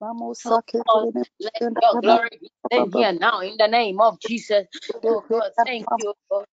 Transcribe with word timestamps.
Vamos 0.00 0.44
a 0.46 0.62
que 0.66 0.78
let 1.40 1.54
your 1.82 2.00
glory 2.00 2.30
be 2.40 2.50
seen 2.72 2.92
here 2.92 3.12
now 3.12 3.40
in 3.40 3.56
the 3.58 3.68
name 3.68 4.00
of 4.00 4.20
Jesus. 4.20 4.66
Oh 5.04 5.24
God, 5.28 5.52
thank 5.64 5.86
you. 5.98 6.14
God. 6.30 6.46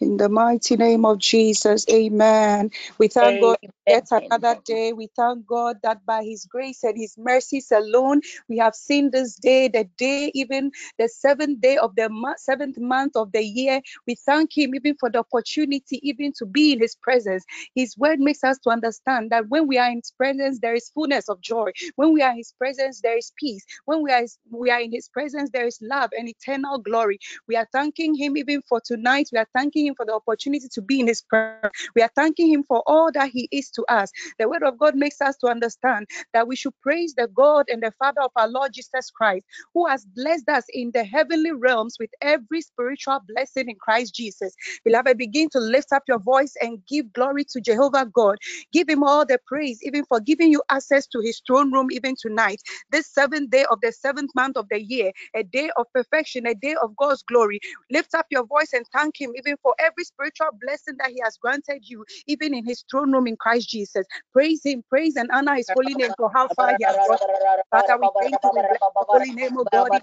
In 0.00 0.18
the 0.18 0.28
mighty 0.28 0.76
name 0.76 1.04
of 1.06 1.18
Jesus, 1.18 1.86
amen. 1.90 2.70
We 2.98 3.08
thank 3.08 3.40
God 3.40 3.56
yet 3.88 4.06
another 4.12 4.56
day. 4.64 4.92
We 4.92 5.08
thank 5.16 5.46
God 5.46 5.78
that 5.82 6.06
by 6.06 6.24
His 6.24 6.46
grace 6.46 6.84
and 6.84 6.96
His 6.96 7.16
mercies 7.18 7.72
alone, 7.72 8.20
we 8.48 8.58
have 8.58 8.74
seen 8.74 9.10
this 9.10 9.36
day, 9.36 9.68
the 9.68 9.84
day, 9.98 10.30
even 10.34 10.70
the 10.98 11.08
seventh 11.08 11.60
day 11.62 11.78
of 11.78 11.96
the 11.96 12.08
month, 12.10 12.40
seventh 12.40 12.78
month 12.78 13.16
of 13.16 13.32
the 13.32 13.42
year. 13.42 13.80
We 14.06 14.16
thank 14.16 14.56
Him 14.56 14.74
even 14.74 14.96
for 15.00 15.10
the 15.10 15.20
opportunity, 15.20 16.00
even 16.08 16.32
to 16.38 16.46
be 16.46 16.72
in 16.74 16.80
His 16.80 16.96
presence. 16.96 17.44
His 17.74 17.96
word 17.98 18.20
makes 18.20 18.44
us 18.44 18.58
to 18.60 18.70
understand 18.70 19.30
that 19.30 19.48
when 19.48 19.66
we 19.68 19.78
are 19.78 19.88
in 19.90 19.98
His 19.98 20.12
presence, 20.16 20.60
there 20.60 20.74
is 20.74 20.90
fullness 20.90 21.28
of 21.28 21.40
joy. 21.40 21.70
When 21.96 22.12
we 22.14 22.22
are 22.22 22.32
in 22.32 22.38
His 22.38 22.54
presence, 22.58 23.00
there 23.02 23.16
is 23.18 23.32
peace. 23.38 23.64
When 23.86 24.02
we 24.02 24.12
are 24.12 24.24
we 24.50 24.70
are 24.70 24.80
in 24.80 24.92
His 24.92 25.08
presence, 25.08 25.50
there 25.52 25.66
is 25.66 25.78
love 25.82 26.10
and 26.16 26.28
eternal 26.28 26.78
glory. 26.78 27.18
We 27.48 27.56
are 27.56 27.68
thanking 27.72 28.14
Him 28.14 28.36
even 28.42 28.62
for 28.68 28.80
tonight. 28.84 29.28
We 29.32 29.38
are 29.38 29.48
thanking 29.54 29.86
Him 29.86 29.94
for 29.94 30.04
the 30.06 30.14
opportunity 30.14 30.68
to 30.72 30.82
be 30.82 31.00
in 31.00 31.06
His 31.06 31.22
prayer. 31.22 31.70
We 31.94 32.02
are 32.02 32.10
thanking 32.14 32.48
Him 32.52 32.64
for 32.64 32.82
all 32.86 33.10
that 33.12 33.30
He 33.30 33.48
is 33.52 33.70
to 33.70 33.84
us. 33.88 34.10
The 34.38 34.48
Word 34.48 34.62
of 34.62 34.78
God 34.78 34.94
makes 34.96 35.20
us 35.20 35.36
to 35.38 35.48
understand 35.48 36.06
that 36.34 36.48
we 36.48 36.56
should 36.56 36.74
praise 36.82 37.14
the 37.16 37.28
God 37.34 37.66
and 37.68 37.82
the 37.82 37.92
Father 37.98 38.22
of 38.22 38.32
our 38.36 38.48
Lord 38.48 38.72
Jesus 38.72 39.10
Christ, 39.10 39.46
who 39.74 39.86
has 39.86 40.04
blessed 40.04 40.48
us 40.48 40.64
in 40.72 40.90
the 40.92 41.04
heavenly 41.04 41.52
realms 41.52 41.96
with 41.98 42.10
every 42.20 42.60
spiritual 42.60 43.20
blessing 43.28 43.68
in 43.68 43.76
Christ 43.76 44.14
Jesus. 44.14 44.54
Beloved, 44.84 45.16
begin 45.18 45.48
to 45.50 45.60
lift 45.60 45.92
up 45.92 46.02
your 46.08 46.18
voice 46.18 46.54
and 46.60 46.84
give 46.86 47.12
glory 47.12 47.44
to 47.52 47.60
Jehovah 47.60 48.06
God. 48.12 48.36
Give 48.72 48.88
Him 48.88 49.02
all 49.02 49.24
the 49.24 49.38
praise, 49.46 49.80
even 49.82 50.04
for 50.04 50.20
giving 50.20 50.50
you 50.50 50.62
access 50.70 51.06
to 51.08 51.20
His 51.20 51.40
throne 51.46 51.72
room, 51.72 51.88
even 51.92 52.14
tonight. 52.20 52.60
This 52.90 53.06
seventh 53.06 53.50
day 53.50 53.64
of 53.70 53.78
the 53.82 53.92
seventh 53.92 54.30
month 54.34 54.56
of 54.56 54.66
the 54.70 54.82
year, 54.82 55.12
a 55.34 55.42
day 55.44 55.70
of 55.76 55.86
perfection, 55.94 56.46
a 56.46 56.54
day 56.54 56.74
of 56.82 56.96
God's 56.96 57.22
glory. 57.22 57.60
Lift 57.90 58.14
up 58.14 58.26
your 58.32 58.46
voice 58.46 58.72
and 58.72 58.84
thank 58.92 59.20
Him 59.20 59.32
even 59.36 59.56
for 59.62 59.74
every 59.78 60.04
spiritual 60.04 60.48
blessing 60.60 60.96
that 60.98 61.10
He 61.10 61.20
has 61.22 61.36
granted 61.36 61.82
you, 61.88 62.04
even 62.26 62.54
in 62.54 62.66
His 62.66 62.84
throne 62.90 63.12
room 63.12 63.28
in 63.28 63.36
Christ 63.36 63.68
Jesus. 63.68 64.06
Praise 64.32 64.62
Him, 64.64 64.82
praise 64.88 65.16
and 65.16 65.30
honor 65.32 65.54
His 65.54 65.68
holy 65.72 65.94
name 65.94 66.12
for 66.16 66.30
how 66.34 66.48
far 66.48 66.74
He 66.76 66.84
has 66.84 66.96
brought. 67.06 67.20
Father, 67.70 67.98
we 68.00 68.08
thank 68.20 68.38
you, 68.42 68.50
we 68.52 68.62
the 68.62 68.78
holy 68.96 69.32
name 69.32 69.56
of 69.58 69.68
God. 69.70 69.90
We 69.92 70.00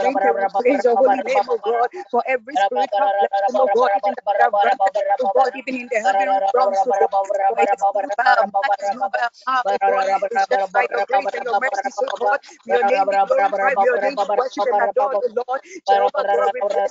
thank 0.00 0.18
you, 0.24 0.34
we 0.34 0.46
praise 0.60 0.84
your 0.84 0.96
holy 0.96 1.22
name, 1.22 1.48
of 1.48 1.62
God, 1.62 1.88
for 2.10 2.22
every 2.26 2.56
spiritual 2.56 3.08
blessing, 3.18 3.56
oh 3.56 3.68
God, 3.74 3.90
even 3.96 4.14
have 4.40 4.52
granted, 4.52 4.78
oh 5.22 5.30
God, 5.34 5.50
even 5.56 5.76
in 5.80 5.88
the 5.90 6.00
heavenly 6.00 6.40
realms, 6.54 6.78
oh 6.86 6.92
God. 7.00 7.10
For 7.48 7.60
it 7.60 7.70
is 7.72 7.84
not 7.90 7.94
by 9.14 9.24
our 9.48 9.64
power, 9.80 10.02
It's 10.30 10.46
just 10.50 10.72
by 10.72 10.86
your 10.90 11.02
grace 11.06 11.26
and 11.34 11.44
your 11.44 11.54
mercy, 11.60 11.90
so 11.90 12.06
God. 12.20 12.38
Your 12.66 12.84
name 12.84 13.08
be 13.10 13.18
glorified, 13.26 13.78
your 13.80 13.98
name 13.98 14.16
be 14.16 14.24
worshipped 14.36 14.66
and 14.66 14.80
adored, 14.80 15.18
Lord. 15.34 15.60
Jehovah 15.88 16.26
God, 16.30 16.50
we 16.54 16.60
bless 16.68 16.90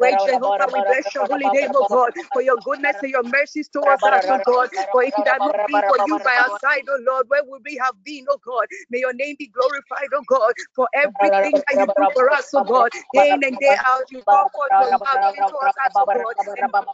Great 0.00 0.18
Jehovah, 0.20 0.68
we 0.72 0.82
bless 0.82 1.14
your 1.14 1.26
holy 1.26 1.48
name, 1.50 1.72
oh 1.74 1.84
God, 1.84 2.12
for 2.32 2.42
your 2.42 2.58
goodness 2.58 2.98
and 3.02 3.10
your 3.12 3.22
mercies 3.24 3.68
towards 3.68 4.06
us, 4.06 4.24
oh 4.28 4.40
God. 4.44 4.68
For 4.92 5.02
if 5.04 5.16
it 5.18 5.28
had 5.28 5.42
not 5.44 5.56
been 5.66 5.82
for 5.86 5.98
you 5.98 6.20
by 6.20 6.36
our 6.42 6.50
side, 6.50 6.84
oh 6.90 7.00
Lord, 7.06 7.26
where 7.28 7.42
would 7.46 7.62
we 7.64 7.78
have 7.82 7.94
been, 8.04 8.26
oh 8.30 8.38
God? 8.44 8.66
May 8.90 9.00
your 9.00 9.14
name 9.14 9.36
be 9.38 9.48
glorified, 9.48 10.08
oh 10.14 10.22
God, 10.26 10.54
for 10.74 10.88
everything 11.32 11.62
that 11.68 11.78
you 11.80 11.88
do 11.96 12.10
for 12.14 12.30
us, 12.32 12.48
oh 12.54 12.64
God. 12.64 12.88
Day 13.12 13.32
in 13.34 13.44
and 13.44 13.58
day 13.58 13.74
out, 13.86 14.10
you 14.10 14.22
pour 14.28 14.46
forth 14.54 14.72
your 14.78 14.88
love 14.98 15.20
towards 15.48 15.74
us, 15.86 15.94
oh 16.00 16.06
God. 16.12 16.34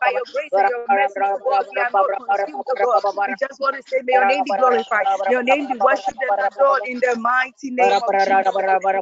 By 0.01 0.11
your 0.15 0.25
grace 0.33 0.53
and 0.57 0.69
your 0.69 0.87
mercy, 0.89 1.31
oh 1.35 1.41
God, 1.49 1.65
we 1.71 1.79
are 1.81 1.91
not 1.93 2.09
consumed, 2.17 2.65
oh 2.69 2.77
God. 2.83 3.03
We 3.27 3.35
just 3.37 3.61
want 3.61 3.77
to 3.77 3.83
say, 3.83 3.99
may 4.05 4.15
your 4.15 4.25
name 4.27 4.45
be 4.45 4.53
glorified. 4.53 5.07
May 5.27 5.35
your 5.35 5.43
name 5.43 5.67
be 5.67 5.77
worshipped 5.77 6.23
and 6.23 6.37
adored 6.41 6.83
in 6.85 7.01
the 7.01 7.17
mighty 7.17 7.71
name 7.71 8.01
of 8.03 8.19
Jesus. 8.19 8.47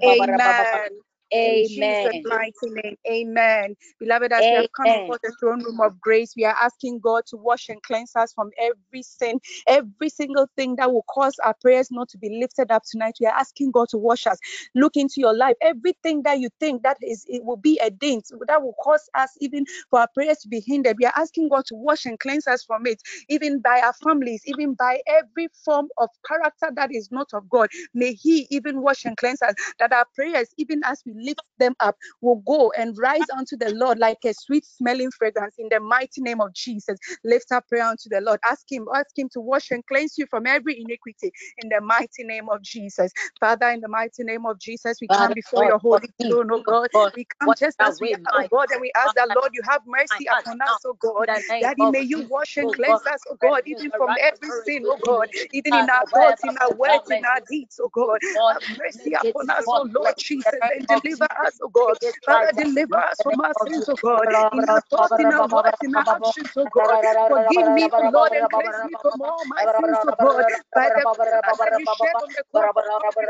Amen. 0.04 1.00
Amen. 1.34 1.60
In 1.60 1.64
Jesus' 1.64 2.16
mighty 2.24 2.54
name. 2.70 2.96
Amen. 3.10 3.76
Beloved, 4.00 4.32
as 4.32 4.46
Amen. 4.46 4.50
we 4.50 4.56
have 4.56 4.66
come 4.76 4.92
before 4.92 5.18
the 5.22 5.32
throne 5.40 5.62
room 5.64 5.80
of 5.80 6.00
grace, 6.00 6.34
we 6.36 6.44
are 6.44 6.56
asking 6.60 7.00
God 7.00 7.24
to 7.28 7.36
wash 7.36 7.68
and 7.68 7.82
cleanse 7.82 8.16
us 8.16 8.32
from 8.32 8.50
every 8.58 9.02
sin, 9.02 9.40
every 9.66 10.08
single 10.10 10.48
thing 10.56 10.76
that 10.76 10.92
will 10.92 11.04
cause 11.10 11.34
our 11.44 11.54
prayers 11.62 11.90
not 11.90 12.08
to 12.10 12.18
be 12.18 12.38
lifted 12.40 12.70
up 12.70 12.82
tonight. 12.90 13.16
We 13.20 13.26
are 13.26 13.34
asking 13.38 13.72
God 13.72 13.88
to 13.90 13.98
wash 13.98 14.26
us. 14.26 14.38
Look 14.74 14.96
into 14.96 15.14
your 15.18 15.34
life. 15.34 15.56
Everything 15.62 16.22
that 16.24 16.40
you 16.40 16.50
think 16.60 16.82
that 16.84 16.98
is 17.02 17.24
it 17.28 17.44
will 17.44 17.56
be 17.58 17.78
a 17.82 17.90
dent 17.90 18.26
that 18.48 18.62
will 18.62 18.74
cause 18.82 19.08
us 19.14 19.30
even 19.40 19.64
for 19.90 20.00
our 20.00 20.08
prayers 20.14 20.38
to 20.38 20.48
be 20.48 20.60
hindered. 20.60 20.96
We 21.00 21.06
are 21.06 21.14
asking 21.16 21.48
God 21.50 21.64
to 21.66 21.74
wash 21.76 22.06
and 22.06 22.18
cleanse 22.20 22.46
us 22.46 22.64
from 22.64 22.86
it, 22.86 23.02
even 23.28 23.60
by 23.60 23.80
our 23.84 23.94
families, 23.94 24.42
even 24.46 24.74
by 24.74 25.00
every 25.08 25.48
form 25.64 25.88
of 25.98 26.10
character 26.26 26.70
that 26.76 26.90
is 26.94 27.10
not 27.12 27.28
of 27.34 27.48
God. 27.50 27.70
May 27.94 28.14
He 28.14 28.46
even 28.50 28.82
wash 28.82 29.04
and 29.06 29.16
cleanse 29.16 29.42
us. 29.42 29.54
That 29.80 29.92
our 29.92 30.06
prayers, 30.16 30.48
even 30.58 30.82
as 30.84 31.02
we 31.06 31.14
lift 31.16 31.42
them 31.58 31.74
up 31.80 31.96
will 32.20 32.42
go 32.46 32.72
and 32.78 32.96
rise 32.98 33.26
unto 33.36 33.56
the 33.56 33.70
Lord 33.74 33.98
like 33.98 34.18
a 34.24 34.34
sweet 34.34 34.64
smelling 34.64 35.10
fragrance 35.10 35.54
in 35.58 35.68
the 35.70 35.80
mighty 35.80 36.20
name 36.20 36.40
of 36.40 36.52
Jesus. 36.54 36.98
Lift 37.24 37.52
up 37.52 37.66
prayer 37.68 37.84
unto 37.84 38.08
the 38.08 38.20
Lord. 38.20 38.40
Ask 38.44 38.70
Him, 38.70 38.86
ask 38.94 39.16
Him 39.16 39.28
to 39.32 39.40
wash 39.40 39.70
and 39.70 39.84
cleanse 39.86 40.18
you 40.18 40.26
from 40.26 40.46
every 40.46 40.80
iniquity 40.80 41.32
in 41.58 41.68
the 41.68 41.80
mighty 41.80 42.24
name 42.24 42.48
of 42.48 42.62
Jesus. 42.62 43.12
Father, 43.40 43.68
in 43.70 43.80
the 43.80 43.88
mighty 43.88 44.24
name 44.24 44.46
of 44.46 44.58
Jesus, 44.58 44.98
we 45.00 45.08
come 45.08 45.32
before 45.32 45.64
your 45.64 45.78
holy 45.78 46.08
throne, 46.20 46.50
oh 46.52 46.62
God. 46.66 46.90
We 47.14 47.26
come 47.40 47.54
just 47.54 47.76
as 47.80 47.98
we 48.00 48.14
are, 48.14 48.40
oh 48.40 48.46
God, 48.50 48.68
and 48.72 48.80
we 48.80 48.92
ask 48.96 49.14
that, 49.14 49.30
Lord, 49.34 49.50
you 49.52 49.62
have 49.68 49.82
mercy 49.86 50.26
upon 50.32 50.60
us, 50.62 50.82
oh 50.86 50.96
God. 51.00 51.28
Daddy, 51.60 51.86
may 51.86 52.02
you 52.02 52.20
wash 52.28 52.56
and 52.56 52.72
cleanse 52.72 53.04
us, 53.06 53.20
oh 53.30 53.36
God, 53.40 53.62
even 53.66 53.92
from 53.96 54.14
every 54.20 54.50
sin, 54.50 54.84
oh 54.86 54.98
God, 55.02 55.28
even 55.52 55.74
in 55.74 55.88
our 55.90 56.04
thoughts, 56.14 56.42
in 56.44 56.56
our 56.60 56.72
words, 56.72 57.10
in 57.10 57.24
our 57.24 57.40
deeds, 57.48 57.80
oh 57.82 57.90
God. 57.92 58.18
Have 58.52 58.62
mercy 58.78 59.12
upon 59.14 59.50
us, 59.50 59.66
oh 59.74 59.86
Lord 59.90 60.14
Jesus, 60.18 60.54
and 60.76 60.86
deliver 61.06 61.28
us, 61.46 61.58
oh 61.62 61.68
God. 61.68 61.98
Father, 62.26 62.52
deliver 62.56 62.98
us 62.98 63.20
from 63.22 63.40
our 63.40 63.54
sins, 63.54 63.88
oh 63.88 63.98
God. 64.02 64.28
In 64.52 64.64
our 64.68 64.82
thoughts, 64.90 65.14
in 65.18 65.32
our 65.32 65.48
words, 65.48 65.78
in 65.82 65.94
our 65.96 66.04
actions, 66.16 66.50
oh 66.56 66.66
God. 66.66 66.98
Forgive 67.28 67.68
me, 67.68 67.88
oh 67.92 68.02
Lord, 68.12 68.32
and 68.34 68.50
cleanse 68.50 68.82
me 68.84 68.96
from 69.02 69.14
all 69.22 69.44
my 69.46 69.66
sins, 69.80 69.98
oh 70.06 70.14
God. 70.20 70.46
By 70.74 70.90
the 70.94 71.06
blood 71.16 71.44
that 71.64 71.72
you 71.76 71.86
shed 71.86 72.16
on 72.22 72.30
the 72.36 72.44
cross, 72.54 72.74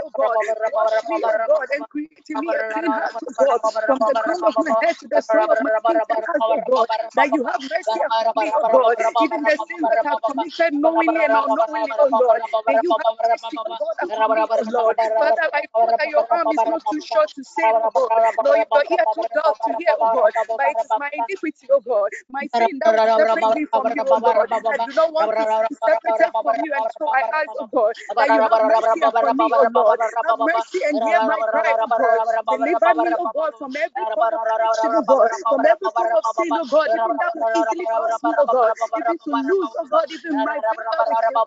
oh 0.03 0.11
God. 0.15 0.39
Wash 0.73 1.05
me, 1.09 1.23
oh 1.27 1.37
God, 1.47 1.69
and 1.73 1.89
create 1.89 2.25
in 2.31 2.41
me 2.41 2.55
a 2.59 2.65
clean 2.73 2.93
heart, 2.93 3.17
oh 3.27 3.33
God. 3.39 3.61
From 3.87 4.05
the 4.07 4.17
crown 4.17 4.45
of 4.47 4.55
my 4.59 4.75
head 4.81 4.99
to 5.01 5.09
the 5.13 5.23
sole 5.23 5.51
of 5.53 5.61
my 5.63 5.71
feet, 5.87 6.05
oh 6.15 6.23
God. 6.67 6.89
That 7.17 7.33
you 7.33 7.45
have 7.45 7.61
mercy 7.63 8.01
upon 8.07 8.33
me, 8.37 8.53
oh 8.57 8.67
God. 8.71 8.97
Even 9.19 9.45
the 9.45 9.59
sins 9.59 9.91
that 9.95 10.07
I've 10.11 10.23
committed 10.25 10.75
knowingly 10.75 11.25
and 11.25 11.37
unknowingly, 11.37 11.95
oh 11.99 12.11
Lord. 12.13 12.43
May 12.69 12.79
you 12.81 12.95
have 13.05 13.15
mercy, 13.27 13.61
oh 13.67 13.75
God, 13.79 13.97
upon 14.03 14.35
me, 14.35 14.49
oh 14.51 14.63
Lord. 14.69 14.97
Father, 15.19 15.43
I 15.55 15.63
pray 15.79 15.95
that 15.99 16.09
your 16.09 16.25
arm 16.31 16.53
is 16.53 16.63
not 16.67 16.83
too 16.87 17.01
short 17.01 17.29
to 17.37 17.45
save 17.45 17.66
sin, 17.67 17.77
oh 17.83 17.91
God. 17.95 18.13
Lord, 18.43 18.61
if 18.61 18.69
your 18.73 18.85
ear 18.91 19.07
too 19.15 19.27
dull 19.35 19.57
to 19.65 19.75
hear, 19.77 19.95
oh 20.01 20.09
God, 20.09 20.33
but 20.57 20.69
it 20.71 20.79
is 20.85 20.93
my 20.97 21.11
iniquity, 21.15 21.69
oh 21.73 21.81
God, 21.83 22.11
my 22.31 22.47
sin 22.55 22.79
that 22.81 22.95
will 22.97 23.11
separate 23.27 23.69
from 23.73 23.91
you, 23.95 24.05
oh 24.07 24.19
God. 24.23 24.47
I 24.71 24.79
do 24.85 24.93
not 24.95 25.13
want 25.13 25.29
to 25.29 25.35
be 25.35 25.47
separated 25.75 26.33
from 26.43 26.57
you, 26.63 26.73
and 26.75 26.87
so 26.99 27.07
I 27.09 27.23
ask, 27.43 27.53
oh 27.61 27.69
God, 27.75 27.95
that 28.19 28.33
you 28.33 28.43
have 28.43 28.63
mercy 28.63 29.01
upon 29.07 29.39
me, 29.39 29.53
oh 29.57 29.67
Lord. 29.75 30.01
Have 30.27 30.39
mercy 30.39 30.81
and 30.89 31.01
hear 31.03 31.21
my 31.23 31.43
cry, 31.49 31.75
oh 31.83 31.93
God. 31.97 32.21
Deliver 32.49 32.95
me, 32.97 33.13
oh 33.19 33.29
God, 33.35 33.53
from 33.59 33.77
every 33.77 34.07
form 34.15 34.33
of 34.33 34.41
addiction, 34.55 34.91
oh 34.95 35.03
God, 35.03 35.23
from 35.49 35.65
every 35.67 35.89
form 35.95 36.15
of 36.17 36.27
sin, 36.27 36.57
oh 36.59 36.67
God, 36.67 36.89
even 36.95 37.17
that 37.19 37.33
will 37.37 37.47
easily 37.55 37.87
cause 37.89 38.19
me, 38.23 38.35
oh 38.39 38.47
God, 38.49 38.73
even 38.97 39.19
to 39.25 39.31
lose, 39.33 39.71
oh 39.81 39.87
God, 39.91 40.07
even 40.13 40.43
my 40.43 40.61
you. 41.21 41.41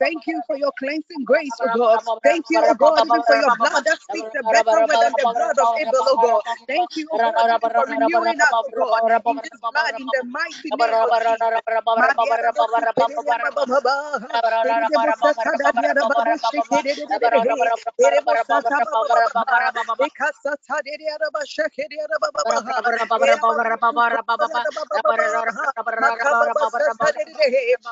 Thank 0.00 0.26
you 0.26 0.42
for 0.46 0.56
your 0.56 0.72
cleansing 0.78 1.24
grace, 1.24 1.58
oh 1.62 1.68
God. 1.68 2.00
Thank 2.24 2.46
you, 2.50 2.64
oh 2.66 2.74
God, 2.74 3.04
even 3.04 3.22
for 3.26 3.36
your 3.36 3.50
blood 3.52 3.84
that 3.86 4.00
speaks 4.02 4.30
a 4.38 4.44
better 4.44 4.74
word 4.82 5.00
than 5.00 5.14
the 5.16 5.26
blood 5.26 5.58
of 5.60 5.70
Abel, 5.80 6.02
oh 6.08 6.18
God. 6.18 6.42
Thank 6.68 6.96
you, 6.96 7.08
oh 7.12 7.20
God, 7.20 7.60
for 7.74 7.84
renewing 7.88 8.40
us, 8.40 8.56
oh 8.66 8.72
God, 8.76 9.02
in 9.26 9.40
this 9.42 9.60
blood, 9.70 9.94
in 9.98 10.10
the 10.12 10.24
mighty 10.24 10.72
name 10.72 11.00
of 11.02 11.14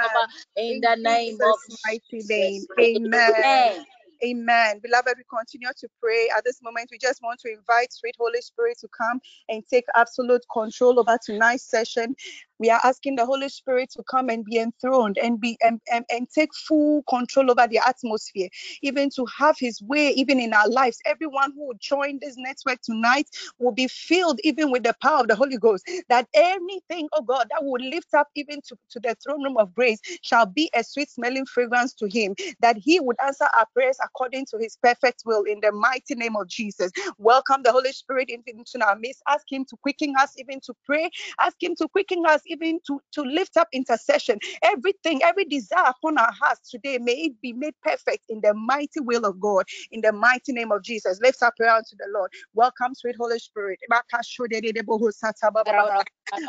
In 0.56 0.80
the 0.80 0.96
name 1.00 1.38
of 1.42 1.58
mighty 1.84 2.24
name. 2.28 2.66
Amen. 2.80 3.84
Amen. 4.24 4.80
Beloved, 4.82 5.14
we 5.18 5.24
continue 5.28 5.68
to 5.78 5.88
pray. 6.00 6.28
At 6.36 6.44
this 6.44 6.62
moment, 6.62 6.88
we 6.90 6.98
just 6.98 7.22
want 7.22 7.38
to 7.40 7.52
invite 7.52 7.92
sweet 7.92 8.14
Holy 8.18 8.40
Spirit 8.40 8.78
to 8.80 8.88
come 8.88 9.20
and 9.48 9.62
take 9.70 9.84
absolute 9.94 10.42
control 10.52 10.98
over 10.98 11.18
tonight's 11.24 11.68
session. 11.68 12.16
We 12.58 12.70
are 12.70 12.80
asking 12.84 13.16
the 13.16 13.26
Holy 13.26 13.48
Spirit 13.50 13.90
to 13.96 14.02
come 14.04 14.30
and 14.30 14.44
be 14.44 14.58
enthroned 14.58 15.18
and 15.18 15.40
be 15.40 15.58
and, 15.62 15.80
and, 15.92 16.04
and 16.10 16.28
take 16.30 16.54
full 16.54 17.02
control 17.08 17.50
over 17.50 17.66
the 17.68 17.80
atmosphere, 17.86 18.48
even 18.82 19.10
to 19.16 19.26
have 19.38 19.56
his 19.58 19.82
way, 19.82 20.10
even 20.10 20.40
in 20.40 20.54
our 20.54 20.68
lives. 20.68 20.98
Everyone 21.06 21.52
who 21.54 21.68
will 21.68 21.78
join 21.80 22.18
this 22.22 22.36
network 22.38 22.80
tonight 22.82 23.28
will 23.58 23.72
be 23.72 23.88
filled 23.88 24.40
even 24.44 24.70
with 24.70 24.84
the 24.84 24.94
power 25.02 25.20
of 25.20 25.28
the 25.28 25.36
Holy 25.36 25.58
Ghost. 25.58 25.88
That 26.08 26.28
anything, 26.34 27.08
oh 27.14 27.22
God, 27.22 27.48
that 27.50 27.64
will 27.64 27.82
lift 27.82 28.14
up 28.14 28.28
even 28.36 28.60
to, 28.68 28.76
to 28.90 29.00
the 29.00 29.16
throne 29.24 29.44
room 29.44 29.56
of 29.58 29.74
grace 29.74 30.00
shall 30.22 30.46
be 30.46 30.70
a 30.74 30.84
sweet 30.84 31.10
smelling 31.10 31.46
fragrance 31.46 31.94
to 31.94 32.08
him, 32.08 32.34
that 32.60 32.76
he 32.78 33.00
would 33.00 33.16
answer 33.24 33.46
our 33.56 33.66
prayers 33.74 33.98
according 34.04 34.46
to 34.46 34.58
his 34.58 34.78
perfect 34.82 35.22
will 35.26 35.44
in 35.44 35.60
the 35.60 35.72
mighty 35.72 36.14
name 36.14 36.36
of 36.36 36.48
Jesus. 36.48 36.92
Welcome 37.18 37.62
the 37.64 37.72
Holy 37.72 37.92
Spirit 37.92 38.30
into 38.30 38.86
our 38.86 38.96
midst. 38.96 39.22
Ask 39.28 39.44
him 39.50 39.64
to 39.66 39.76
quicken 39.78 40.14
us 40.20 40.34
even 40.38 40.60
to 40.62 40.74
pray. 40.86 41.10
Ask 41.40 41.62
him 41.62 41.74
to 41.76 41.88
quicken 41.88 42.24
us 42.26 42.42
even 42.48 42.80
to, 42.86 43.00
to 43.12 43.22
lift 43.22 43.56
up 43.56 43.68
intercession. 43.72 44.38
Everything, 44.62 45.22
every 45.24 45.44
desire 45.46 45.86
upon 45.98 46.18
our 46.18 46.32
hearts 46.32 46.70
today, 46.70 46.98
may 46.98 47.12
it 47.14 47.40
be 47.42 47.52
made 47.52 47.74
perfect 47.82 48.24
in 48.28 48.40
the 48.42 48.54
mighty 48.54 49.00
will 49.00 49.24
of 49.26 49.40
God, 49.40 49.64
in 49.92 50.00
the 50.02 50.12
mighty 50.12 50.52
name 50.52 50.72
of 50.72 50.82
Jesus. 50.82 51.20
Lift 51.22 51.42
up 51.42 51.56
prayer 51.56 51.74
unto 51.76 51.96
the 51.98 52.08
Lord. 52.14 52.30
Welcome, 52.54 52.94
sweet 52.94 53.16
Holy 53.18 53.38
Spirit. 53.38 53.80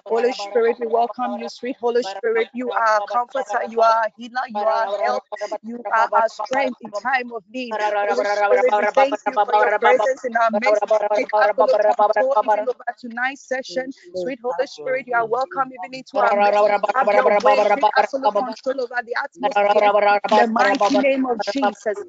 Holy 0.08 0.34
Spirit, 0.34 0.78
we 0.80 0.88
welcome 0.88 1.38
you, 1.38 1.50
sweet 1.50 1.78
Holy 1.80 2.04
Spirit. 2.04 2.50
You 2.54 2.72
are 2.72 2.98
a 2.98 3.02
comforter, 3.12 3.60
you 3.70 3.82
are 3.82 4.06
a 4.08 4.12
healer, 4.18 4.42
you 4.50 4.66
are 4.66 4.88
help, 5.04 5.24
you 5.64 5.84
are 5.92 6.10
our 6.16 6.30
strength 6.30 6.78
in 6.82 6.92
time 6.94 7.32
of 7.34 7.44
need. 7.54 7.78
Holy 8.08 8.26
Spirit, 8.26 8.76
thank 8.96 9.20
you 9.28 9.38
for 9.46 9.56
your 9.56 9.72
presence 9.80 10.26
in 10.26 10.36
our 10.38 10.52
midst. 10.52 10.84
Take 11.16 11.28
control 11.40 12.36
even 12.44 12.68
over 12.68 12.84
tonight's 13.00 13.48
session. 13.48 13.94
Sweet 14.14 14.40
Holy 14.44 14.68
Spirit, 14.68 15.08
you 15.08 15.16
are 15.16 15.28
welcome 15.28 15.72
even 15.74 15.87
into 15.94 16.20
our 16.20 16.34
midst. 16.34 16.70
Have 16.96 17.10
your 17.12 17.32
way, 17.44 17.68
take 17.76 17.90
absolute 17.98 18.34
control 18.36 18.82
over 18.82 19.02
the 19.06 19.16
atmosphere. 19.24 19.94
In 20.30 20.36
the 20.36 20.48
mighty 20.48 20.98
name 20.98 21.26
of 21.26 21.40
Jesus. 21.42 22.00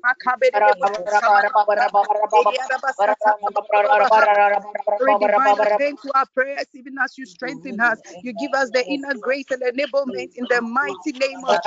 Spirit 4.97 5.19
divine, 5.21 5.57
attend 5.61 5.99
to 6.03 6.11
our 6.15 6.27
prayers 6.35 6.67
even 6.75 6.97
as 7.03 7.19
you 7.19 7.27
strengthen 7.27 7.81
us. 7.81 8.01
You 8.23 8.33
give 8.33 8.55
us 8.55 8.71
the 8.71 8.87
inner 8.91 9.15
grace 9.15 9.51
and 9.51 9.63
enablement 9.63 10.31
in 10.37 10.47
the 10.49 10.63
mighty 10.63 11.13
name 11.13 11.45
of 11.45 11.59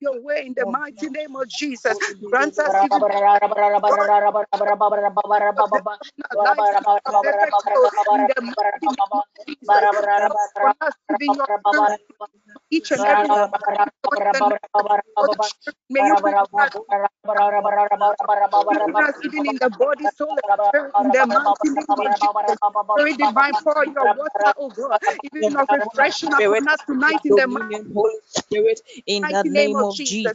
your 0.00 0.20
way 0.22 0.44
in 0.46 0.54
the 0.54 0.66
mighty 0.66 1.08
name 1.08 1.36
of 1.36 1.48
Jesus. 1.48 1.98
Grant 2.30 2.58
us 2.58 2.72
each 12.70 12.90
and 12.92 13.04
every 13.04 13.30
may 15.90 16.00
you 16.00 16.16
us 18.98 19.14
even 19.22 19.46
in 19.46 19.58
the 19.60 19.70
body, 19.70 20.06
soul, 20.08 20.36
and 20.36 20.62
spirit, 20.62 20.94
in 20.98 21.10
the 21.12 21.26
mighty 21.26 21.70
name 21.70 21.86
of 21.98 22.14
Jesus. 22.14 22.58
Very 22.94 23.14
divine 23.14 23.54
pour 23.56 23.86
your 23.86 24.06
water, 24.08 24.52
oh 24.58 24.70
God, 24.70 25.00
even 25.22 25.56
of 25.56 25.68
refreshing 25.70 26.32
upon 26.32 26.68
us 26.68 26.82
tonight 26.86 27.20
in 27.24 27.34
the 27.36 27.48
Spirit, 28.28 28.80
in 29.06 29.28
the 29.28 29.42
name 29.44 29.74
of 29.76 29.88
Jesus. 29.90 30.34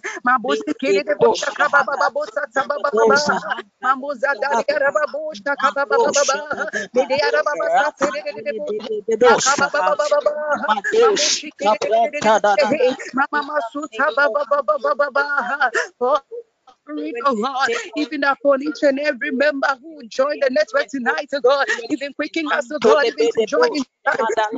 Spirit, 16.87 17.17
oh 17.25 17.35
God, 17.35 17.69
even 17.95 18.23
upon 18.23 18.63
each 18.63 18.83
and 18.83 18.99
every 18.99 19.31
member 19.31 19.67
who 19.81 20.03
joined 20.07 20.41
the 20.43 20.49
network 20.51 20.87
tonight, 20.89 21.29
oh 21.33 21.41
God, 21.41 21.67
even 21.89 22.13
quicking 22.13 22.51
us, 22.51 22.69
oh 22.71 22.79
God, 22.79 23.07
even 23.07 23.29
to 23.29 23.43
join 23.43 23.69
in, 23.75 23.85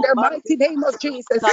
the 0.01 0.15
mighty 0.17 0.55
name 0.57 0.84
of 0.84 1.00
Jesus. 1.00 1.43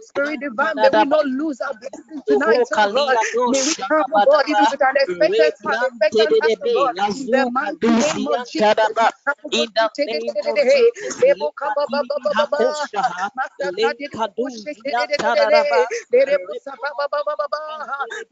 Spirit 0.00 0.40
divine, 0.40 0.80
may 0.80 0.90
we 0.94 1.06
not 1.06 1.26
lose 1.26 1.60
our 1.60 1.74
blessing 1.80 2.22
tonight, 2.26 2.68
oh, 2.72 2.78
oh 2.84 2.90
God. 2.94 3.18
May 3.46 3.62
we 3.62 3.74
come, 3.90 4.04
oh 4.14 4.22
God, 4.22 4.42
even 4.48 4.68
with 4.70 4.80
an 4.80 4.96
expected 4.96 5.64
heart, 5.64 5.78
expected 5.92 6.34
heart, 6.40 6.54
oh 6.62 6.68
God, 6.74 6.94
in 7.16 7.30
the 7.30 7.46
mighty 7.46 7.94
name 7.94 8.26
of 8.28 8.44
Jesus. 8.44 8.76
In 9.50 9.68
the 10.06 10.14
name 10.18 10.44
of 10.48 10.60
Jesus. 10.68 10.96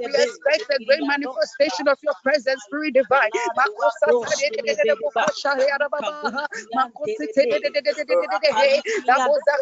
We 0.04 0.14
expect 0.16 0.70
a 0.70 0.80
great 0.86 1.04
manifestation 1.04 1.88
of 1.88 1.98
your 2.02 2.14
presence, 2.22 2.62
Spirit 2.64 2.94
divine. 2.94 3.30
Makosa 3.56 4.12
Laboza 9.08 9.58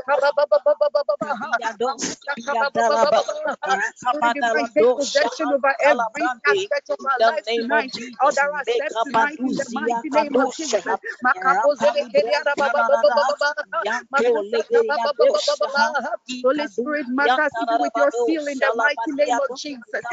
Kaba 4.05 4.35
Take 4.76 4.95
possession 4.95 5.53
over 5.53 5.75
every 5.83 6.33
aspect 6.47 6.91
of 6.91 6.99
our 7.05 7.21
lives 7.25 7.53
tonight. 7.55 7.93
All 8.21 8.33
that 8.33 8.50
are 8.81 8.95
tonight 9.03 9.41
in 9.45 9.57
the 9.57 9.67
mighty 9.71 10.11
name 10.11 10.37
of 10.37 10.50
Jesus. 10.50 10.86
Holy 16.45 16.69
Spirit, 16.69 17.09
mark 17.09 17.38
us 17.38 17.52
with 17.71 17.95
your 17.97 18.12
seal 18.12 18.49
in 18.49 18.61
the 18.61 18.73
mighty 18.75 19.12
name 19.12 19.40
of 19.40 19.55
Jesus. 19.55 20.09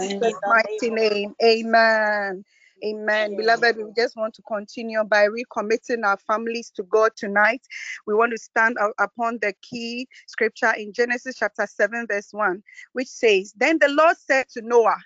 In 0.00 0.18
the 0.20 0.32
mighty 0.46 0.90
name. 0.90 1.34
Amen. 1.42 2.44
Amen. 2.84 3.36
Beloved, 3.36 3.76
we 3.76 3.84
just 3.96 4.16
want 4.16 4.34
to 4.34 4.42
continue 4.42 5.02
by 5.04 5.26
recommitting 5.26 6.04
our 6.04 6.16
families 6.18 6.70
to 6.76 6.84
God 6.84 7.12
tonight. 7.16 7.62
We 8.06 8.14
want 8.14 8.32
to 8.32 8.38
stand 8.38 8.76
upon 8.98 9.38
the 9.40 9.54
key 9.62 10.06
scripture 10.26 10.72
in 10.76 10.92
Genesis 10.92 11.36
chapter 11.38 11.66
7, 11.66 12.06
verse 12.08 12.28
1, 12.32 12.62
which 12.92 13.08
says, 13.08 13.52
Then 13.56 13.78
the 13.80 13.88
Lord 13.88 14.16
said 14.16 14.46
to 14.54 14.62
Noah, 14.62 14.98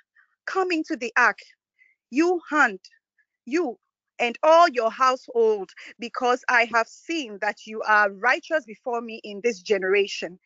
Come 0.46 0.70
into 0.70 0.96
the 0.96 1.12
ark, 1.16 1.38
you 2.10 2.40
hunt, 2.48 2.80
you 3.46 3.78
and 4.18 4.38
all 4.42 4.68
your 4.68 4.90
household, 4.90 5.70
because 5.98 6.44
I 6.48 6.68
have 6.74 6.86
seen 6.86 7.38
that 7.40 7.66
you 7.66 7.82
are 7.82 8.10
righteous 8.12 8.64
before 8.64 9.00
me 9.00 9.20
in 9.24 9.40
this 9.42 9.60
generation. 9.60 10.38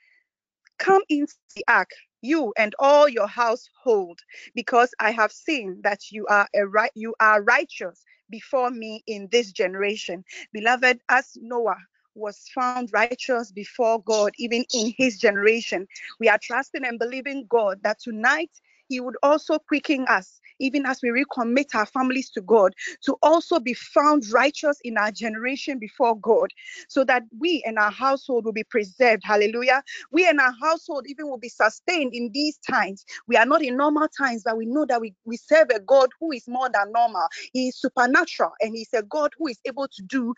Come 0.79 1.03
into 1.09 1.35
the 1.57 1.65
ark, 1.69 1.91
you 2.23 2.53
and 2.59 2.75
all 2.79 3.09
your 3.09 3.29
household, 3.29 4.21
because 4.55 4.95
I 5.01 5.13
have 5.13 5.33
seen 5.33 5.81
that 5.83 6.11
you 6.13 6.27
are 6.29 6.49
a 6.55 6.67
right 6.67 6.93
you 6.95 7.15
are 7.21 7.43
righteous 7.43 8.05
before 8.31 8.71
me 8.71 9.03
in 9.07 9.29
this 9.33 9.53
generation. 9.53 10.25
Beloved, 10.53 11.01
as 11.09 11.37
Noah 11.41 11.77
was 12.15 12.49
found 12.55 12.91
righteous 12.93 13.53
before 13.53 14.03
God, 14.03 14.33
even 14.39 14.65
in 14.75 14.93
his 14.97 15.19
generation, 15.19 15.87
we 16.21 16.29
are 16.29 16.39
trusting 16.43 16.85
and 16.85 16.99
believing 16.99 17.47
God 17.49 17.81
that 17.83 18.01
tonight 18.01 18.51
he 18.89 19.01
would 19.01 19.17
also 19.23 19.59
quicken 19.59 20.07
us 20.09 20.41
even 20.59 20.87
as 20.87 21.01
we 21.03 21.11
recommit 21.11 21.75
our 21.75 21.87
families 21.87 22.31
to 22.31 22.41
God, 22.41 22.75
to 23.05 23.17
also 23.23 23.59
be 23.59 23.75
found 23.75 24.25
righteous 24.33 24.79
in 24.85 24.97
our 24.99 25.11
generation 25.11 25.79
before 25.79 26.17
God, 26.19 26.51
so 26.89 27.05
that 27.05 27.23
we 27.39 27.63
and 27.67 27.79
our 27.79 27.91
household 27.91 28.45
will 28.45 28.53
be 28.53 28.65
preserved. 28.65 29.23
Hallelujah. 29.25 29.83
We 30.11 30.29
and 30.29 30.41
our 30.41 30.55
household 30.63 31.07
even 31.09 31.29
will 31.29 31.39
be 31.39 31.49
sustained 31.49 32.15
in 32.15 32.31
these 32.33 32.59
times. 32.59 33.05
We 33.27 33.37
are 33.37 33.47
not 33.47 33.63
in 33.63 33.77
normal 33.77 34.09
times, 34.09 34.43
but 34.45 34.57
we 34.57 34.67
know 34.67 34.85
that 34.87 35.01
we, 35.01 35.15
we 35.25 35.37
serve 35.37 35.69
a 35.75 35.81
God 35.81 36.09
who 36.21 36.33
is 36.33 36.47
more 36.49 36.69
than 36.73 36.93
normal. 36.93 37.27
He 37.53 37.69
is 37.69 37.81
supernatural 37.81 38.53
and 38.61 38.75
He's 38.75 38.93
a 38.93 39.03
God 39.03 39.33
who 39.39 39.49
is 39.49 39.59
able 39.67 39.89
to 39.89 40.03
do 40.03 40.35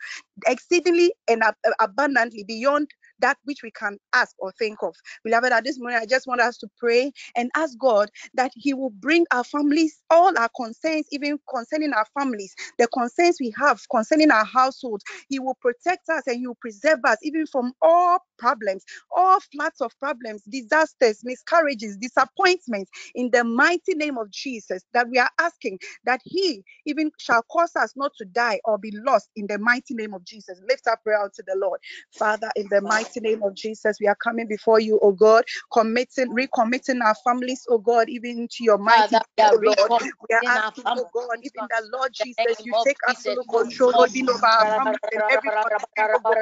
exceedingly 0.47 1.13
and 1.27 1.43
abundantly 1.79 2.43
beyond 2.43 2.89
that 3.21 3.37
which 3.45 3.63
we 3.63 3.71
can 3.71 3.97
ask 4.13 4.35
or 4.39 4.53
think 4.53 4.83
of. 4.83 4.95
Beloved, 5.25 5.51
at 5.53 5.65
this 5.65 5.79
moment, 5.79 6.03
I 6.03 6.07
just 6.07 6.27
want 6.27 6.41
us 6.41 6.57
to 6.59 6.69
pray 6.79 7.11
and 7.35 7.51
ask 7.55 7.77
God 7.79 8.09
that 8.35 8.51
He 8.55 8.73
will 8.73 8.91
bring 8.91 9.25
our 9.31 9.45
families, 9.45 10.01
all 10.09 10.37
our 10.39 10.49
concerns, 10.57 11.07
even 11.11 11.39
concerning 11.53 11.93
our 11.93 12.07
families, 12.19 12.55
the 12.79 12.87
concerns 12.89 13.37
we 13.41 13.53
have 13.59 13.81
concerning 13.91 14.31
our 14.31 14.45
household. 14.45 15.01
He 15.29 15.39
will 15.39 15.57
protect 15.61 16.09
us 16.09 16.23
and 16.27 16.37
He 16.39 16.47
will 16.47 16.57
preserve 16.61 16.99
us 17.05 17.17
even 17.23 17.47
from 17.47 17.73
all 17.81 18.19
problems, 18.39 18.85
all 19.15 19.39
floods 19.53 19.81
of 19.81 19.91
problems, 19.99 20.43
disasters, 20.43 21.21
miscarriages, 21.23 21.97
disappointments 21.97 22.91
in 23.15 23.31
the 23.31 23.43
mighty 23.45 23.95
name 23.95 24.17
of 24.17 24.31
Jesus 24.31 24.83
that 24.93 25.09
we 25.09 25.19
are 25.19 25.31
asking 25.39 25.79
that 26.05 26.21
He 26.25 26.63
even 26.85 27.11
shall 27.19 27.43
cause 27.51 27.75
us 27.75 27.93
not 27.97 28.13
to 28.19 28.25
die 28.25 28.61
or 28.65 28.77
be 28.79 28.93
lost 29.05 29.29
in 29.35 29.47
the 29.47 29.59
mighty 29.59 29.93
name 29.95 30.13
of 30.15 30.25
Jesus. 30.25 30.59
Lift 30.69 30.87
up 30.87 31.03
prayer 31.03 31.29
to 31.35 31.43
the 31.47 31.57
Lord. 31.61 31.79
Father, 32.13 32.49
in 32.55 32.67
the 32.69 32.81
mighty 32.81 33.08
mighty 33.09 33.19
name 33.21 33.43
of 33.43 33.55
Jesus, 33.55 33.97
we 33.99 34.07
are 34.07 34.15
coming 34.15 34.47
before 34.47 34.79
you, 34.79 34.99
oh 35.01 35.11
God, 35.11 35.43
committing, 35.73 36.29
recommitting 36.31 37.01
our 37.03 37.15
families, 37.23 37.65
oh 37.69 37.77
God, 37.79 38.09
even 38.09 38.47
to 38.51 38.63
your 38.63 38.77
mighty 38.77 39.15
Father, 39.15 39.25
we 39.37 39.43
are, 39.43 39.53
Lord. 39.77 40.01
We 40.29 40.35
are 40.35 40.43
asking, 40.57 40.85
oh 40.95 41.09
God, 41.13 41.37
even 41.41 41.67
the 41.69 41.89
Lord 41.93 42.11
Jesus, 42.13 42.65
you 42.65 42.73
take 42.83 42.97
absolute 43.07 43.45
control, 43.49 43.93
Lord, 43.97 44.09
even 44.15 44.29
over 44.29 44.45
our 44.45 44.67
families 44.77 44.99
and 45.11 45.21
every 45.31 45.49
oh 45.49 46.19
God. 46.23 46.37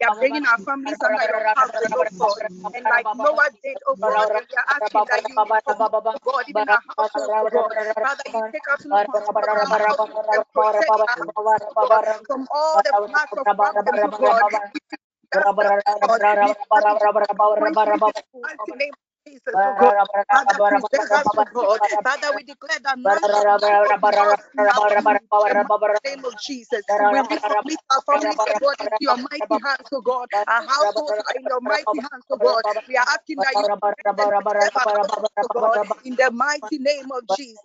We 0.00 0.06
are 0.06 0.12
bringing 0.18 0.44
our 0.46 0.58
families 0.58 0.98
under 1.02 1.22
your 1.28 1.46
house, 1.54 1.70
oh 1.86 2.10
God. 2.18 2.50
And 2.74 2.86
like 2.88 3.06
Noah 3.14 3.48
did, 3.62 3.78
oh 3.86 3.96
God, 4.02 4.28
we 4.34 4.56
are 4.56 4.76
asking 4.82 5.04
that 5.10 5.22
you, 5.28 5.36
oh 5.68 5.74
God, 6.24 6.44
even 6.48 6.68
our 6.68 6.82
household, 6.98 7.30
oh 7.42 7.48
God. 7.52 7.70
Father, 8.02 8.22
you 8.26 8.42
take 8.52 8.62
absolute 8.72 9.04
control 9.04 9.36
of 9.38 9.48
our 9.48 9.66
household 9.86 10.10
and 10.34 10.42
protect 10.54 10.98
us, 10.98 11.22
oh 11.26 11.32
God, 11.78 12.04
from 12.26 12.46
all 12.54 12.80
the 12.84 12.92
floods 13.06 13.32
of 13.38 13.46
problems, 13.54 14.02
oh 14.02 14.10
God. 14.18 14.42
Father, 15.32 15.82
Jesus, 19.28 19.60
oh 19.64 19.72
God. 19.72 19.94
Father, 20.32 20.60
preserve 20.66 21.12
us, 21.14 21.28
oh 21.36 21.44
God. 21.52 21.80
Father, 22.04 22.32
we 22.34 22.44
declare 22.44 22.78
that 22.84 22.98
none 22.98 23.24
shall 23.24 23.46
be 23.46 23.66
in 25.46 25.60
the 26.00 26.00
name 26.04 26.24
of 26.24 26.36
Jesus. 26.36 26.84
We 27.10 27.20
recommit 27.36 27.78
our 27.90 28.02
families, 28.02 28.42
oh 28.48 28.54
God, 28.54 28.76
into 28.80 28.96
your 29.00 29.18
mighty 29.18 29.58
hands, 29.64 29.88
oh 29.92 30.00
God. 30.00 30.28
Our 30.48 30.62
households 30.62 31.18
are 31.18 31.34
in 31.36 31.46
your 31.46 31.60
mighty 31.60 31.98
hands, 32.00 32.24
oh 32.30 32.38
God. 32.38 32.64
We 32.88 32.96
are 32.96 33.06
asking 33.08 33.40
that 33.40 33.56
you 33.56 33.64
oh 35.42 35.48
God, 35.54 35.84
in 36.04 36.16
the 36.16 36.30
mighty 36.32 36.78
name 36.78 37.10
of 37.12 37.26
Jesus. 37.28 37.62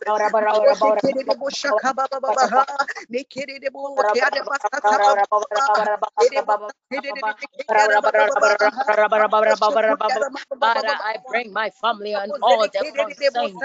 Father, 10.59 10.89
I 10.89 11.17
bring 11.27 11.52
my 11.53 11.71
family 11.71 12.13
and 12.15 12.35
all 12.41 12.67
their 12.73 12.85
concerns 12.95 13.63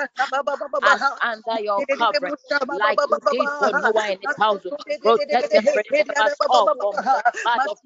as 0.83 1.13
under 1.23 1.61
your 1.63 1.85
coverage, 1.97 2.37
like 2.71 3.01
you 3.09 3.21
did 3.31 3.51
for 3.59 3.73
Noah 3.75 4.11
and 4.11 4.21
his 4.23 4.35
house. 4.39 4.63
Protect 5.03 5.53
and 5.55 5.69
preserve 5.73 6.09
us 6.21 6.41
all 6.49 6.73
from 6.81 7.03
the 7.03 7.31
bad 7.45 7.63
of 7.67 7.79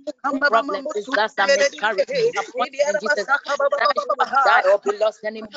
problems, 0.49 0.92
disaster, 0.94 1.49
miscarriage, 1.49 2.12
disappointment, 2.16 3.00
Jesus. 3.00 3.28
Die 4.44 4.62
or 4.71 4.80
be 4.85 4.92
lost 4.99 5.25
anymore. 5.25 5.50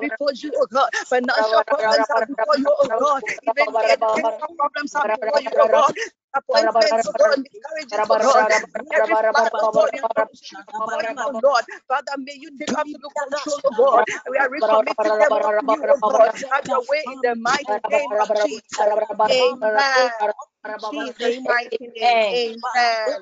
Before 0.00 0.32
you, 0.34 0.52
oh 0.56 0.66
God. 0.70 0.90
Financial 1.06 1.62
problems 1.64 2.08
are 2.10 2.22
before 2.22 2.56
you, 2.58 2.74
oh 2.78 2.90
God. 2.98 3.22
Even 3.42 3.66
problems 4.38 4.94
are 4.96 5.07
before 5.08 5.40
you, 5.40 5.50
oh 5.60 5.68
God. 5.68 5.94
Appointments, 6.36 7.04
oh 7.06 7.14
God, 7.18 7.38
miscarriages, 7.38 8.08
oh 8.10 8.16
God. 8.16 8.46
Every 8.94 9.14
flat, 9.14 9.52
oh 9.60 9.68
God, 9.72 9.90
oh 9.94 11.34
Father, 11.88 12.12
may 12.18 12.34
you 12.36 12.50
take 12.58 12.70
absolute 12.78 13.12
control, 13.26 13.60
oh 13.66 13.72
God. 13.72 14.04
We 14.30 14.36
are 14.38 14.48
recommitting 14.48 15.18
them 15.18 15.30
to 15.30 15.52
you, 15.68 15.84
oh 15.90 16.00
God. 16.06 16.30
Have 16.52 16.64
your 16.68 16.82
way 16.88 17.02
in 17.06 17.20
the 17.22 17.34
mighty 17.36 17.66
name 17.88 18.10
of 18.20 18.28
Jesus. 18.42 18.78
Amen. 19.30 20.10
Jesus' 20.90 21.38
mighty 21.46 21.90
name. 21.96 22.18
Amen. 22.32 23.20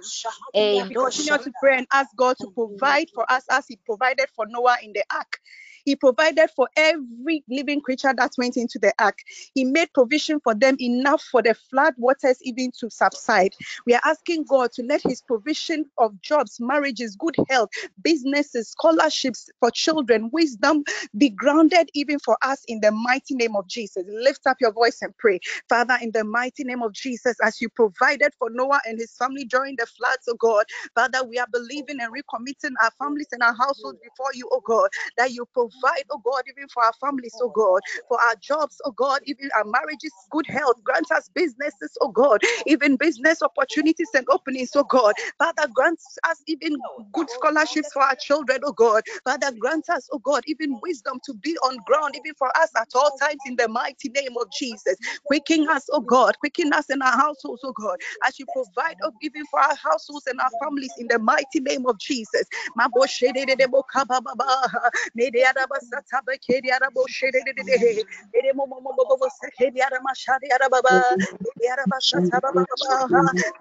Amen. 0.56 0.88
We 0.88 0.94
continue 0.96 1.38
to 1.38 1.52
pray 1.60 1.78
and 1.78 1.86
ask 1.92 2.10
God 2.16 2.36
to 2.38 2.48
provide 2.54 3.08
for 3.14 3.30
us 3.30 3.44
as 3.50 3.66
He 3.68 3.76
provided 3.86 4.28
for 4.34 4.46
Noah 4.46 4.78
in 4.82 4.92
the 4.92 5.04
ark. 5.12 5.38
He 5.86 5.96
provided 5.96 6.50
for 6.56 6.68
every 6.76 7.44
living 7.50 7.82
creature 7.82 8.14
that 8.18 8.32
went 8.38 8.58
into 8.58 8.80
the 8.80 8.94
ark. 9.00 9.18
He 9.54 9.64
made 9.66 9.94
provision 9.94 10.40
for 10.40 10.54
them 10.56 10.76
enough 10.80 11.22
for 11.24 11.42
the 11.42 11.54
flood 11.54 11.94
waters 11.98 12.38
even 12.42 12.72
to 12.80 12.90
subside. 12.90 13.54
We 13.86 13.94
are 13.94 14.02
asking 14.06 14.46
God 14.46 14.72
to 14.74 14.84
let 14.84 15.02
His 15.02 15.22
provision 15.22 15.86
of 15.98 16.20
jobs, 16.22 16.58
marriages, 16.60 17.16
good 17.16 17.36
health, 17.50 17.70
businesses, 18.02 18.70
scholarships 18.70 19.50
for 19.60 19.72
children, 19.72 20.30
wisdom 20.32 20.84
be 21.18 21.30
grounded 21.30 21.90
even 21.94 22.18
for 22.20 22.38
us 22.42 22.64
in 22.68 22.80
the 22.80 22.92
mighty 22.92 23.36
name 23.36 23.56
of 23.56 23.68
Jesus. 23.68 24.04
Lift 24.08 24.46
up 24.48 24.58
your 24.60 24.72
voice 24.72 24.98
and 25.02 25.16
pray. 25.18 25.40
Father, 25.68 25.98
in 26.02 26.12
the 26.12 26.24
mighty 26.24 26.64
name 26.64 26.82
of 26.82 26.92
Jesus, 26.94 27.36
as 27.44 27.60
you 27.62 27.68
provided 27.70 28.32
for 28.38 28.50
Noah 28.50 28.80
and 28.86 28.98
his 28.98 29.14
family 29.16 29.44
during 29.44 29.76
the 29.78 29.86
floods, 29.86 30.24
oh 30.28 30.36
God, 30.40 30.66
Father, 30.96 31.24
we 31.24 31.38
are 31.38 31.48
believing 31.52 31.98
and 32.00 32.12
recommitting 32.14 32.72
our 32.82 32.92
families 32.98 33.28
and 33.32 33.42
our 33.42 33.54
households 33.54 33.98
before 34.02 34.30
you, 34.34 34.48
oh 34.52 34.62
God, 34.66 34.90
that 35.18 35.32
you 35.32 35.46
provide 35.54 35.72
provide, 35.80 36.04
oh 36.10 36.18
God, 36.24 36.42
even 36.48 36.68
for 36.68 36.84
our 36.84 36.92
families, 36.94 37.34
oh 37.40 37.50
God, 37.50 37.80
for 38.08 38.20
our 38.20 38.34
jobs, 38.40 38.80
oh 38.84 38.92
God, 38.92 39.20
even 39.26 39.50
our 39.56 39.64
marriages, 39.64 40.12
good 40.30 40.46
health. 40.46 40.76
Grant 40.84 41.10
us 41.12 41.30
businesses, 41.34 41.96
oh 42.00 42.08
God, 42.08 42.40
even 42.66 42.96
business 42.96 43.42
opportunities 43.42 44.08
and 44.14 44.26
openings, 44.30 44.70
oh 44.74 44.84
God. 44.84 45.14
Father, 45.38 45.68
grant 45.74 46.00
us 46.28 46.42
even 46.46 46.76
good 47.12 47.30
scholarships 47.30 47.92
for 47.92 48.02
our 48.02 48.16
children, 48.16 48.60
oh 48.64 48.72
God. 48.72 49.02
Father, 49.24 49.52
grant 49.58 49.88
us, 49.90 50.08
oh 50.12 50.18
God, 50.18 50.42
even 50.46 50.78
wisdom 50.82 51.20
to 51.24 51.34
be 51.34 51.56
on 51.58 51.76
ground, 51.86 52.14
even 52.16 52.34
for 52.34 52.48
us 52.58 52.70
at 52.76 52.88
all 52.94 53.10
times 53.20 53.40
in 53.46 53.56
the 53.56 53.68
mighty 53.68 54.08
name 54.10 54.36
of 54.40 54.50
Jesus. 54.52 54.96
Quicken 55.26 55.68
us, 55.68 55.88
oh 55.92 56.00
God, 56.00 56.38
quicken 56.40 56.72
us 56.72 56.90
in 56.90 57.02
our 57.02 57.12
households, 57.16 57.62
oh 57.64 57.72
God, 57.72 57.98
as 58.26 58.38
you 58.38 58.46
provide, 58.52 58.96
oh, 59.04 59.12
even 59.22 59.44
for 59.50 59.60
our 59.60 59.76
households 59.76 60.26
and 60.26 60.40
our 60.40 60.50
families 60.62 60.92
in 60.98 61.08
the 61.08 61.18
mighty 61.18 61.60
name 61.60 61.86
of 61.86 61.98
Jesus. 61.98 62.44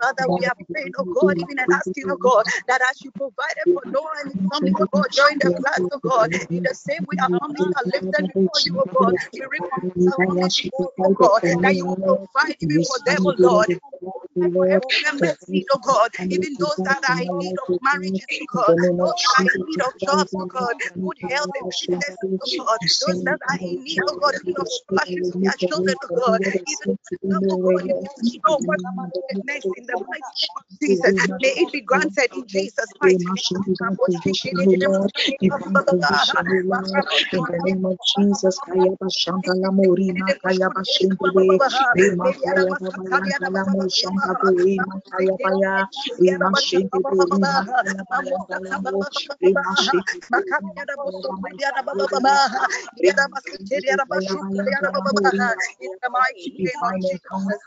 Father, 0.02 0.28
we 0.36 0.46
are 0.46 0.56
praying, 0.72 0.94
oh 1.00 1.06
God, 1.14 1.36
even 1.40 1.60
and 1.60 1.70
asking, 1.80 2.06
oh 2.12 2.18
God, 2.22 2.46
that 2.68 2.82
as 2.92 3.04
you 3.04 3.12
provided 3.12 3.66
for 3.74 3.82
Noah 3.94 4.12
and 4.24 4.34
his 4.34 4.42
family, 4.52 4.74
oh 4.80 4.88
God, 4.92 5.08
during 5.16 5.40
the 5.40 5.52
floods, 5.58 5.88
oh 5.92 6.00
God, 6.04 6.30
in 6.54 6.62
the 6.64 6.76
same 6.76 7.04
way 7.08 7.16
our 7.24 7.32
families 7.40 7.70
are 7.76 7.86
lifted 7.94 8.26
before 8.28 8.60
you, 8.66 8.74
oh 8.80 8.88
God, 8.94 9.14
we 9.34 9.42
recommit 9.42 10.04
our 10.04 10.16
families 10.28 10.54
oh 11.04 11.12
God, 11.16 11.42
that 11.64 11.76
you 11.78 11.86
will 11.88 12.00
provide 12.06 12.56
even 12.62 12.82
for 12.84 12.98
them, 13.06 13.26
oh 13.26 13.36
Lord, 13.40 13.70
every 14.44 15.00
member's 15.04 15.38
need, 15.48 15.66
oh 15.74 15.80
God, 15.84 16.12
even 16.30 16.56
oh 16.56 16.60
those 16.60 16.82
that 16.84 17.04
are 17.04 17.24
in 17.24 17.38
need 17.38 17.56
of 17.64 17.70
marriages, 17.82 18.28
oh 18.42 18.46
God, 18.52 18.76
oh 18.82 18.94
those 19.00 19.16
that 19.22 19.32
are 19.40 19.48
in 19.56 19.66
need 19.66 19.82
of 19.82 19.94
jobs, 20.06 20.36
oh 20.40 20.48
God, 20.50 20.76
good 21.02 21.18
health 21.30 21.52
and 21.56 21.70
businesses, 21.72 22.18
oh 22.42 22.52
God, 22.58 22.80
those 23.02 23.22
that 23.26 23.40
are 23.50 23.60
in 23.68 23.84
need, 23.84 24.04
oh 24.10 24.18
God, 24.22 24.36
even 24.44 24.56
of 24.62 24.68
scholarships 24.72 25.32
for 25.32 25.40
their 25.44 25.56
children, 25.60 25.96
oh 26.04 26.12
God, 26.16 26.42
even 26.68 26.90
oh 28.48 28.60
God, 28.66 28.80
you 28.84 28.96
know 28.96 29.12
what 29.22 29.38
next 29.44 29.70
in 29.78 29.86
the 29.88 29.98
mighty 30.10 30.34
name 30.42 30.56
of 30.58 30.64
Jesus, 30.82 31.16
may 31.40 31.50
it 31.58 31.72
be 31.72 31.82
granted 31.82 32.30
in 32.36 32.48
Jesus' 32.48 32.94
mighty 33.02 33.18
name. 33.36 33.54
In 37.32 37.46
the 37.50 37.60
name 37.64 37.86
of 37.86 37.98
Jesus, 38.18 38.60
Kaya 38.60 38.92
Bashanta 39.02 39.54
Lamori, 39.56 40.12
Makaya 40.18 40.70
Bashinte, 40.72 41.62
Rema 41.94 42.34
Kaya 42.44 42.70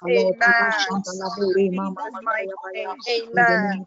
Amen. 0.04 0.66
Amen. 3.08 3.86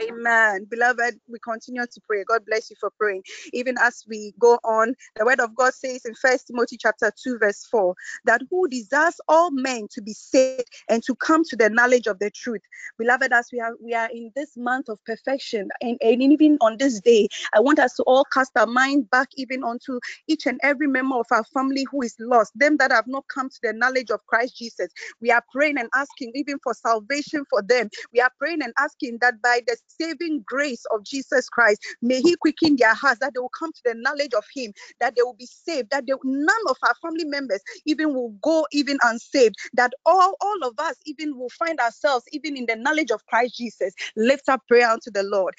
Amen. 0.00 0.64
Beloved, 0.70 1.20
we 1.28 1.38
continue 1.38 1.86
to 1.86 2.00
pray. 2.06 2.24
God 2.24 2.44
bless 2.46 2.70
you 2.70 2.76
for 2.80 2.90
praying. 2.98 3.22
Even 3.52 3.76
as 3.80 4.04
we 4.08 4.34
go 4.38 4.58
on, 4.64 4.94
the 5.16 5.24
word 5.24 5.40
of 5.40 5.54
God 5.54 5.74
says 5.74 6.04
in 6.04 6.14
First 6.14 6.48
Timothy 6.48 6.76
chapter 6.76 7.12
2, 7.22 7.38
verse 7.38 7.64
4, 7.70 7.94
that 8.24 8.42
who 8.50 8.68
desires 8.68 9.20
all 9.28 9.50
men 9.50 9.86
to 9.92 10.02
be 10.02 10.12
saved 10.12 10.68
and 10.88 11.02
to 11.04 11.14
come 11.14 11.44
to 11.44 11.56
the 11.56 11.63
knowledge 11.70 12.06
of 12.06 12.18
the 12.18 12.30
truth. 12.30 12.62
Beloved, 12.98 13.32
as 13.32 13.48
we 13.52 13.60
are 13.60 13.72
we 13.82 13.94
are 13.94 14.08
in 14.12 14.32
this 14.36 14.56
month 14.56 14.88
of 14.88 14.98
perfection, 15.04 15.68
and, 15.80 15.98
and 16.02 16.22
even 16.22 16.58
on 16.60 16.76
this 16.78 17.00
day, 17.00 17.28
I 17.54 17.60
want 17.60 17.78
us 17.78 17.94
to 17.94 18.02
all 18.04 18.24
cast 18.32 18.52
our 18.56 18.66
mind 18.66 19.10
back 19.10 19.28
even 19.36 19.64
onto 19.64 20.00
each 20.28 20.46
and 20.46 20.60
every 20.62 20.86
member 20.86 21.16
of 21.16 21.26
our 21.30 21.44
family 21.44 21.86
who 21.90 22.02
is 22.02 22.16
lost, 22.20 22.52
them 22.56 22.76
that 22.78 22.92
have 22.92 23.06
not 23.06 23.24
come 23.32 23.48
to 23.48 23.58
the 23.62 23.72
knowledge 23.72 24.10
of 24.10 24.24
Christ 24.26 24.56
Jesus. 24.58 24.88
We 25.20 25.30
are 25.30 25.44
praying 25.52 25.78
and 25.78 25.88
asking 25.94 26.32
even 26.34 26.58
for 26.62 26.74
salvation 26.74 27.44
for 27.50 27.62
them. 27.62 27.88
We 28.12 28.20
are 28.20 28.30
praying 28.38 28.62
and 28.62 28.72
asking 28.78 29.18
that 29.20 29.42
by 29.42 29.60
the 29.66 29.76
saving 29.88 30.44
grace 30.46 30.84
of 30.92 31.04
Jesus 31.04 31.48
Christ, 31.48 31.80
may 32.02 32.20
He 32.20 32.36
quicken 32.36 32.76
their 32.76 32.94
hearts, 32.94 33.20
that 33.20 33.34
they 33.34 33.40
will 33.40 33.50
come 33.58 33.72
to 33.72 33.82
the 33.84 33.94
knowledge 33.94 34.34
of 34.36 34.44
Him, 34.54 34.72
that 35.00 35.14
they 35.16 35.22
will 35.22 35.34
be 35.38 35.46
saved, 35.46 35.90
that 35.90 36.06
they, 36.06 36.14
none 36.24 36.56
of 36.68 36.76
our 36.86 36.94
family 37.02 37.24
members 37.24 37.60
even 37.86 38.14
will 38.14 38.30
go 38.42 38.66
even 38.72 38.98
unsaved, 39.04 39.56
that 39.74 39.92
all, 40.06 40.34
all 40.40 40.58
of 40.64 40.74
us 40.78 40.96
even 41.06 41.36
will 41.38 41.50
find 41.54 41.80
ourselves 41.80 42.26
even 42.32 42.56
in 42.56 42.66
the 42.66 42.76
knowledge 42.76 43.10
of 43.10 43.24
Christ 43.26 43.56
Jesus. 43.56 43.94
Lift 44.16 44.48
up 44.48 44.62
prayer 44.68 44.90
unto 44.90 45.10
the 45.10 45.22
Lord. 45.22 45.54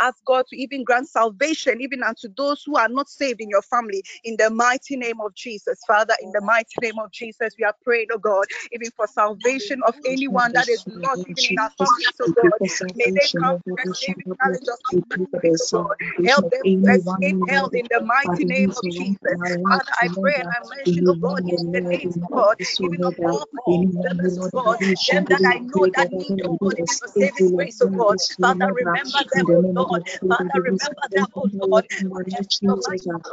Ask 0.00 0.24
God 0.26 0.46
to 0.48 0.56
even 0.56 0.84
grant 0.84 1.08
salvation 1.08 1.80
even 1.80 2.02
unto 2.02 2.28
those 2.36 2.62
who 2.64 2.76
are 2.76 2.88
not 2.88 3.08
saved 3.08 3.40
in 3.40 3.48
your 3.50 3.62
family 3.62 4.02
in 4.24 4.36
the 4.38 4.50
mighty 4.50 4.96
name 4.96 5.20
of 5.20 5.34
Jesus. 5.34 5.80
Father, 5.86 6.14
in 6.22 6.32
the 6.32 6.40
mighty 6.40 6.78
name 6.82 6.98
of 6.98 7.10
Jesus, 7.12 7.54
we 7.58 7.64
are 7.64 7.74
praying, 7.84 8.08
oh 8.12 8.18
God, 8.18 8.46
even 8.72 8.90
for 8.96 9.06
salvation 9.06 9.80
of 9.86 9.94
anyone 10.06 10.52
that 10.54 10.68
is 10.68 10.84
not 10.86 11.20
even 11.26 11.44
in 11.44 11.58
our 11.58 11.70
family, 11.78 12.04
oh, 12.20 12.28
oh 12.28 12.32
God. 12.36 12.60
May 12.94 13.10
they 13.14 13.28
come 13.40 13.56
to 13.64 13.72
the 13.76 13.86
saving 14.00 14.24
knowledge 14.40 14.68
of 14.68 14.78
Jesus, 14.90 15.58
oh 15.60 15.66
God. 15.72 15.96
Help 16.24 16.48
them 16.50 16.62
escape 16.94 17.38
hell 17.48 17.70
in 17.74 17.86
the 17.90 18.00
mighty 18.02 18.44
name 18.44 18.70
of 18.76 18.88
Jesus. 18.90 19.38
Father, 19.68 19.92
I 19.98 20.08
pray 20.22 20.34
and 20.36 20.48
I 20.50 20.76
mention, 20.76 21.04
oh 21.08 21.16
God, 21.20 21.40
even 21.48 21.70
the 21.72 21.82
names, 21.90 22.16
oh 22.22 22.28
God, 22.32 22.56
even 22.94 23.06
of 23.06 23.14
all 23.20 23.46
my 23.52 23.86
brothers, 24.02 24.38
oh 24.40 24.50
God, 24.54 24.78
them 25.10 25.26
that 25.30 25.42
I 25.46 25.60
know 25.60 25.86
that 25.94 26.12
need, 26.12 26.40
oh 26.44 26.56
God, 26.60 26.74
even 26.78 26.96
for 26.98 27.08
saving 27.08 27.50
grace, 27.56 27.80
oh 27.82 27.90
God. 27.96 28.16
Father, 28.40 28.66
remember 28.74 29.20
them, 29.32 29.46
oh 29.54 29.64
Lord. 29.76 30.02
Father, 30.28 30.60
remember 30.62 31.06
them, 31.14 31.26
oh 31.36 31.48
Lord. 31.62 31.86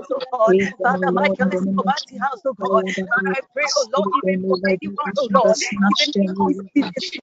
Oh 0.10 0.16
God, 0.32 0.56
Father, 0.84 1.12
Michael 1.14 1.48
is 1.54 1.68
Kobati 1.78 2.20
house, 2.20 2.42
oh 2.46 2.56
God. 2.60 2.84
Father, 3.10 3.32
I 3.36 3.42
pray, 3.54 3.66
oh 3.78 3.88
Lord, 3.94 4.10
even 4.16 4.40
for 4.48 4.58
anyone, 4.70 5.14
oh 5.18 5.30
Lord, 5.34 5.58
even 5.90 6.28
who 6.38 6.50
is 6.50 6.62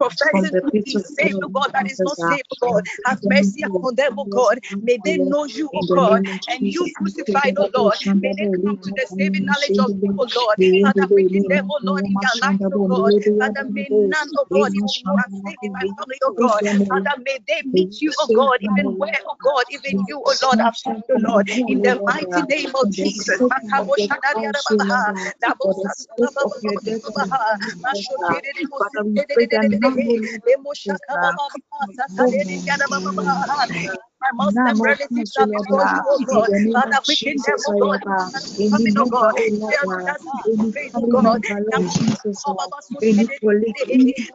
professing 0.01 0.55
to 0.63 0.81
be 0.85 0.97
oh 0.97 1.03
saved, 1.03 1.39
oh 1.43 1.51
God, 1.55 1.71
that 1.75 1.91
is 1.91 2.03
not 2.05 2.19
saved, 2.19 2.45
oh 2.53 2.57
God. 2.73 2.83
Have 3.05 3.21
mercy 3.25 3.63
upon 3.65 3.97
them, 3.97 4.15
oh 4.19 4.27
God. 4.31 4.59
May 4.83 4.99
they 5.05 5.19
know 5.19 5.45
you, 5.45 5.71
oh 5.75 5.87
God, 5.95 6.23
and 6.49 6.67
you 6.67 6.91
crucified, 6.95 7.55
oh 7.59 7.71
Lord. 7.75 7.97
May 8.23 8.35
they 8.39 8.49
come 8.65 8.79
to 8.83 8.93
the 8.97 9.07
saving 9.07 9.45
knowledge 9.47 9.79
of 9.79 9.93
you, 10.03 10.15
oh 10.19 10.29
Lord. 10.37 10.57
Father, 10.83 11.09
quicken 11.13 11.47
them, 11.49 11.67
oh 11.71 11.81
Lord, 11.87 12.03
in 12.07 12.18
their 12.21 12.37
lives, 12.41 12.67
oh 12.73 12.83
God. 12.89 13.15
Father, 13.39 13.69
may 13.75 13.89
none, 14.11 14.29
oh 14.39 14.47
God, 14.53 14.71
even 14.75 14.95
who 15.05 15.15
are 15.17 15.31
saved 15.45 15.63
in 15.63 15.73
my 15.73 15.87
family, 15.99 16.19
oh 16.25 16.35
God. 16.39 16.63
Father, 16.89 17.23
may 17.25 17.39
they 17.49 17.63
meet 17.75 18.01
you, 18.01 18.15
oh 18.19 18.31
God, 18.35 18.59
even 18.63 18.95
where, 18.99 19.21
oh 19.29 19.37
God, 19.43 19.65
even 19.71 20.03
you, 20.07 20.23
oh 20.25 20.37
Lord, 20.43 20.59
have 20.61 20.77
found, 20.85 21.05
oh 21.11 21.21
Lord, 21.33 21.47
in 21.67 21.81
the 21.83 22.01
mighty 22.07 22.43
name 22.43 22.73
of 22.75 22.91
Jesus. 22.93 23.43
My 34.23 34.31
Muslim 34.35 34.77
relatives 34.83 35.33
are 35.39 35.49
before 35.53 35.87
you, 35.87 36.03
oh 36.11 36.21
God. 36.29 36.51
Father, 36.73 37.01
quicken 37.07 37.35
them, 37.47 37.61
oh 37.67 37.75
God. 37.81 38.01
Coming, 38.73 38.95
oh 38.99 39.07
God. 39.11 39.35
oh 39.37 39.43
God. 39.47 39.71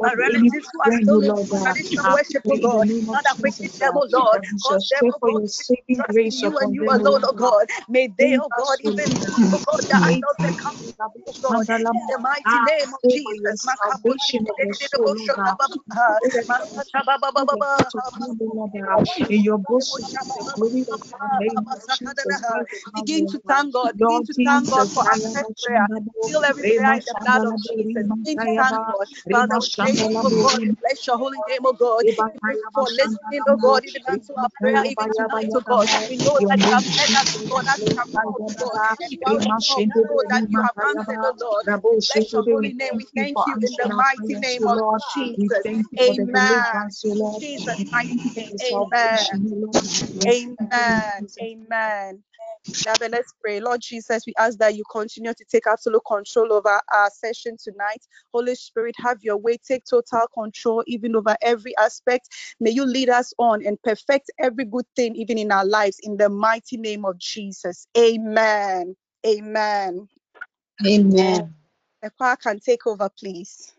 My 0.04 0.13
relatives 0.17 0.69
who 0.74 0.84
are 0.86 0.93
still 0.98 1.22
in 1.26 1.43
traditional 1.62 2.06
worship, 2.13 2.43
oh 2.50 2.58
God. 2.62 2.88
Father, 3.12 3.36
quicken 3.41 3.72
them, 3.80 3.93
oh 3.96 4.08
Lord. 4.12 4.41
Cause 4.65 4.84
them, 4.91 5.06
oh 5.13 5.19
God, 5.24 5.41
trust 5.98 6.19
in 6.26 6.39
you 6.41 6.58
and 6.60 6.74
you 6.76 6.86
alone, 6.88 7.22
oh 7.26 7.34
God. 7.38 7.67
May 7.89 8.08
they, 8.17 8.38
oh 8.41 8.52
God, 8.56 8.78
even, 8.84 9.08
oh 9.54 9.60
God, 9.65 9.84
the 9.89 9.98
idols 9.98 10.39
that 10.43 10.54
come, 10.58 10.76
oh 11.28 11.36
God, 11.43 11.65
in 11.98 12.06
the 12.08 12.19
mighty 12.22 12.60
name 12.62 12.93
of 12.93 13.02
Jesus. 13.10 13.67
In 19.30 19.43
your 19.43 19.60
bosom, 19.79 20.17
the 20.36 20.45
glory 20.55 20.86
of 20.91 21.01
Begin 22.95 23.27
to 23.27 23.41
thank 23.47 23.73
God. 23.73 23.97
Begin 23.97 24.23
to 24.25 24.36
thank 24.45 24.69
God 24.69 24.88
for 24.93 25.03
answered 25.13 25.45
prayer. 25.63 25.88
Fill 26.25 26.43
every 26.45 26.65
prayer 26.75 26.93
in 26.95 27.03
the 27.07 27.15
blood 27.21 27.43
of 27.45 27.55
Jesus. 27.62 28.05
Begin 28.07 28.27
to 28.38 28.41
thank 28.57 28.86
God. 28.86 29.07
Father, 29.31 29.55
thank 29.81 30.01
you, 30.09 30.19
oh 30.23 30.31
God. 30.31 30.59
Bless 30.81 31.07
your 31.07 31.17
holy 31.17 31.39
name, 31.47 31.62
oh 31.65 31.73
God. 31.73 32.05
For 32.75 32.89
listening, 32.91 33.41
oh 33.49 33.57
God, 33.57 33.83
even 33.88 34.03
unto 34.12 34.33
our 34.36 34.49
prayer, 34.62 34.83
even 34.91 35.09
tonight, 35.12 35.49
oh 35.55 35.62
God. 35.62 35.88
We 36.09 36.17
know 36.17 36.39
that 36.49 36.59
you 36.65 36.71
have 36.73 36.86
heard 36.97 37.15
us, 37.15 37.27
oh 37.36 37.43
God, 37.49 37.65
as 37.73 37.81
we 37.86 37.93
have 37.97 38.09
called, 38.23 38.43
oh 38.47 38.53
God. 38.57 38.81
You 39.25 39.39
we 39.75 39.86
know 39.88 40.23
that 40.29 40.43
you 40.49 40.59
have 40.63 40.75
answered, 40.91 41.19
oh 41.23 41.33
Lord. 41.39 41.65
Bless 42.09 42.33
your 42.33 42.43
holy 42.43 42.73
name. 42.73 42.93
We 42.97 43.07
thank 43.15 43.45
you 43.45 43.57
in 43.63 43.75
the 43.77 43.89
mighty 43.95 44.36
name 44.36 44.67
of 44.67 44.81
Jesus. 45.15 45.65
Amen. 46.01 46.65
Jesus' 47.39 47.86
mighty 47.91 48.31
name. 48.36 48.53
Amen. 48.63 49.27
Amen. 50.28 51.28
Amen. 51.41 52.23
Beloved, 52.84 53.12
let's 53.12 53.34
pray. 53.41 53.60
Lord 53.60 53.82
Jesus, 53.82 54.23
we 54.26 54.34
ask 54.39 54.58
that 54.60 54.76
you 54.76 54.84
continue 54.91 55.34
to 55.34 55.45
take 55.52 55.67
absolute 55.67 56.02
control 56.08 56.54
over 56.54 56.82
our 56.93 57.10
session 57.12 57.58
tonight. 57.62 58.06
Holy 58.34 58.56
Spirit, 58.56 58.95
have 58.99 59.19
your 59.21 59.38
way. 59.38 59.58
Take 59.58 59.84
total 59.86 60.28
control 60.34 60.84
even 60.88 61.15
over 61.15 61.36
every 61.41 61.76
aspect. 61.78 62.30
May 62.60 62.71
you 62.71 62.86
lead 62.86 63.10
us 63.10 63.34
on 63.38 63.65
and 63.65 63.82
perfect 63.84 64.32
every 64.39 64.65
good 64.65 64.86
thing, 64.95 65.15
even 65.15 65.38
in 65.38 65.52
our 65.52 65.65
lives, 65.65 65.97
in 66.04 66.17
the 66.17 66.30
mighty 66.30 66.78
name 66.78 67.06
of 67.06 67.17
Jesus. 67.17 67.88
Amen. 67.97 68.95
Amen. 69.26 70.08
Amen. 70.86 71.54
The 72.02 72.10
choir 72.17 72.36
can 72.36 72.60
take 72.60 72.86
over, 72.88 73.10
please. 73.17 73.73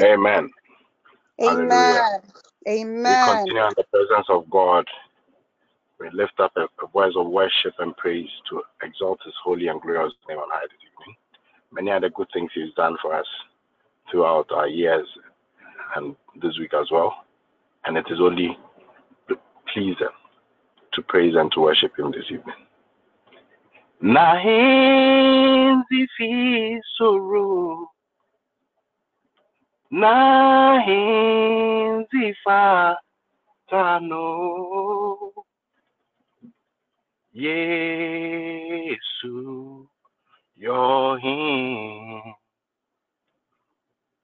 Amen. 0.00 0.50
Amen. 1.40 1.68
Hallelujah. 1.70 2.22
We 2.66 2.72
Amen. 2.72 3.24
continue 3.24 3.62
in 3.66 3.74
the 3.76 3.84
presence 3.92 4.26
of 4.30 4.48
God. 4.50 4.84
We 6.00 6.08
lift 6.12 6.40
up 6.40 6.52
a, 6.56 6.62
a 6.82 6.86
voice 6.92 7.12
of 7.16 7.26
worship 7.28 7.74
and 7.78 7.96
praise 7.96 8.28
to 8.50 8.62
exalt 8.82 9.20
His 9.24 9.34
holy 9.42 9.68
and 9.68 9.80
glorious 9.80 10.12
name 10.28 10.38
on 10.38 10.48
high 10.50 10.66
this 10.66 10.78
evening. 10.80 11.16
Many 11.72 11.90
other 11.90 12.08
good 12.10 12.28
things 12.32 12.50
He's 12.54 12.72
done 12.74 12.96
for 13.02 13.14
us 13.14 13.26
throughout 14.10 14.50
our 14.52 14.68
years 14.68 15.06
and 15.96 16.16
this 16.40 16.58
week 16.58 16.72
as 16.74 16.90
well. 16.90 17.14
And 17.84 17.96
it 17.98 18.06
is 18.10 18.18
only 18.20 18.56
pleasing 19.72 20.08
to 20.94 21.02
praise 21.02 21.34
and 21.36 21.52
to 21.52 21.60
worship 21.60 21.92
Him 21.98 22.10
this 22.12 22.24
evening. 22.30 22.54
Nahenzi 24.02 25.06
fi 26.18 26.80
soro 26.98 27.86
Nahenzi 29.94 31.14
fa 32.42 32.98
tano. 33.70 34.26
Yesu 37.32 38.26
Yohin 40.58 42.34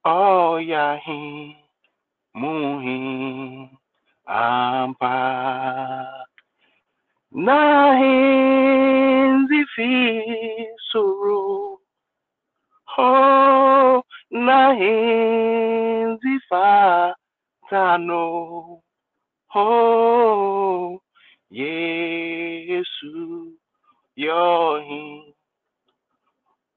Oyahin 0.04 1.54
Muhin 2.34 3.70
Ampa. 4.26 5.16
Fi 9.76 10.66
soro 10.90 11.78
Ho 12.96 14.02
Nahenzi 14.32 16.38
fa 16.48 17.12
tano 17.68 18.80
Ho 19.48 21.02
Yesu 21.50 23.52
Yohin 24.16 25.34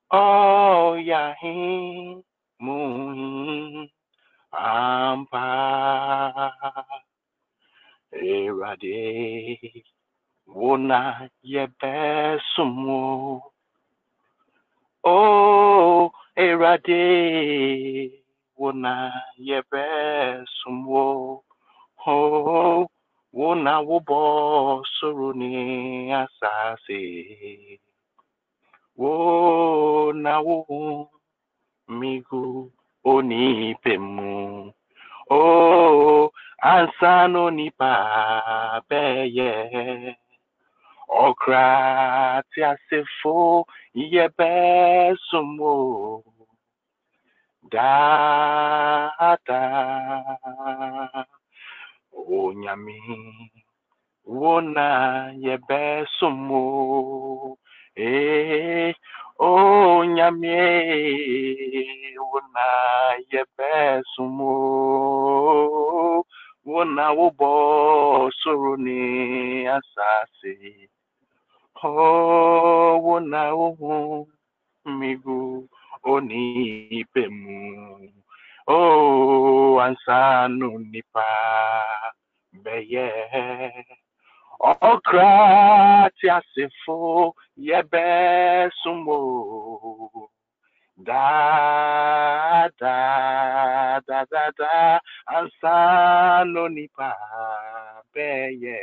Oh 0.10 0.96
Yahin 0.98 2.24
Muhin 2.60 3.88
Ampa 4.52 6.52
Erade 8.14 9.84
Wona 10.50 11.30
Yebesumo 11.46 13.42
Oh 15.04 16.12
Erade 16.36 18.12
Wona 18.60 19.12
Yebesumo 19.40 21.42
Oh 22.08 22.88
Wona 23.36 23.82
Wobo 23.86 24.82
Suruni 24.98 26.10
Asase 26.10 27.80
Wona 28.98 30.42
Wo 30.44 31.10
Migu 31.90 32.72
Oni 33.06 33.76
Pemu 33.86 34.74
Oh 35.30 36.32
Ansano 36.64 37.54
Nipa 37.54 38.82
Beye 38.90 40.18
Okra 41.14 42.42
Tiasefo 42.52 43.66
Yebesumo 43.96 45.74
Dada 47.70 49.28
Onyami 52.18 53.00
Wona 54.26 55.32
Yebesumo 55.38 56.64
Eh 57.96 58.94
Onyami 59.40 60.58
Wona 62.18 62.68
Yebesumo 63.32 64.54
Wona 66.66 67.12
Wobo 67.14 68.32
Soro 68.42 68.78
ni 68.78 69.68
Asase 69.68 70.90
Oh 71.86 73.02
Wona 73.04 73.52
Wohun 73.52 74.26
migu 74.86 75.68
oni 76.06 77.04
pemu 77.14 78.10
o 78.68 79.80
ansanu 79.84 80.80
nipa 80.92 81.28
beye 82.64 83.12
okra 84.62 86.10
ti 86.20 86.30
asefo 86.30 87.36
yebe 87.58 88.72
sumo 88.82 89.20
da 91.04 92.70
da 92.80 94.00
da 94.08 94.24
da 94.32 94.44
da 94.60 95.00
ansanu 95.36 96.70
nipa 96.70 97.12
beye 98.14 98.80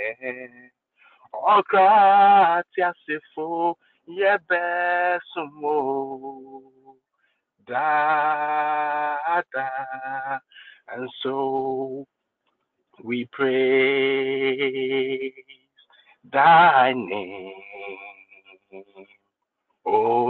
ti 2.74 2.82
asefo 2.82 3.76
yebe 4.06 4.60
sumo 5.32 6.62
da 7.66 9.42
da 9.52 9.68
and 10.92 11.08
so 11.22 12.06
we 13.04 13.24
praise 13.32 15.32
thy 16.32 16.92
name 16.92 17.52
o 19.86 20.24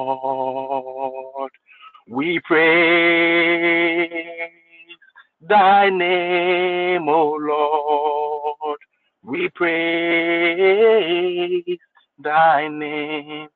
lord. 0.00 1.50
We 2.08 2.40
praise 2.40 4.10
thy 5.40 5.90
name 5.90 7.08
o 7.08 7.34
lord 7.34 8.78
we 9.26 9.48
praise 9.54 10.60
thy 12.18 12.68
name, 12.68 13.48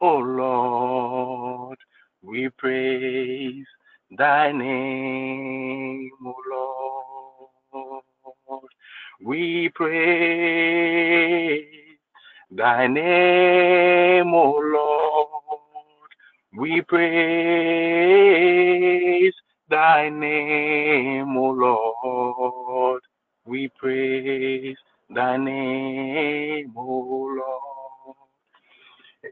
O 0.00 0.18
Lord. 0.18 1.78
We 2.22 2.48
praise 2.50 3.66
thy 4.16 4.52
name, 4.52 6.10
O 6.24 6.34
Lord. 8.40 8.70
We 9.20 9.68
praise 9.74 10.04
thy 12.50 12.86
name, 12.86 14.32
O 14.32 14.60
Lord. 14.62 16.10
We 16.56 16.82
praise 16.82 18.14
thy 19.68 20.08
name, 20.08 21.36
O 21.36 21.50
Lord. 21.50 23.02
We 23.44 23.68
praise 23.76 24.76
thy 25.08 25.36
name, 25.36 26.72
O 26.76 27.34
Lord. 27.38 28.16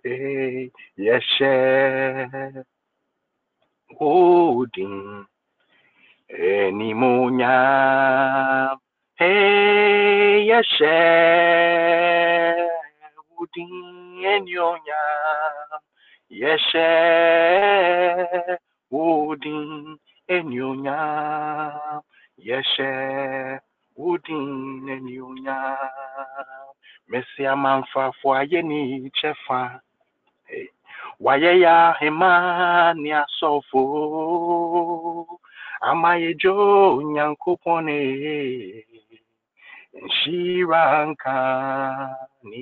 Hey, 0.03 0.71
Yeshe, 0.99 2.65
Odin, 4.01 5.27
Enimonya, 6.31 7.57
Hey, 9.17 10.47
Yeshe, 10.49 10.95
Odin, 13.39 14.23
Enyonya, 14.25 15.03
Yeshe, 16.31 16.89
Odin, 18.93 19.99
Enyonya, 20.29 20.99
wodin 23.97 24.47
n'anionyam 24.85 26.67
mesi 27.11 27.43
amanfrafo 27.55 28.27
ayɛ 28.41 28.61
ne 28.69 28.79
kyɛfa 29.17 29.59
eh, 30.57 30.69
wayɛ 31.25 31.51
yɛ 31.63 31.71
ahema 31.91 32.31
ne 33.03 33.11
asɔfo 33.23 33.81
amayɛdwo 35.89 36.55
onyankopɔn 36.99 37.79
ne 37.87 37.99
nhyira 40.07 40.83
nka 41.11 41.35
ne 42.49 42.61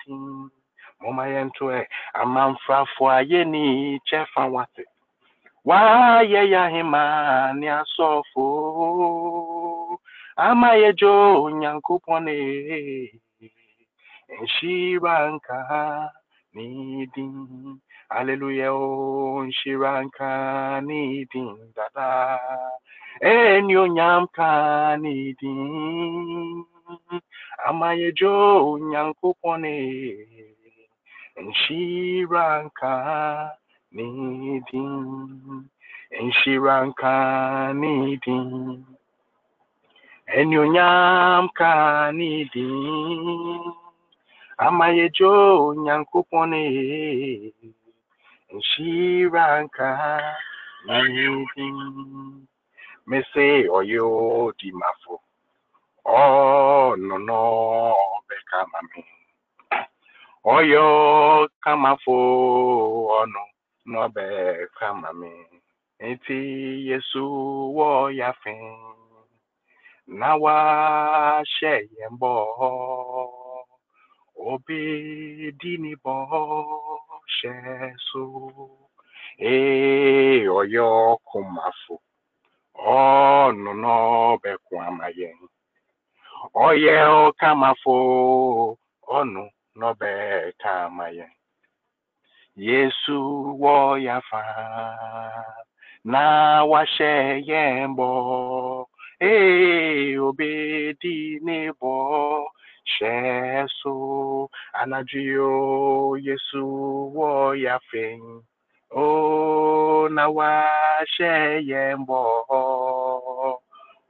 din 0.00 0.24
moma 1.00 1.24
yɛnto 1.34 1.64
ɛ 1.76 1.80
eh, 1.80 1.86
amanfrafo 2.20 3.02
ayɛ 3.18 3.40
ne 3.52 3.62
kyɛfa 4.08 4.42
wate. 4.54 4.84
Wayɛ 5.68 6.40
yɛ 6.52 6.58
ahema 6.66 7.02
ne 7.58 7.66
asɔfo 7.80 8.44
ama 10.48 10.68
yɛgyo 10.82 11.12
onyankopɔn 11.44 12.20
ne 12.26 12.34
eh, 12.76 13.08
nhyira 14.40 15.14
eh, 15.20 15.26
eh, 15.26 15.32
nka 15.34 15.58
ne 16.54 16.64
din 17.14 17.34
Hallelujah, 18.10 18.72
oh, 18.74 19.46
nhyira 19.46 19.92
nka 20.06 20.30
ne 20.82 21.24
dada. 21.76 22.08
Eni 23.22 23.74
onyam 23.82 24.26
ka 24.36 24.96
ne 25.02 25.14
din. 25.38 26.64
Ama 27.68 27.88
yɛgyo 28.00 28.32
onyankopɔn 28.72 29.60
ne 29.62 29.74
nhyira 31.46 32.44
nka 32.66 32.92
ne. 37.78 37.92
enyo 40.38 40.66
nyam 40.66 41.48
kanidi 41.48 42.66
amaye 44.58 45.10
jo 45.16 45.74
nyankopone 45.74 46.62
nshiranka 48.54 49.88
nanidi 50.86 51.66
mese 53.06 53.46
oyo 53.78 54.06
di 54.58 54.72
mafo 54.72 55.14
oh 56.04 56.94
no 56.96 57.18
no 57.18 57.40
beka 58.28 58.66
mami 58.72 59.02
oyo 60.44 60.86
kamafo 61.60 62.16
ono 63.20 63.42
no 63.86 64.08
beka 64.14 64.94
mami 64.94 65.32
enti 65.98 66.38
yesu 66.88 67.22
wo 67.76 68.10
ya 68.10 68.32
fin 68.42 68.99
nawa 70.18 71.44
sheyembo 71.54 72.34
obedini 74.50 75.92
bo 76.02 76.16
shesu 77.36 78.24
ee 79.40 80.48
oyo 80.58 80.88
kumafu 81.28 81.94
ọnụ 82.98 83.70
n'ọbekwu 83.82 84.74
amaghị 84.88 85.28
oye 86.66 86.94
ọkamafo 87.24 87.94
ọnụ 89.18 89.42
n'ọbeka 89.78 90.70
amaghị 90.86 91.26
yesu 92.66 93.16
woyafa 93.62 94.42
na 96.12 96.22
washeyembo 96.70 98.08
obedi 99.20 101.40
nebo 101.44 102.50
sheso 102.84 104.48
anajio 104.72 106.16
yesu 106.26 106.64
wo 107.14 107.54
ya 107.54 107.78
fen 107.90 108.42
o 108.90 110.08
na 110.08 110.28
wa 110.28 110.64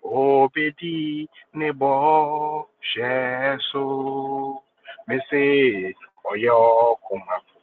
obedi 0.02 1.28
nebo 1.54 2.68
sheso 2.80 4.62
mese 5.06 5.94
oyo 6.30 6.58
kumafu 7.04 7.58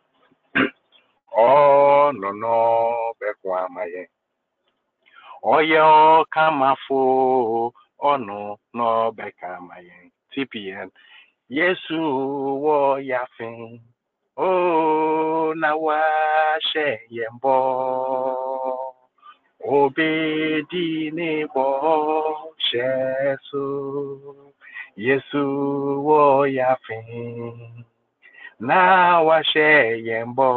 ọ 1.32 2.12
nọ 2.20 2.30
n'ọbẹkwa 2.42 3.56
amaghị 3.66 4.04
"o 5.54 5.58
ọkamafo 5.96 7.00
ọnụ 8.12 8.38
n'ọbẹ 8.76 9.28
kamaye 9.40 9.98
tpn 10.32 10.90
yesu 11.58 11.98
wọ 12.64 12.78
yafin. 13.10 13.58
O 14.48 14.50
na 15.62 15.70
wa 15.86 16.00
ṣe 16.70 16.88
yẹn 17.16 17.34
bọ 17.42 17.56
obedi 19.76 20.86
n'ịgbọ 21.18 21.66
ṣe 22.68 22.88
so 23.48 23.64
yesu 25.06 25.44
wọ 26.08 26.22
yafin. 26.58 27.08
Na 28.68 28.80
wa 29.28 29.38
ṣe 29.52 29.68
yẹn 30.08 30.28
bọ 30.38 30.48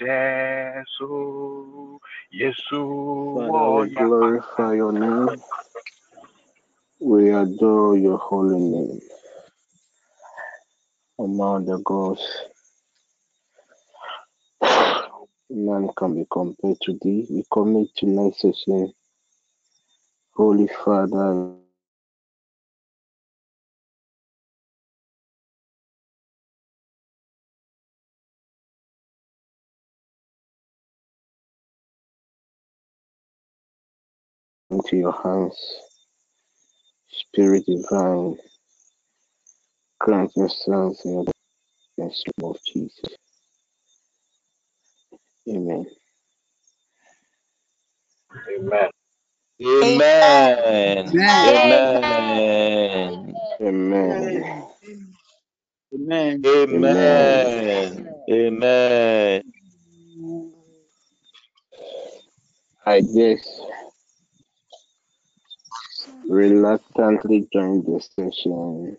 hyɛ 0.00 0.84
so. 0.98 2.00
Yesu 2.32 3.34
Father, 3.34 3.80
we 3.80 3.88
glorify 3.94 4.74
your 4.74 4.92
name. 4.92 5.42
We 7.00 7.30
adore 7.30 7.96
your 7.96 8.18
holy 8.18 8.60
name. 8.60 9.00
Among 11.18 11.66
the 11.66 11.78
gods, 11.78 12.24
none 15.50 15.90
can 15.96 16.14
be 16.14 16.26
compared 16.30 16.80
to 16.82 16.98
thee. 17.02 17.26
We 17.30 17.44
commit 17.52 17.88
tonight's 17.96 18.40
session, 18.40 18.92
Holy 20.34 20.68
Father, 20.84 21.56
into 34.90 34.96
your 35.00 35.12
hands. 35.22 35.56
Spirit 37.10 37.64
divine, 37.66 38.36
grant 40.00 40.32
yourselves 40.36 41.04
in 41.04 41.24
the 41.98 42.04
name 42.04 42.12
of 42.44 42.56
Jesus. 42.66 43.16
Amen. 45.48 45.86
Amen. 48.48 48.90
Amen. 49.62 51.18
Amen. 51.44 53.34
Amen. 53.60 54.64
Amen. 55.94 56.44
Amen. 56.72 56.72
Amen. 56.72 58.14
Amen. 58.30 59.42
I 62.86 63.00
just 63.02 63.62
reluctantly 66.30 67.48
joined 67.52 67.84
the 67.86 68.00
session 68.00 68.96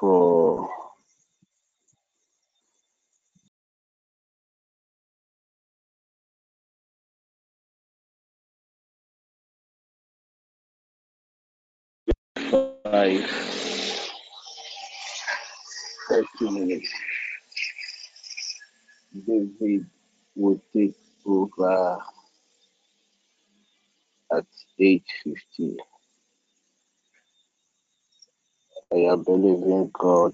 for 0.00 0.68
five, 12.82 13.30
30 16.08 16.50
minutes. 16.50 16.92
David 19.24 19.86
would 20.34 20.60
take 20.72 20.96
over 21.24 21.98
at 24.32 24.44
8.50. 24.80 25.76
I 28.92 28.96
am 28.96 29.24
believing 29.24 29.90
God 29.92 30.32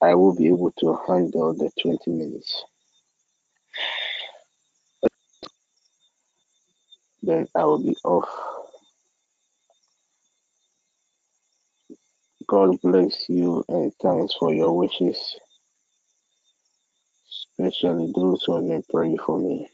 I 0.00 0.14
will 0.14 0.36
be 0.36 0.48
able 0.48 0.72
to 0.80 0.98
handle 1.08 1.54
the 1.54 1.70
20 1.82 2.10
minutes. 2.12 2.64
Then 7.22 7.48
I 7.56 7.64
will 7.64 7.82
be 7.82 7.96
off. 8.04 8.49
God 12.50 12.80
bless 12.82 13.26
you 13.28 13.64
and 13.68 13.92
thanks 14.02 14.34
for 14.34 14.52
your 14.52 14.76
wishes, 14.76 15.36
especially 17.60 18.12
those 18.12 18.42
who 18.44 18.56
have 18.56 18.66
been 18.66 18.82
praying 18.90 19.18
for 19.24 19.38
me. 19.38 19.68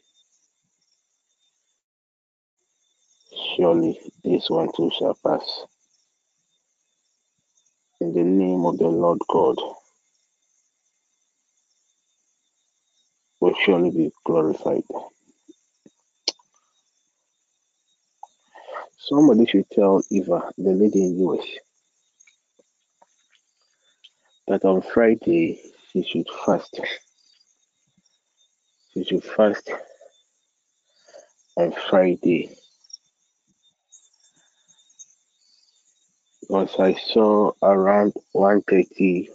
Surely 3.57 3.99
this 4.23 4.47
one 4.51 4.69
too 4.77 4.91
shall 4.99 5.17
pass. 5.25 5.65
In 7.99 8.13
the 8.13 8.23
name 8.23 8.63
of 8.65 8.77
the 8.77 8.87
Lord 8.87 9.17
God 9.27 9.57
will 13.39 13.55
surely 13.65 13.89
be 13.89 14.11
glorified. 14.23 14.83
Somebody 18.99 19.47
should 19.47 19.69
tell 19.71 20.03
Eva, 20.11 20.51
the 20.59 20.71
lady 20.73 21.05
in 21.05 21.19
US, 21.27 21.45
that 24.47 24.65
on 24.65 24.81
Friday 24.81 25.61
she 25.91 26.03
should 26.03 26.27
fast. 26.45 26.79
She 28.93 29.03
should 29.05 29.23
fast 29.23 29.71
on 31.57 31.73
Friday. 31.89 32.55
Because 36.41 36.75
I 36.79 36.93
saw 36.93 37.51
around 37.63 38.13
1.30 38.35 39.29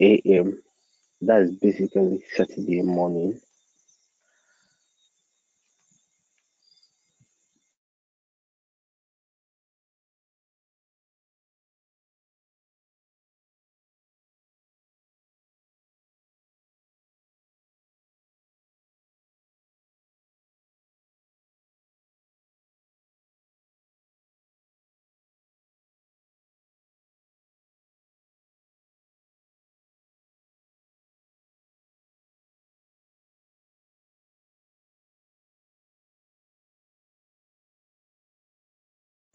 a.m. 0.00 0.62
That's 1.22 1.50
basically 1.52 2.24
Saturday 2.36 2.82
morning. 2.82 3.40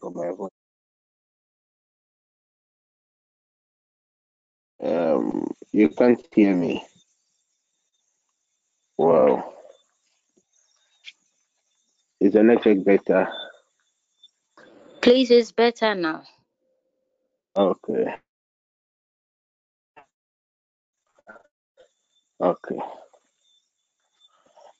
For 0.02 0.10
my 0.10 0.32
voice. 0.36 0.50
Um, 4.82 5.48
you 5.70 5.90
can't 5.90 6.20
hear 6.34 6.56
me. 6.56 6.84
Wow. 8.98 9.54
Is 12.20 12.32
the 12.32 12.42
network 12.42 12.84
better? 12.84 13.28
Please, 15.02 15.30
it's 15.30 15.52
better 15.52 15.94
now. 15.94 16.24
Okay. 17.56 18.16
Okay. 22.40 22.78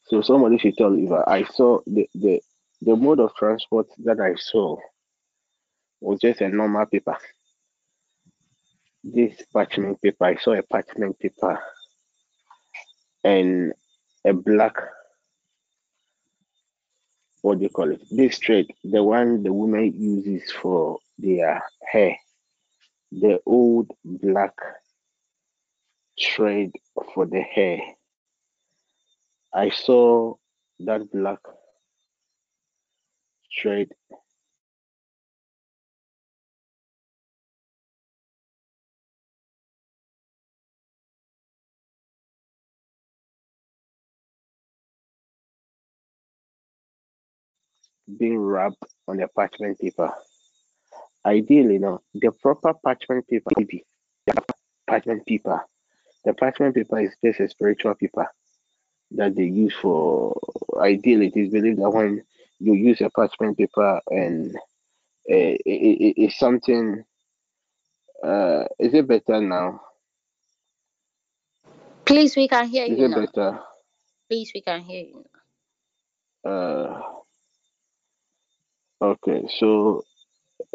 So 0.06 0.20
somebody 0.20 0.58
should 0.58 0.76
tell 0.76 0.98
Eva, 0.98 1.24
I 1.28 1.44
saw 1.44 1.80
the, 1.87 2.08
the 2.14 2.40
the 2.82 2.96
mode 2.96 3.20
of 3.20 3.35
transport 3.37 3.87
that 4.04 4.20
I 4.20 4.35
saw 4.35 4.76
was 6.03 6.21
just 6.21 6.41
a 6.41 6.49
normal 6.49 6.87
paper. 6.87 7.17
This 9.05 9.43
parchment 9.53 10.01
paper, 10.01 10.25
I 10.25 10.37
saw 10.37 10.53
a 10.53 10.62
parchment 10.62 11.19
paper 11.19 11.59
and 13.25 13.73
a 14.25 14.33
black 14.33 14.77
what 17.43 17.59
do 17.59 17.65
you 17.65 17.71
call 17.71 17.91
it? 17.91 18.01
This 18.11 18.38
thread, 18.38 18.67
the 18.85 19.03
one 19.03 19.43
the 19.43 19.53
woman 19.53 19.93
uses 20.01 20.51
for 20.53 20.99
their 21.19 21.61
hair, 21.85 22.17
the 23.11 23.41
old 23.45 23.91
black 24.05 24.55
thread 26.21 26.71
for 27.15 27.27
the 27.27 27.41
hair. 27.41 27.81
I 29.53 29.71
saw 29.71 30.35
that 30.81 31.11
black 31.12 31.41
thread 33.61 33.88
being 48.19 48.38
wrapped 48.38 48.85
on 49.09 49.21
a 49.21 49.29
parchment 49.29 49.79
paper. 49.79 50.12
Ideally, 51.25 51.79
no, 51.79 52.01
the 52.15 52.33
proper 52.43 52.75
parchment 52.75 53.27
paper, 53.29 53.51
maybe 53.57 53.85
parchment 54.87 55.25
paper. 55.27 55.61
The 56.25 56.35
parchment 56.35 56.75
paper 56.75 57.01
is 57.01 57.15
just 57.25 57.41
a 57.41 57.49
spiritual 57.49 57.95
paper 57.95 58.29
that 59.12 59.35
they 59.37 59.45
use 59.45 59.75
for. 59.75 60.37
Ideally, 60.81 61.29
it 61.29 61.37
is 61.37 61.51
believed 61.51 61.79
that 61.81 61.91
when 61.91 62.23
you 62.59 62.75
use 62.75 63.01
a 63.01 63.11
parchment 63.11 63.59
paper 63.59 64.01
and 64.11 64.55
uh, 64.57 64.61
it, 65.29 65.61
it, 65.65 66.15
it's 66.23 66.38
something. 66.38 67.05
Uh, 68.23 68.65
is 68.79 68.95
it 68.95 69.07
better 69.09 69.41
now? 69.41 69.81
Please, 72.05 72.37
we 72.37 72.49
can 72.49 72.69
hear 72.69 72.87
Is 72.87 72.99
you 72.99 73.05
it 73.05 73.09
now. 73.09 73.27
better? 73.27 73.61
Please, 74.29 74.53
we 74.55 74.61
can 74.61 74.81
hear 74.83 75.05
you. 75.05 75.25
Uh, 76.45 77.01
okay, 79.03 79.45
so 79.59 80.03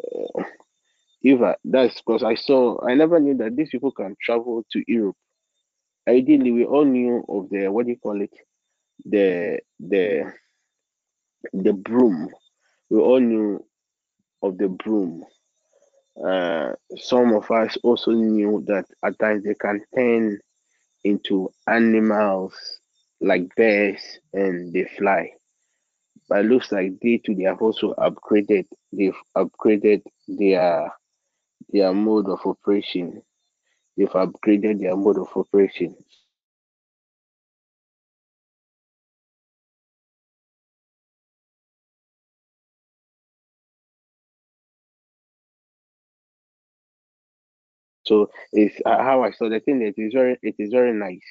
uh, 0.03 0.43
Eva, 1.23 1.57
that's 1.65 1.95
because 2.01 2.23
I 2.23 2.35
saw. 2.35 2.79
I 2.87 2.95
never 2.95 3.19
knew 3.19 3.35
that 3.37 3.55
these 3.55 3.69
people 3.71 3.91
can 3.91 4.15
travel 4.21 4.65
to 4.71 4.83
Europe. 4.87 5.17
Ideally, 6.07 6.51
we 6.51 6.65
all 6.65 6.85
knew 6.85 7.25
of 7.29 7.49
the 7.49 7.67
what 7.69 7.85
do 7.85 7.93
you 7.93 7.99
call 7.99 8.21
it, 8.21 8.33
the 9.05 9.59
the 9.79 10.33
the 11.53 11.73
broom. 11.73 12.29
We 12.89 12.99
all 12.99 13.19
knew 13.19 13.65
of 14.43 14.57
the 14.57 14.69
broom. 14.69 15.25
Uh, 16.23 16.73
some 16.97 17.33
of 17.35 17.49
us 17.51 17.77
also 17.83 18.11
knew 18.11 18.63
that 18.67 18.85
at 19.05 19.19
times 19.19 19.43
they 19.43 19.55
can 19.55 19.81
turn 19.95 20.39
into 21.05 21.49
animals 21.67 22.55
like 23.21 23.55
bears 23.55 24.01
and 24.33 24.73
they 24.73 24.85
fly. 24.97 25.31
But 26.29 26.41
it 26.45 26.49
looks 26.49 26.71
like 26.71 26.93
they 27.01 27.17
too 27.19 27.35
they 27.35 27.43
have 27.45 27.61
also 27.61 27.93
upgraded. 27.95 28.65
They've 28.93 29.15
upgraded 29.37 30.03
their 30.27 30.93
their 31.71 31.93
mode 31.93 32.29
of 32.29 32.39
operation. 32.45 33.23
They've 33.97 34.09
upgraded 34.09 34.81
their 34.81 34.95
mode 34.97 35.17
of 35.19 35.29
operation. 35.35 35.95
So 48.05 48.31
it's 48.53 48.77
uh, 48.85 48.99
how 49.03 49.23
I 49.23 49.31
saw 49.31 49.49
the 49.49 49.61
thing. 49.61 49.81
It 49.83 49.95
is 49.97 50.13
very, 50.13 50.37
it 50.43 50.55
is 50.59 50.71
very 50.71 50.93
nice. 50.93 51.21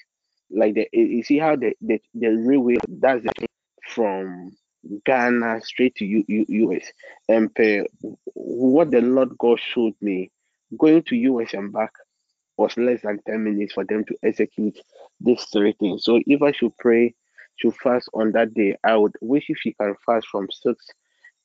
Like 0.51 0.75
the, 0.75 0.89
you 0.93 1.23
see 1.25 1.39
how 1.39 1.57
the 1.57 1.75
the, 1.81 2.01
the 2.15 2.29
railway 2.29 2.77
does 3.01 3.23
it 3.25 3.51
from 3.89 4.53
Ghana 5.05 5.61
straight 5.63 5.95
to 5.97 6.05
U, 6.05 6.25
U, 6.29 6.47
US. 6.49 6.85
And 7.29 7.51
what 8.35 8.91
the 8.91 9.01
Lord 9.01 9.37
God 9.39 9.61
showed 9.61 9.95
me, 10.01 10.31
going 10.79 11.03
to 11.05 11.17
US 11.17 11.55
and 11.55 11.73
back 11.73 11.93
was 12.57 12.77
less 12.77 13.03
than 13.03 13.21
10 13.27 13.45
minutes 13.45 13.75
for 13.75 13.85
them 13.85 14.05
to 14.05 14.17
execute 14.23 14.79
this 15.21 15.47
three 15.53 15.75
things. 15.79 16.05
So 16.05 16.21
if 16.27 16.43
I 16.43 16.53
should 16.53 16.77
pray, 16.79 17.15
to 17.63 17.71
fast 17.71 18.09
on 18.15 18.33
that 18.33 18.55
day, 18.55 18.77
I 18.85 18.97
would 18.97 19.15
wish 19.21 19.47
if 19.49 19.59
she 19.59 19.73
can 19.73 19.95
fast 20.05 20.27
from 20.29 20.49
6 20.51 20.87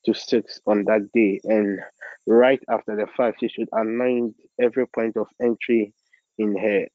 to 0.06 0.14
6 0.14 0.62
on 0.66 0.84
that 0.86 1.10
day. 1.14 1.40
And 1.44 1.80
right 2.28 2.62
after 2.70 2.96
the 2.96 3.08
fast, 3.16 3.38
she 3.40 3.48
should 3.48 3.70
anoint 3.72 4.36
every 4.60 4.88
point 4.88 5.18
of 5.18 5.28
entry 5.42 5.94
in 6.38 6.58
her 6.58 6.88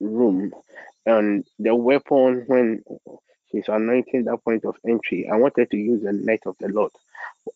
room. 0.00 0.52
And 1.06 1.44
the 1.58 1.74
weapon, 1.74 2.44
when 2.46 2.82
she's 3.50 3.68
anointing 3.68 4.24
that 4.24 4.44
point 4.44 4.64
of 4.64 4.76
entry, 4.86 5.28
I 5.30 5.36
want 5.36 5.54
her 5.56 5.66
to 5.66 5.76
use 5.76 6.02
the 6.02 6.12
net 6.12 6.40
of 6.46 6.56
the 6.60 6.68
Lord. 6.68 6.92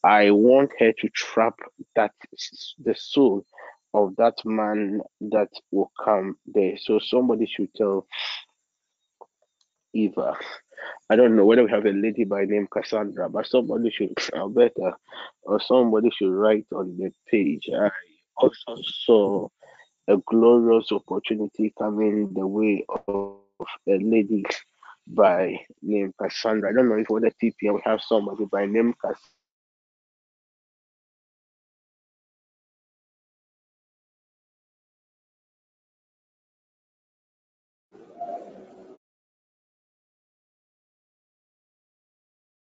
I 0.03 0.31
want 0.31 0.71
her 0.79 0.93
to 0.93 1.09
trap 1.11 1.59
that 1.97 2.13
the 2.83 2.95
soul 2.95 3.45
of 3.95 4.17
that 4.17 4.35
man 4.45 5.03
that 5.21 5.51
will 5.71 5.93
come 6.03 6.39
there. 6.47 6.77
So 6.79 6.99
somebody 6.99 7.47
should 7.47 7.75
tell 7.75 8.07
Eva. 9.93 10.37
I 11.11 11.17
don't 11.17 11.37
know 11.37 11.45
whether 11.45 11.65
we 11.65 11.71
have 11.71 11.87
a 11.87 11.90
lady 11.90 12.25
by 12.25 12.45
name 12.45 12.67
Cassandra, 12.73 13.29
but 13.29 13.47
somebody 13.47 13.90
should 13.90 14.15
Alberta 14.35 14.97
or 15.43 15.61
somebody 15.61 16.11
should 16.11 16.33
write 16.33 16.67
on 16.75 16.97
the 16.97 17.13
page. 17.29 17.69
I 17.75 17.90
also 18.37 18.77
saw 18.83 19.49
a 20.09 20.17
glorious 20.27 20.90
opportunity 20.90 21.73
coming 21.79 22.33
the 22.33 22.47
way 22.47 22.85
of 22.88 23.37
a 23.88 23.99
lady 23.99 24.45
by 25.07 25.57
name 25.83 26.13
Cassandra. 26.21 26.71
I 26.71 26.75
don't 26.75 26.88
know 26.88 26.96
if 26.98 27.11
all 27.11 27.21
the 27.21 27.33
TPM 27.42 27.75
we 27.77 27.83
have 27.85 28.00
somebody 28.03 28.46
by 28.46 28.67
name 28.67 28.94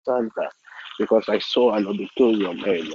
Cassandra. 0.05 0.51
Because 0.99 1.25
I 1.29 1.39
saw 1.39 1.73
an 1.75 1.87
auditorium 1.87 2.63
and 2.65 2.93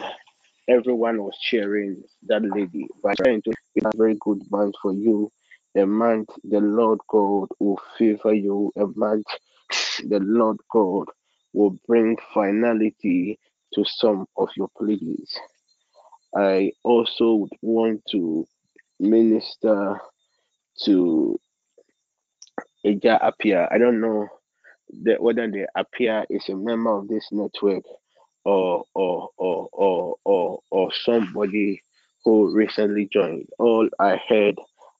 everyone 0.68 1.22
was 1.22 1.36
cheering 1.42 2.02
that 2.28 2.42
lady. 2.42 2.86
But 3.02 3.12
I 3.20 3.24
trying 3.24 3.42
to 3.42 3.52
a 3.84 3.96
very 3.96 4.16
good 4.20 4.40
band 4.50 4.74
for 4.82 4.92
you 4.94 5.30
a 5.76 5.86
month 5.86 6.28
the 6.44 6.60
Lord 6.60 6.98
God 7.08 7.48
will 7.60 7.80
favor 7.98 8.34
you. 8.34 8.72
A 8.76 8.86
month 8.96 9.26
the 10.04 10.20
Lord 10.20 10.58
God 10.72 11.06
will 11.52 11.76
bring 11.86 12.16
finality 12.34 13.38
to 13.74 13.84
some 13.86 14.26
of 14.36 14.48
your 14.56 14.68
pleas. 14.76 15.36
I 16.36 16.72
also 16.84 17.34
would 17.34 17.52
want 17.62 18.02
to 18.12 18.46
minister 19.00 20.00
to 20.84 21.40
Eja 22.84 23.18
Apia. 23.22 23.68
I 23.70 23.78
don't 23.78 24.00
know 24.00 24.28
that 25.04 25.22
whether 25.22 25.50
the 25.50 25.66
Apia 25.76 26.24
is 26.30 26.48
a 26.48 26.56
member 26.56 26.96
of 26.98 27.08
this 27.08 27.28
network 27.32 27.84
or 28.44 28.84
or 28.94 29.30
or 29.36 29.68
or 29.72 30.16
or, 30.24 30.60
or 30.70 30.90
somebody 31.04 31.82
who 32.24 32.54
recently 32.54 33.08
joined. 33.12 33.48
All 33.58 33.88
I 34.00 34.18
heard 34.28 34.56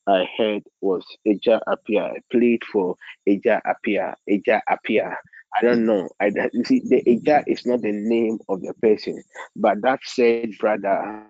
I 0.08 0.26
heard 0.38 0.62
was 0.80 1.04
Eja 1.26 1.60
Apia. 1.66 2.04
I 2.04 2.18
played 2.32 2.64
for 2.72 2.96
Eja 3.28 3.60
Apia. 3.66 4.16
Eja 4.28 4.60
Apia. 4.66 5.14
I 5.56 5.62
don't 5.62 5.84
know. 5.84 6.08
I 6.20 6.30
see 6.64 6.80
the 6.80 7.02
Eja 7.06 7.44
is 7.46 7.66
not 7.66 7.82
the 7.82 7.92
name 7.92 8.38
of 8.48 8.62
the 8.62 8.72
person, 8.80 9.22
but 9.54 9.82
that 9.82 10.00
said 10.04 10.52
brother 10.58 11.24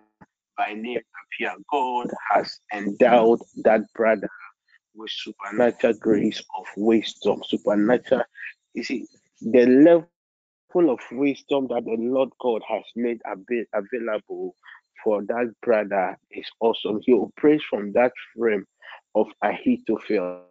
by 0.56 0.74
name 0.74 1.00
Apia. 1.24 1.56
God 1.72 2.08
has 2.30 2.60
endowed 2.72 3.40
that 3.64 3.80
brother 3.94 4.28
with 4.94 5.10
supernatural 5.10 5.94
grace 5.94 6.40
of 6.56 6.66
wisdom, 6.76 7.42
supernatural. 7.46 8.22
You 8.74 8.84
see, 8.84 9.06
the 9.40 9.66
level 9.66 10.92
of 10.92 11.00
wisdom 11.10 11.66
that 11.68 11.84
the 11.84 11.96
Lord 11.98 12.30
God 12.40 12.62
has 12.68 12.84
made 12.94 13.20
available 13.26 14.54
for 15.02 15.22
that 15.22 15.52
brother 15.62 16.16
is 16.30 16.46
awesome. 16.60 17.00
He 17.04 17.12
operates 17.12 17.64
from 17.68 17.92
that 17.92 18.12
frame 18.36 18.64
of 19.14 19.26
Ahithophel. 19.42 20.42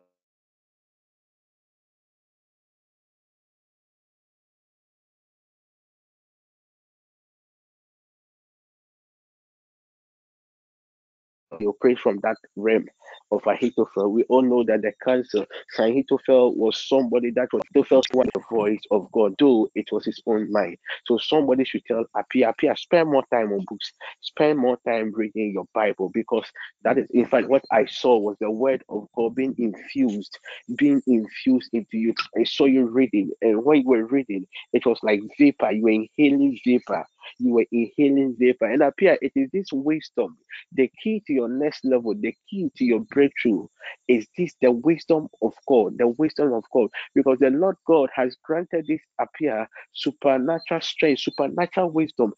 He 11.59 11.67
operates 11.67 12.01
from 12.01 12.19
that 12.23 12.37
realm 12.55 12.85
of 13.31 13.45
Ahithophel. 13.45 14.11
We 14.11 14.23
all 14.23 14.41
know 14.41 14.63
that 14.63 14.81
the 14.81 14.93
council, 15.03 15.45
Ahithophel 15.77 16.55
was 16.55 16.87
somebody 16.87 17.31
that 17.31 17.49
was 17.51 17.61
Ahithophel's 17.75 18.07
one 18.11 18.29
the 18.33 18.41
voice 18.49 18.81
of 18.91 19.11
God, 19.11 19.35
though 19.39 19.69
it 19.75 19.87
was 19.91 20.05
his 20.05 20.21
own 20.27 20.51
mind. 20.51 20.77
So 21.05 21.17
somebody 21.17 21.65
should 21.65 21.83
tell 21.85 22.05
Apia, 22.15 22.49
Apia, 22.49 22.75
spend 22.77 23.09
more 23.11 23.23
time 23.31 23.51
on 23.51 23.65
books, 23.67 23.91
spend 24.21 24.59
more 24.59 24.77
time 24.87 25.11
reading 25.13 25.51
your 25.53 25.65
Bible, 25.73 26.09
because 26.13 26.45
that 26.83 26.97
is 26.97 27.07
in 27.11 27.25
fact 27.25 27.47
what 27.49 27.63
I 27.71 27.85
saw 27.85 28.17
was 28.17 28.37
the 28.39 28.51
word 28.51 28.83
of 28.89 29.07
God 29.15 29.35
being 29.35 29.55
infused, 29.57 30.37
being 30.77 31.01
infused 31.07 31.69
into 31.73 31.97
you. 31.97 32.13
I 32.37 32.43
saw 32.43 32.65
you 32.65 32.85
reading, 32.85 33.31
and 33.41 33.63
when 33.63 33.81
you 33.81 33.87
were 33.87 34.05
reading, 34.05 34.47
it 34.73 34.85
was 34.85 34.99
like 35.03 35.21
vapor, 35.39 35.71
you 35.71 35.83
were 35.83 35.89
inhaling 35.89 36.59
vapor 36.65 37.05
you 37.39 37.53
were 37.53 37.65
inhaling 37.71 38.35
vapor. 38.39 38.65
And 38.65 38.83
Apia 38.83 39.17
it 39.21 39.31
is 39.35 39.49
this 39.51 39.71
wisdom. 39.71 40.37
The 40.73 40.91
key 41.01 41.23
to 41.27 41.33
your 41.33 41.49
next 41.49 41.85
level, 41.85 42.13
the 42.15 42.35
key 42.49 42.71
to 42.77 42.85
your 42.85 43.01
breakthrough 43.11 43.67
is 44.07 44.27
this 44.37 44.53
the 44.61 44.71
wisdom 44.71 45.27
of 45.41 45.53
God, 45.67 45.97
the 45.97 46.07
wisdom 46.07 46.53
of 46.53 46.63
God. 46.73 46.89
Because 47.15 47.39
the 47.39 47.49
Lord 47.49 47.77
God 47.85 48.09
has 48.13 48.35
granted 48.43 48.85
this 48.87 49.01
Apia 49.19 49.67
supernatural 49.93 50.81
strength, 50.81 51.21
supernatural 51.21 51.91
wisdom, 51.91 52.33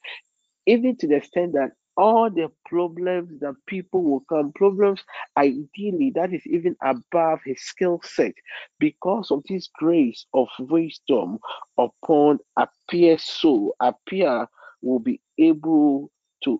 even 0.65 0.95
to 0.97 1.07
the 1.07 1.15
extent 1.15 1.53
that 1.53 1.71
all 1.97 2.29
the 2.29 2.49
problems 2.65 3.39
that 3.41 3.55
people 3.67 4.01
will 4.03 4.23
come, 4.29 4.53
problems 4.53 5.03
ideally 5.37 6.11
that 6.15 6.33
is 6.33 6.45
even 6.47 6.75
above 6.81 7.39
his 7.45 7.61
skill 7.61 7.99
set, 8.05 8.33
because 8.79 9.31
of 9.31 9.43
this 9.49 9.69
grace 9.75 10.25
of 10.33 10.47
wisdom 10.59 11.39
upon 11.77 12.39
Apia 12.57 13.19
so 13.19 13.75
Apia 13.81 14.47
will 14.81 14.99
be 14.99 15.21
able 15.37 16.11
to 16.43 16.59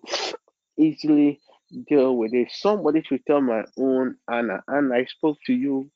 easily 0.78 1.40
deal 1.88 2.16
with 2.16 2.34
it. 2.34 2.48
Somebody 2.52 3.02
should 3.02 3.24
tell 3.26 3.40
my 3.40 3.64
own 3.78 4.16
Anna, 4.30 4.62
and 4.68 4.92
I 4.92 5.04
spoke 5.06 5.38
to 5.46 5.54
you. 5.54 5.90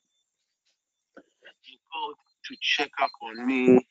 To 2.47 2.55
check 2.61 2.91
up 3.01 3.11
on 3.23 3.47
me 3.47 3.87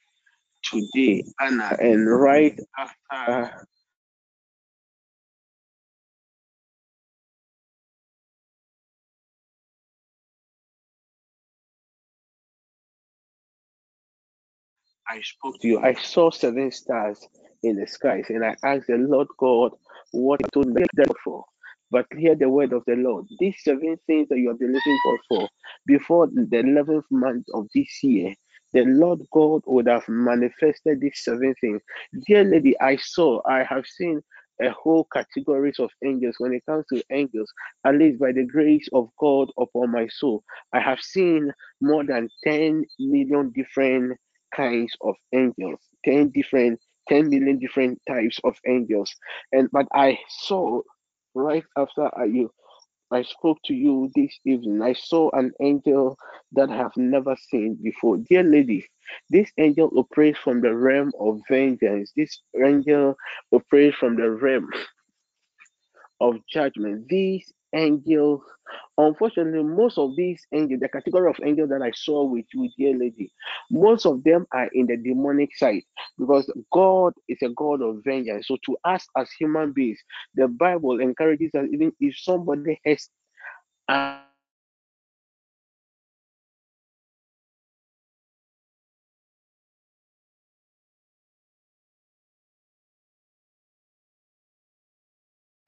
today, 0.62 1.24
Anna, 1.40 1.76
and 1.80 2.08
right 2.10 2.58
after 2.78 3.66
I 15.08 15.20
spoke 15.22 15.60
to 15.60 15.68
you, 15.68 15.80
I 15.80 15.94
saw 15.94 16.30
seven 16.30 16.70
stars 16.72 17.26
in 17.64 17.76
the 17.76 17.86
skies, 17.86 18.26
and 18.28 18.44
I 18.44 18.54
asked 18.62 18.86
the 18.86 18.96
Lord 18.96 19.28
God 19.38 19.72
what 20.12 20.40
to 20.52 20.62
make 20.64 20.90
them 20.94 21.12
for. 21.24 21.44
But 21.90 22.06
hear 22.16 22.34
the 22.34 22.48
word 22.48 22.72
of 22.72 22.82
the 22.86 22.96
Lord. 22.96 23.26
These 23.38 23.56
seven 23.62 23.96
things 24.06 24.28
that 24.28 24.38
you 24.38 24.50
are 24.50 24.54
believing 24.54 24.98
God 25.04 25.18
for 25.28 25.48
before 25.86 26.26
the 26.26 26.42
11th 26.42 27.04
month 27.10 27.46
of 27.54 27.68
this 27.74 28.02
year, 28.02 28.34
the 28.72 28.84
Lord 28.84 29.20
God 29.32 29.62
would 29.66 29.86
have 29.86 30.08
manifested 30.08 31.00
these 31.00 31.20
seven 31.22 31.54
things. 31.60 31.80
Dear 32.26 32.44
lady, 32.44 32.78
I 32.80 32.96
saw, 32.96 33.40
I 33.46 33.62
have 33.64 33.86
seen 33.86 34.20
a 34.60 34.70
whole 34.70 35.06
categories 35.12 35.78
of 35.78 35.90
angels 36.04 36.36
when 36.38 36.52
it 36.52 36.64
comes 36.66 36.84
to 36.92 37.02
angels, 37.10 37.52
at 37.84 37.94
least 37.94 38.18
by 38.18 38.32
the 38.32 38.44
grace 38.44 38.88
of 38.92 39.08
God 39.18 39.50
upon 39.58 39.90
my 39.90 40.08
soul. 40.08 40.42
I 40.72 40.80
have 40.80 41.00
seen 41.00 41.52
more 41.80 42.04
than 42.04 42.28
10 42.44 42.84
million 42.98 43.50
different 43.50 44.18
kinds 44.54 44.92
of 45.00 45.14
angels, 45.32 45.80
10 46.04 46.30
different, 46.30 46.80
10 47.08 47.28
million 47.28 47.58
different 47.58 48.00
types 48.08 48.38
of 48.44 48.56
angels. 48.66 49.14
And 49.52 49.68
but 49.72 49.86
I 49.92 50.18
saw 50.28 50.80
right 51.34 51.64
after 51.76 52.06
I, 52.16 52.46
I 53.10 53.22
spoke 53.22 53.58
to 53.66 53.74
you 53.74 54.10
this 54.14 54.36
evening, 54.44 54.82
I 54.82 54.92
saw 54.92 55.30
an 55.32 55.52
angel 55.60 56.16
that 56.52 56.70
I 56.70 56.76
have 56.76 56.96
never 56.96 57.36
seen 57.48 57.78
before. 57.82 58.16
Dear 58.16 58.42
lady, 58.42 58.86
this 59.30 59.50
angel 59.58 59.90
operates 59.96 60.38
from 60.38 60.60
the 60.60 60.74
realm 60.74 61.12
of 61.20 61.40
vengeance. 61.48 62.12
This 62.16 62.40
angel 62.60 63.16
operates 63.52 63.96
from 63.98 64.16
the 64.16 64.30
realm 64.30 64.68
of 66.20 66.36
judgment. 66.50 67.06
These 67.08 67.52
angels, 67.74 68.42
unfortunately, 68.98 69.62
most 69.64 69.98
of 69.98 70.16
these 70.16 70.46
angels, 70.52 70.80
the 70.80 70.88
category 70.88 71.28
of 71.30 71.36
angels 71.44 71.70
that 71.70 71.82
I 71.82 71.90
saw 71.94 72.24
with 72.24 72.46
you, 72.54 72.70
dear 72.78 72.96
lady, 72.98 73.32
most 73.70 74.06
of 74.06 74.24
them 74.24 74.46
are 74.52 74.68
in 74.74 74.86
the 74.86 74.96
demonic 74.96 75.56
side 75.56 75.82
because 76.18 76.50
God 76.72 77.14
is 77.28 77.38
a 77.42 77.50
God 77.50 77.82
of 77.82 78.02
vengeance. 78.04 78.48
So 78.48 78.56
to 78.66 78.76
us 78.84 79.06
as 79.16 79.30
human 79.32 79.72
beings, 79.72 79.98
the 80.34 80.48
Bible 80.48 81.00
encourages 81.00 81.54
us 81.54 81.66
even 81.72 81.92
if 82.00 82.16
somebody 82.18 82.80
has 82.86 83.08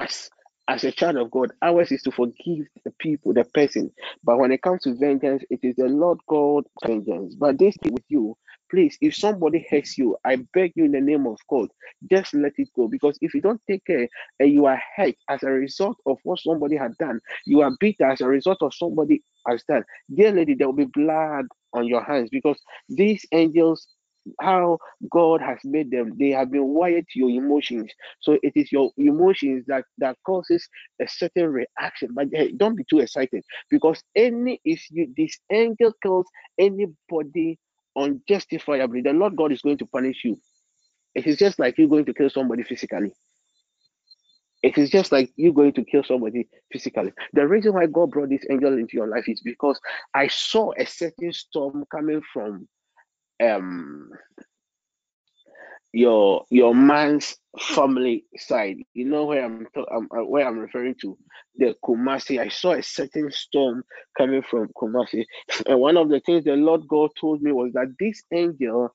as 0.01 0.31
as 0.69 0.85
a 0.85 0.93
child 0.93 1.17
of 1.17 1.31
God, 1.31 1.53
ours 1.63 1.93
is 1.93 2.03
to 2.03 2.11
forgive 2.11 2.67
the 2.85 2.91
people, 2.99 3.33
the 3.33 3.45
person. 3.45 3.93
But 4.25 4.39
when 4.39 4.53
it 4.53 4.63
comes 4.63 4.83
to 4.83 4.95
vengeance, 4.95 5.45
it 5.51 5.61
is 5.63 5.77
the 5.77 5.87
Lord 5.87 6.19
God 6.29 6.65
vengeance. 6.87 7.35
But 7.37 7.59
this 7.59 7.77
with 7.85 8.05
you, 8.09 8.37
please, 8.71 8.99
if 9.01 9.15
somebody 9.15 9.67
hurts 9.71 9.97
you, 9.99 10.17
I 10.25 10.37
beg 10.55 10.73
you 10.75 10.85
in 10.85 10.93
the 10.93 11.01
name 11.01 11.27
of 11.27 11.39
God, 11.49 11.69
just 12.11 12.35
let 12.35 12.53
it 12.57 12.69
go. 12.75 12.89
Because 12.89 13.19
if 13.21 13.35
you 13.35 13.41
don't 13.41 13.61
take 13.69 13.85
care 13.87 14.09
and 14.41 14.53
you 14.53 14.67
are 14.67 14.81
hurt 14.97 15.15
as 15.29 15.43
a 15.43 15.51
result 15.51 15.99
of 16.07 16.19
what 16.25 16.41
somebody 16.41 16.77
had 16.77 16.97
done, 16.99 17.21
you 17.47 17.61
are 17.63 17.73
bitter 17.79 18.05
as 18.05 18.21
a 18.21 18.27
result 18.29 18.59
of 18.63 18.75
somebody 18.75 19.23
has 19.49 19.63
done. 19.69 19.85
Dear 20.15 20.33
lady, 20.33 20.55
there 20.55 20.67
will 20.67 20.75
be 20.75 20.87
blood 20.87 21.47
on 21.75 21.87
your 21.87 22.03
hands 22.03 22.29
because 22.31 22.59
these 22.89 23.25
angels 23.33 23.87
how 24.41 24.79
God 25.11 25.41
has 25.41 25.59
made 25.65 25.91
them. 25.91 26.15
They 26.19 26.31
have 26.31 26.51
been 26.51 26.69
wired 26.69 27.07
to 27.11 27.19
your 27.19 27.31
emotions. 27.31 27.93
So 28.21 28.39
it 28.43 28.53
is 28.57 28.73
your 28.73 28.91
emotions 28.99 29.65
that 29.69 29.85
that 29.99 30.17
causes 30.27 30.69
a 31.01 31.09
certain 31.09 31.49
reaction. 31.49 32.11
But 32.15 32.29
hey, 32.33 32.53
don't 32.53 32.77
be 32.77 32.85
too 32.89 33.01
excited 33.01 33.45
because 33.71 34.03
any 34.17 34.61
if 34.65 34.85
you 34.91 35.13
this 35.17 35.39
angel 35.53 35.93
kills 36.03 36.27
anybody 36.59 37.59
unjustifiably, 37.97 39.03
the 39.03 39.13
Lord 39.13 39.37
God 39.37 39.53
is 39.53 39.63
going 39.63 39.79
to 39.79 39.87
punish 39.87 40.25
you. 40.25 40.39
It 41.15 41.27
is 41.27 41.39
just 41.39 41.59
like 41.59 41.79
you 41.79 41.89
going 41.89 42.07
to 42.07 42.15
kill 42.15 42.31
somebody 42.31 42.63
physically. 42.63 43.13
It 44.63 44.79
is 44.79 44.91
just 44.91 45.13
like 45.13 45.33
you 45.37 45.53
going 45.53 45.73
to 45.75 45.85
kill 45.85 46.05
somebody 46.05 46.49
physically. 46.73 47.13
The 47.35 47.47
reason 47.49 47.75
why 47.75 47.87
God 47.87 48.11
brought 48.11 48.31
this 48.31 48.45
angel 48.51 48.75
into 48.75 48.95
your 48.95 49.09
life 49.09 49.29
is 49.29 49.41
because 49.43 49.81
I 50.15 50.29
saw 50.29 50.73
a 50.79 50.87
certain 50.87 51.33
storm 51.33 51.85
coming 51.91 52.23
from 52.33 52.69
um 53.43 54.11
your 55.93 56.45
your 56.51 56.75
man's 56.75 57.37
family 57.59 58.25
side. 58.37 58.77
You 58.95 59.07
know 59.07 59.25
where 59.25 59.45
I'm, 59.45 59.67
I'm 59.91 60.09
uh, 60.11 60.25
where 60.25 60.47
I'm 60.47 60.59
referring 60.59 60.95
to 61.03 61.17
the 61.57 61.75
Kumasi. 61.85 62.39
I 62.39 62.49
saw 62.49 62.73
a 62.73 62.83
certain 62.83 63.31
storm 63.33 63.83
coming 64.17 64.43
from 64.43 64.69
Kumasi, 64.77 65.25
and 65.67 65.81
one 65.81 65.97
of 65.97 66.09
the 66.11 66.21
things 66.21 66.45
the 66.45 66.53
Lord 66.57 66.87
God 66.89 67.11
told 67.19 67.43
me 67.43 67.53
was 67.53 67.73
that 67.73 67.95
this 67.99 68.23
angel 68.33 68.95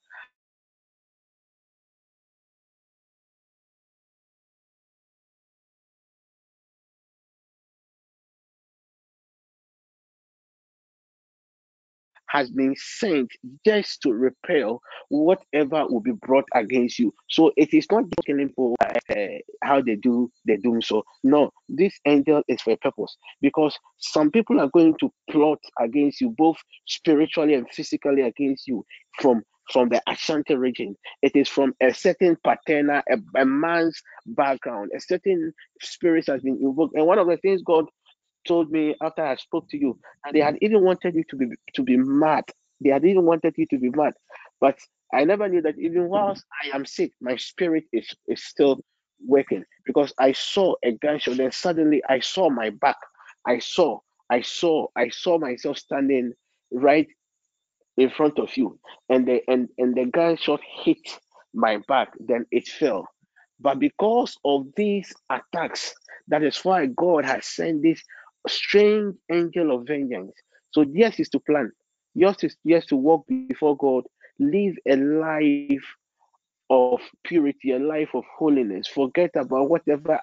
has 12.32 12.50
been 12.50 12.76
sent 12.78 13.30
just 13.66 14.02
to 14.02 14.14
repel 14.14 14.82
whatever 15.10 15.86
will 15.88 16.00
be 16.00 16.12
brought 16.12 16.46
against 16.54 17.00
you. 17.00 17.14
So 17.30 17.52
it 17.58 17.74
is 17.74 17.88
not 17.92 18.04
just 18.04 18.26
killing 18.26 18.48
people 18.50 18.76
uh, 18.82 19.26
how 19.64 19.82
they 19.82 19.96
do 19.96 20.32
they 20.46 20.58
do 20.58 20.80
so. 20.82 21.04
No, 21.24 21.52
this 21.68 21.94
angel 22.06 22.44
is 22.48 22.62
for 22.62 22.72
a 22.72 22.78
purpose 22.78 23.18
because 23.42 23.78
some 23.98 24.32
people 24.32 24.60
are 24.60 24.70
going 24.70 24.96
to 25.00 25.12
plot 25.30 25.60
against 25.80 26.22
you, 26.22 26.34
both 26.38 26.58
spiritually 26.88 27.56
and 27.56 27.68
physically 27.72 28.22
against 28.22 28.68
you 28.68 28.86
from 29.20 29.44
from 29.72 29.90
the 29.90 30.02
Ashanti 30.08 30.56
region. 30.56 30.96
It 31.22 31.36
is 31.36 31.48
from 31.48 31.74
a 31.82 31.94
certain 31.94 32.38
paternal, 32.44 33.02
a, 33.10 33.42
a 33.42 33.46
man's 33.46 34.02
background. 34.26 34.92
A 34.96 35.00
certain 35.00 35.54
spirit 35.82 36.26
has 36.28 36.42
been 36.42 36.60
invoked. 36.62 36.96
And 36.96 37.06
one 37.06 37.20
of 37.20 37.28
the 37.28 37.38
things 37.38 37.62
God 37.64 37.86
told 38.48 38.72
me 38.72 38.96
after 39.02 39.24
I 39.24 39.36
spoke 39.36 39.70
to 39.70 39.78
you, 39.78 40.00
and 40.26 40.36
they 40.36 40.42
had 40.42 40.58
even 40.62 40.84
wanted 40.84 41.16
you 41.16 41.24
to 41.30 41.36
be 41.36 41.48
to 41.76 41.84
be 41.84 41.98
mad. 41.98 42.46
They 42.82 42.90
had 42.90 43.06
even 43.06 43.26
wanted 43.26 43.56
you 43.58 43.68
to 43.68 43.78
be 43.78 43.90
mad, 43.90 44.14
but 44.60 44.78
I 45.14 45.24
never 45.26 45.48
knew 45.48 45.62
that 45.62 45.78
even 45.80 46.10
whilst 46.10 46.46
I 46.64 46.76
am 46.76 46.86
sick, 46.86 47.14
my 47.22 47.36
spirit 47.38 47.86
is 47.94 48.10
is 48.28 48.44
still 48.44 48.82
working 49.26 49.64
because 49.86 50.14
I 50.20 50.32
saw 50.34 50.76
a 50.84 50.92
gunshot. 50.94 51.38
Then 51.38 51.52
suddenly 51.52 52.02
I 52.10 52.20
saw 52.20 52.50
my 52.50 52.70
back. 52.72 52.98
I 53.46 53.60
saw, 53.60 54.00
I 54.30 54.42
saw, 54.42 54.88
I 54.96 55.10
saw 55.10 55.38
myself 55.38 55.78
standing 55.78 56.34
right 56.72 57.08
in 57.98 58.10
front 58.10 58.40
of 58.40 58.56
you, 58.58 58.80
and 59.10 59.28
the 59.28 59.42
and 59.48 59.70
and 59.78 59.96
the 59.96 60.06
gunshot 60.06 60.62
hit 60.84 61.20
my 61.54 61.78
back. 61.88 62.10
Then 62.20 62.46
it 62.52 62.68
fell. 62.68 63.08
But 63.60 63.80
because 63.80 64.38
of 64.44 64.68
these 64.76 65.14
attacks, 65.30 65.94
that 66.30 66.44
is 66.44 66.60
why 66.64 66.88
God 66.88 67.26
has 67.26 67.46
sent 67.46 67.84
this 67.84 68.04
strange 68.48 69.16
angel 69.32 69.72
of 69.76 69.88
vengeance. 69.88 70.34
So 70.72 70.86
yes 70.94 71.20
is 71.20 71.30
to 71.30 71.40
plan. 71.40 71.72
Yours 72.14 72.38
is 72.44 72.58
yes 72.64 72.86
to 72.88 72.96
walk 72.96 73.26
before 73.28 73.60
God, 73.78 74.04
live 74.40 74.76
a 74.88 74.96
life 74.98 75.86
of 76.70 77.02
purity, 77.24 77.72
a 77.72 77.80
life 77.80 78.10
of 78.14 78.24
holiness. 78.38 78.88
Forget 78.88 79.32
about 79.36 79.70
whatever 79.70 80.20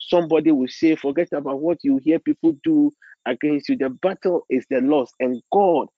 somebody 0.00 0.50
will 0.52 0.68
say, 0.68 0.96
forget 0.96 1.28
about 1.32 1.60
what 1.60 1.78
you 1.82 1.98
hear 1.98 2.18
people 2.18 2.56
do 2.62 2.92
against 3.26 3.68
you. 3.68 3.76
The 3.76 3.90
battle 3.90 4.46
is 4.50 4.66
the 4.70 4.80
loss, 4.80 5.10
and 5.20 5.42
God 5.52 5.88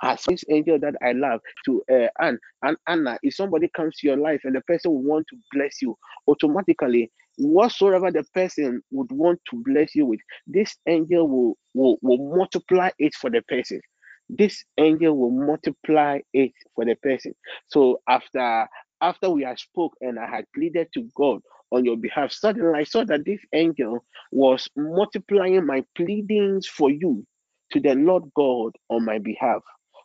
has 0.00 0.22
this 0.28 0.44
angel 0.48 0.78
that 0.80 0.94
I 1.02 1.12
love 1.12 1.40
to 1.64 1.82
uh, 1.90 2.08
Anne 2.20 2.38
and 2.62 2.76
Anna. 2.86 3.18
If 3.22 3.34
somebody 3.34 3.68
comes 3.76 3.96
to 3.98 4.06
your 4.06 4.16
life 4.16 4.40
and 4.44 4.54
the 4.54 4.60
person 4.62 4.92
will 4.92 5.02
want 5.02 5.26
to 5.30 5.36
bless 5.52 5.82
you, 5.82 5.96
automatically, 6.28 7.10
whatsoever 7.36 8.10
the 8.10 8.24
person 8.34 8.82
would 8.90 9.10
want 9.10 9.40
to 9.50 9.62
bless 9.64 9.94
you 9.94 10.06
with, 10.06 10.20
this 10.46 10.76
angel 10.86 11.28
will, 11.28 11.56
will, 11.74 11.98
will 12.02 12.36
multiply 12.36 12.90
it 12.98 13.14
for 13.14 13.30
the 13.30 13.42
person. 13.42 13.80
This 14.28 14.62
angel 14.78 15.16
will 15.16 15.30
multiply 15.30 16.20
it 16.32 16.52
for 16.74 16.84
the 16.84 16.94
person. 16.96 17.34
So 17.68 18.00
after 18.08 18.68
after 19.00 19.30
we 19.30 19.42
had 19.44 19.58
spoke 19.58 19.94
and 20.00 20.18
I 20.18 20.28
had 20.28 20.46
pleaded 20.54 20.88
to 20.94 21.08
God 21.16 21.40
on 21.72 21.84
your 21.84 21.96
behalf, 21.96 22.32
suddenly 22.32 22.78
I 22.80 22.84
saw 22.84 23.04
that 23.04 23.24
this 23.24 23.40
angel 23.52 24.04
was 24.32 24.68
multiplying 24.76 25.66
my 25.66 25.84
pleadings 25.96 26.66
for 26.66 26.90
you 26.90 27.26
to 27.72 27.80
the 27.80 27.94
Lord 27.94 28.24
God 28.34 28.72
on 28.88 29.04
my 29.04 29.18
behalf. 29.18 29.62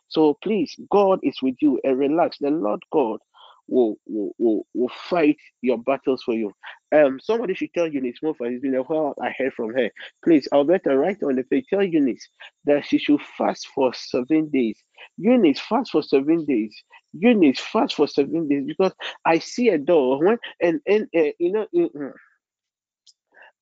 So 0.08 0.38
please, 0.42 0.76
God 0.90 1.20
is 1.22 1.36
with 1.42 1.56
you 1.60 1.80
and 1.84 1.98
relax. 1.98 2.38
The 2.38 2.50
Lord 2.50 2.82
God 2.92 3.20
will, 3.68 3.96
will, 4.06 4.32
will, 4.38 4.66
will 4.74 4.92
fight 5.08 5.36
your 5.62 5.78
battles 5.78 6.22
for 6.22 6.34
you. 6.34 6.52
Um, 6.94 7.18
somebody 7.20 7.54
should 7.54 7.72
tell 7.74 7.88
Eunice 7.88 8.18
Mofa, 8.22 8.52
it's 8.52 8.62
been 8.62 8.74
a 8.74 8.82
while 8.82 9.14
I 9.20 9.34
heard 9.36 9.52
from 9.54 9.74
her. 9.74 9.90
Please, 10.22 10.48
better 10.52 10.98
write 10.98 11.22
on 11.22 11.36
the 11.36 11.44
page, 11.44 11.66
tell 11.68 11.82
Eunice 11.82 12.28
that 12.64 12.84
she 12.86 12.98
should 12.98 13.20
fast 13.36 13.68
for 13.74 13.92
seven 13.94 14.48
days. 14.50 14.78
Eunice, 15.16 15.60
fast 15.60 15.90
for 15.90 16.02
seven 16.02 16.44
days. 16.44 16.74
Eunice, 17.12 17.60
fast 17.60 17.94
for 17.94 18.06
seven 18.06 18.48
days 18.48 18.64
because 18.66 18.92
I 19.24 19.38
see 19.38 19.68
a 19.68 19.78
door 19.78 20.18
when 20.24 20.38
and 20.60 20.80
and 20.86 21.08
uh, 21.16 21.32
you 21.38 21.52
know. 21.52 21.66
Uh, 21.74 22.10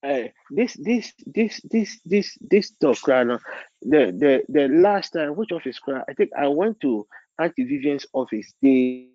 uh, 0.04 0.26
this 0.50 0.74
this 0.80 1.12
this 1.26 1.60
this 1.70 2.00
this 2.04 2.36
this 2.40 2.70
dog 2.80 2.96
cry 2.96 3.22
the 3.22 3.38
the 3.82 4.42
the 4.48 4.66
last 4.68 5.10
time 5.10 5.36
which 5.36 5.52
office 5.52 5.78
I 6.08 6.12
think 6.14 6.30
I 6.36 6.48
went 6.48 6.80
to 6.80 7.06
Auntie 7.40 7.64
Vivian's 7.64 8.04
office 8.12 8.52
they 8.60 9.11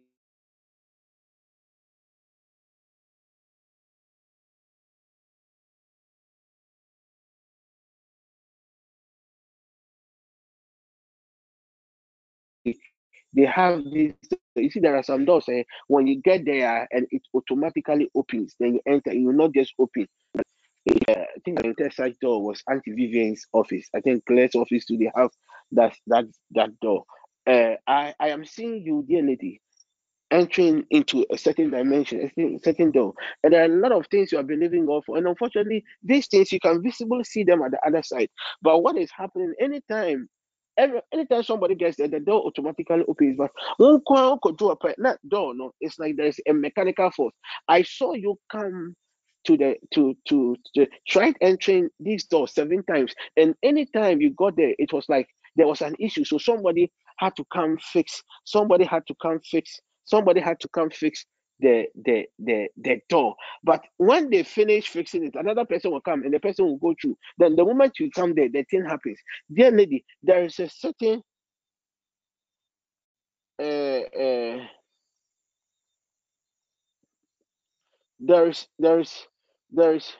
they 13.38 13.46
have 13.46 13.84
this 13.86 14.14
you 14.58 14.72
see 14.72 14.82
there 14.82 14.98
are 14.98 15.04
some 15.04 15.26
doors 15.26 15.46
eh, 15.50 15.64
when 15.88 16.08
you 16.08 16.22
get 16.24 16.46
there 16.46 16.88
and 16.92 17.08
it 17.12 17.24
automatically 17.36 18.10
opens 18.16 18.56
then 18.60 18.76
you 18.76 18.82
enter 18.88 19.14
you 19.14 19.28
will 19.28 19.34
not 19.36 19.54
just 19.54 19.74
open 19.80 20.08
uh, 20.90 21.14
I 21.14 21.40
think 21.46 21.62
the 21.62 21.68
entire 21.70 21.92
side 21.92 22.16
door 22.22 22.44
was 22.44 22.64
Auntie 22.70 22.92
Vivian's 22.94 23.46
office. 23.54 23.88
I 23.96 24.02
think 24.02 24.26
Claire's 24.26 24.56
office 24.56 24.86
too. 24.86 24.98
They 24.98 25.12
have 25.16 25.32
that 25.74 25.94
that 26.08 26.26
that 26.52 26.80
door. 26.82 27.06
Uh, 27.48 27.76
I 27.88 28.14
I 28.20 28.30
am 28.30 28.46
seeing 28.46 28.82
you, 28.84 29.06
dear 29.08 29.24
lady, 29.24 29.62
entering 30.32 30.86
into 30.90 31.26
a 31.32 31.38
certain 31.38 31.70
dimension, 31.72 32.32
a 32.38 32.60
certain 32.64 32.92
door. 32.92 33.14
And 33.44 33.54
there 33.54 33.62
are 33.64 33.66
a 33.74 33.80
lot 33.80 33.94
of 33.94 34.08
things 34.12 34.32
you 34.32 34.40
are 34.40 34.44
believing 34.44 34.86
God 34.86 35.04
for. 35.06 35.18
And 35.18 35.28
unfortunately, 35.28 35.84
these 36.04 36.28
things 36.28 36.52
you 36.52 36.60
can 36.60 36.82
visibly 36.84 37.24
see 37.24 37.44
them 37.44 37.62
at 37.64 37.72
the 37.72 37.80
other 37.86 38.04
side. 38.04 38.30
But 38.62 38.84
what 38.84 38.98
is 38.98 39.12
happening 39.16 39.54
anytime 39.62 40.30
Every, 40.78 41.02
anytime 41.12 41.44
somebody 41.44 41.76
gets 41.76 41.98
there, 41.98 42.08
the 42.08 42.20
door 42.20 42.44
automatically 42.44 43.04
opens. 43.08 43.38
But 43.38 43.52
one 43.80 44.02
a 45.06 45.18
door, 45.28 45.56
no, 45.56 45.72
it's 45.82 46.00
like 46.00 46.16
there's 46.18 46.40
a 46.48 46.54
mechanical 46.54 47.12
force. 47.12 47.34
I 47.68 47.82
saw 47.84 48.14
you 48.14 48.38
come 48.52 48.96
to 49.46 49.58
the 49.58 49.76
to 49.94 50.16
to, 50.28 50.56
to 50.76 50.88
try 51.08 51.34
entering 51.42 51.90
this 52.00 52.26
door 52.26 52.48
seven 52.48 52.84
times, 52.84 53.14
and 53.38 53.56
anytime 53.64 54.22
you 54.22 54.32
got 54.32 54.56
there, 54.56 54.74
it 54.78 54.94
was 54.94 55.06
like 55.10 55.28
there 55.56 55.68
was 55.68 55.82
an 55.82 55.96
issue. 56.00 56.24
So 56.24 56.38
somebody 56.38 56.92
had 57.18 57.36
to 57.38 57.46
come 57.52 57.78
fix. 57.80 58.22
Somebody 58.46 58.86
had 58.86 59.04
to 59.08 59.16
come 59.22 59.40
fix. 59.40 59.80
Somebody 60.06 60.40
had 60.40 60.60
to 60.62 60.70
come 60.70 60.90
fix 60.90 61.26
the 61.60 61.88
the 62.06 62.28
the 62.40 62.70
the 62.78 63.02
door. 63.10 63.36
But 63.64 63.84
when 63.98 64.30
they 64.30 64.44
finish 64.44 64.88
fixing 64.90 65.26
it, 65.26 65.36
another 65.36 65.66
person 65.66 65.92
will 65.92 66.02
come 66.02 66.24
and 66.24 66.34
the 66.34 66.40
person 66.40 66.66
will 66.66 66.78
go 66.78 66.96
through. 67.02 67.18
Then 67.38 67.56
the 67.56 67.66
moment 67.66 68.00
you 68.00 68.12
come 68.12 68.34
there, 68.36 68.50
the 68.50 68.64
thing 68.64 68.86
happens. 68.86 69.20
Dear 69.54 69.72
lady, 69.72 70.06
there 70.24 70.46
is 70.46 70.60
a 70.60 70.70
certain 70.70 71.24
uh, 73.60 73.64
uh, 73.64 74.66
there 78.20 78.48
is 78.50 78.68
there 78.80 79.00
is 79.00 79.28
there 79.72 79.96
is 79.96 80.12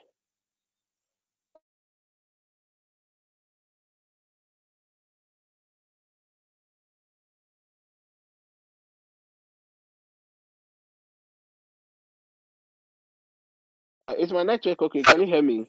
Is 14.16 14.32
my 14.32 14.44
network 14.44 14.82
okay? 14.82 15.02
Can 15.04 15.22
you 15.22 15.28
hear 15.28 15.42
me? 15.42 15.68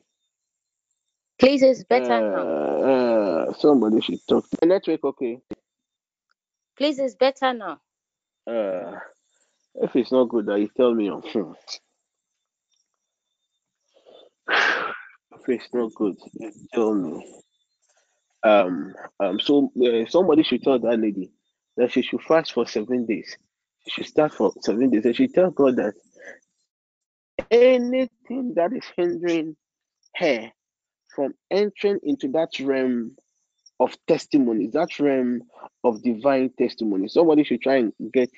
Please, 1.38 1.62
it's 1.62 1.84
better 1.84 2.12
uh, 2.12 2.20
now. 2.20 3.48
Uh, 3.48 3.52
somebody 3.54 4.00
should 4.00 4.20
talk. 4.28 4.44
My 4.62 4.68
network 4.68 5.04
okay? 5.04 5.40
Please, 6.76 6.98
it's 6.98 7.14
better 7.14 7.52
now. 7.52 7.80
Uh, 8.46 8.98
if 9.76 9.94
it's 9.96 10.12
not 10.12 10.28
good, 10.28 10.46
you 10.46 10.68
tell 10.76 10.94
me. 10.94 11.08
Hmm. 11.08 11.52
if 15.32 15.48
it's 15.48 15.68
not 15.72 15.92
good, 15.94 16.16
you 16.34 16.52
tell 16.72 16.94
me. 16.94 17.26
Um, 18.44 18.94
um. 19.18 19.40
So 19.40 19.72
uh, 19.84 20.08
somebody 20.08 20.44
should 20.44 20.62
tell 20.62 20.78
that 20.78 20.98
lady 21.00 21.32
that 21.76 21.92
she 21.92 22.02
should 22.02 22.22
fast 22.22 22.52
for 22.52 22.66
seven 22.66 23.04
days. 23.06 23.36
She 23.84 23.90
should 23.90 24.06
start 24.06 24.32
for 24.32 24.52
seven 24.62 24.90
days, 24.90 25.04
and 25.04 25.16
she 25.16 25.26
tell 25.28 25.50
God 25.50 25.76
that 25.76 25.94
anything 27.50 28.54
that 28.54 28.72
is 28.72 28.84
hindering 28.96 29.56
her 30.16 30.50
from 31.14 31.34
entering 31.50 32.00
into 32.02 32.28
that 32.28 32.58
realm 32.60 33.16
of 33.80 33.96
testimonies, 34.06 34.72
that 34.72 34.98
realm 34.98 35.42
of 35.84 36.02
divine 36.02 36.50
testimony. 36.58 37.08
Somebody 37.08 37.44
should 37.44 37.62
try 37.62 37.76
and 37.76 37.92
get 38.12 38.30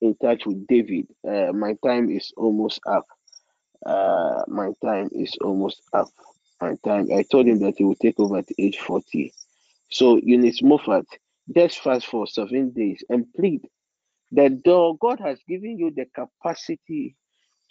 in 0.00 0.14
touch 0.16 0.46
with 0.46 0.66
David. 0.66 1.06
Uh, 1.26 1.52
my 1.52 1.74
time 1.84 2.10
is 2.10 2.32
almost 2.36 2.80
up. 2.86 3.06
Uh, 3.84 4.42
my 4.48 4.70
time 4.84 5.08
is 5.12 5.34
almost 5.42 5.82
up. 5.92 6.08
My 6.60 6.74
time. 6.84 7.08
I 7.14 7.22
told 7.22 7.46
him 7.46 7.60
that 7.60 7.74
he 7.78 7.84
will 7.84 7.94
take 7.96 8.18
over 8.18 8.38
at 8.38 8.48
age 8.58 8.78
40. 8.78 9.32
So 9.90 10.16
Eunice 10.16 10.62
Moffat, 10.62 11.06
just 11.54 11.80
fast 11.80 12.06
for 12.06 12.26
seven 12.26 12.70
days 12.70 13.02
and 13.08 13.26
plead 13.34 13.62
that 14.32 14.62
though 14.64 14.94
God 14.94 15.20
has 15.20 15.38
given 15.48 15.78
you 15.78 15.90
the 15.90 16.06
capacity 16.14 17.16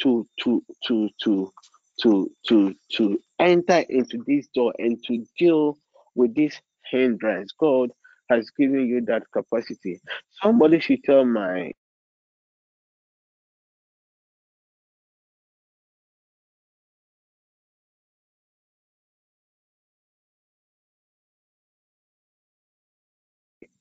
to 0.01 0.27
to 0.41 0.63
to 0.87 1.09
to 1.23 1.53
to 2.03 2.31
to 2.47 2.75
to 2.93 3.19
enter 3.39 3.83
into 3.89 4.23
this 4.27 4.47
door 4.55 4.73
and 4.79 5.03
to 5.05 5.25
deal 5.39 5.77
with 6.15 6.35
this 6.35 6.59
hindrance. 6.91 7.51
God 7.59 7.91
has 8.29 8.49
given 8.51 8.87
you 8.87 9.01
that 9.07 9.23
capacity. 9.33 10.01
Somebody 10.41 10.79
should 10.79 11.03
tell 11.03 11.25
my 11.25 11.71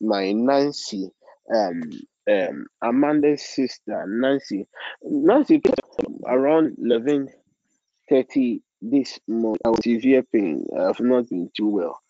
my 0.00 0.32
Nancy, 0.32 1.10
um, 1.54 1.82
um, 2.30 2.66
Amanda's 2.82 3.42
sister, 3.42 4.04
Nancy. 4.08 4.66
Nancy 5.02 5.62
around 6.26 6.76
11 6.82 7.28
30 8.08 8.62
this 8.82 9.18
month. 9.28 9.58
I 9.64 9.68
was 9.70 9.80
severe 9.84 10.22
pain. 10.32 10.66
I've 10.78 11.00
not 11.00 11.28
been 11.28 11.50
too 11.56 11.68
well. 11.68 12.00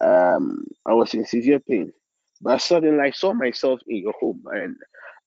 Um, 0.00 0.64
I 0.86 0.94
was 0.94 1.14
in 1.14 1.26
severe 1.26 1.60
pain, 1.60 1.92
but 2.40 2.60
suddenly 2.60 3.00
I 3.00 3.10
saw 3.10 3.32
myself 3.32 3.80
in 3.86 3.98
your 3.98 4.14
home 4.20 4.42
and 4.52 4.76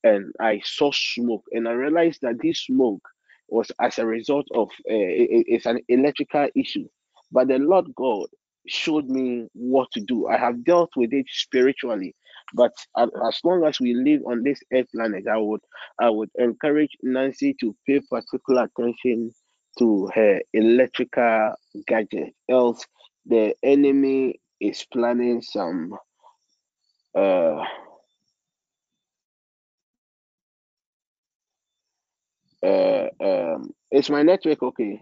and 0.04 0.34
I 0.40 0.62
saw 0.64 0.92
smoke, 0.92 1.44
and 1.52 1.68
I 1.68 1.74
realized 1.74 2.22
that 2.24 2.42
this 2.42 2.62
smoke 2.66 3.04
was 3.50 3.72
as 3.82 4.00
a 4.00 4.06
result 4.06 4.48
of 4.56 4.70
uh, 4.90 4.94
it, 4.94 5.46
it's 5.48 5.66
an 5.68 5.80
electrical 5.90 6.48
issue. 6.56 6.88
But 7.32 7.50
the 7.50 7.60
Lord 7.60 7.94
God 7.96 8.28
showed 8.68 9.08
me 9.10 9.48
what 9.54 9.92
to 9.92 10.02
do. 10.02 10.28
I 10.28 10.38
have 10.38 10.64
dealt 10.64 10.92
with 10.96 11.14
it 11.14 11.28
spiritually, 11.30 12.16
but 12.54 12.72
as 12.98 13.40
long 13.44 13.64
as 13.66 13.80
we 13.80 13.94
live 13.94 14.22
on 14.26 14.44
this 14.44 14.60
earth 14.74 14.88
planet, 14.94 15.26
I 15.28 15.38
would 15.38 15.62
I 16.00 16.10
would 16.10 16.30
encourage 16.38 16.96
Nancy 17.02 17.56
to 17.60 17.76
pay 17.88 18.02
particular 18.10 18.64
attention 18.76 19.32
to 19.80 20.10
her 20.14 20.42
electrical 20.54 21.54
gadget. 21.88 22.34
Else, 22.50 22.86
the 23.26 23.56
enemy 23.64 24.40
is 24.60 24.86
planning 24.92 25.42
some 25.42 25.94
uh 27.16 27.64
uh 32.64 33.08
um 33.20 33.72
is 33.92 34.10
my 34.10 34.22
network 34.22 34.62
okay 34.64 35.02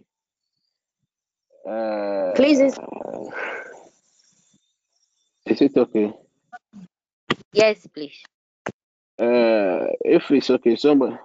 uh 1.70 2.32
Please, 2.36 2.60
is 2.62 2.80
is 5.45 5.62
it 5.62 5.78
okay 5.78 6.14
yes, 7.54 7.88
please. 7.88 8.24
uh 9.20 9.88
if 10.02 10.30
it's 10.32 10.50
okay 10.50 10.76
somebody 10.76 11.16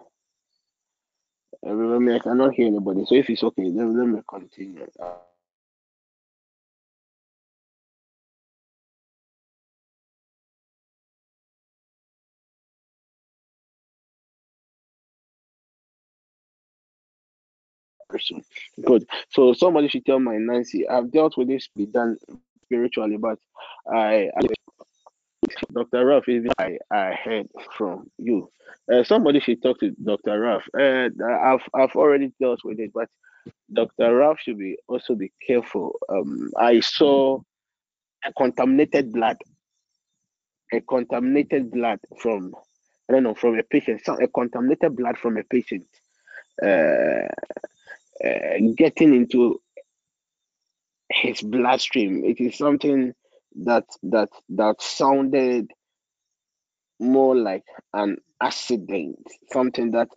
uh, 1.66 1.72
remember 1.74 2.14
i 2.14 2.18
cannot 2.20 2.54
hear 2.54 2.66
anybody 2.68 3.04
so 3.06 3.14
if 3.14 3.30
it's 3.30 3.42
okay 3.44 3.64
then 3.70 3.96
let 3.98 4.08
me 4.08 4.20
continue 4.28 4.86
person. 18.08 18.42
Good. 18.84 19.06
So 19.30 19.52
somebody 19.52 19.88
should 19.88 20.06
tell 20.06 20.20
my 20.20 20.36
Nancy, 20.36 20.88
I've 20.88 21.10
dealt 21.10 21.36
with 21.36 21.48
this 21.48 21.68
be 21.76 21.86
done 21.86 22.16
spiritually, 22.64 23.16
but 23.16 23.38
I, 23.92 24.30
I 24.36 24.40
Dr. 25.72 26.06
Ruff, 26.06 26.28
even 26.28 26.50
I, 26.58 26.78
I 26.90 27.12
heard 27.12 27.48
from 27.76 28.10
you. 28.18 28.50
Uh, 28.92 29.02
somebody 29.02 29.40
should 29.40 29.62
talk 29.62 29.80
to 29.80 29.90
Dr. 30.02 30.40
Ruff. 30.40 30.64
Uh, 30.78 31.08
I've 31.24 31.62
I've 31.74 31.96
already 31.96 32.32
dealt 32.40 32.64
with 32.64 32.78
it, 32.80 32.92
but 32.92 33.08
Dr. 33.72 34.14
Ruff 34.16 34.40
should 34.40 34.58
be 34.58 34.76
also 34.88 35.14
be 35.14 35.32
careful. 35.46 35.98
Um, 36.08 36.50
I 36.58 36.80
saw 36.80 37.40
a 38.24 38.32
contaminated 38.32 39.12
blood, 39.12 39.38
a 40.72 40.80
contaminated 40.80 41.70
blood 41.70 42.00
from 42.18 42.54
I 43.08 43.14
don't 43.14 43.22
know 43.22 43.34
from 43.34 43.58
a 43.58 43.62
patient, 43.62 44.04
some 44.04 44.20
a 44.20 44.28
contaminated 44.28 44.96
blood 44.96 45.18
from 45.18 45.36
a 45.36 45.44
patient. 45.44 45.86
Uh, 46.62 47.26
uh, 48.24 48.58
getting 48.76 49.14
into 49.14 49.60
his 51.10 51.42
bloodstream. 51.42 52.24
It 52.24 52.40
is 52.40 52.56
something 52.56 53.14
that 53.56 53.84
that 54.04 54.30
that 54.50 54.82
sounded 54.82 55.70
more 57.00 57.36
like 57.36 57.64
an 57.92 58.16
accident, 58.40 59.18
something 59.52 59.90
that 59.92 60.08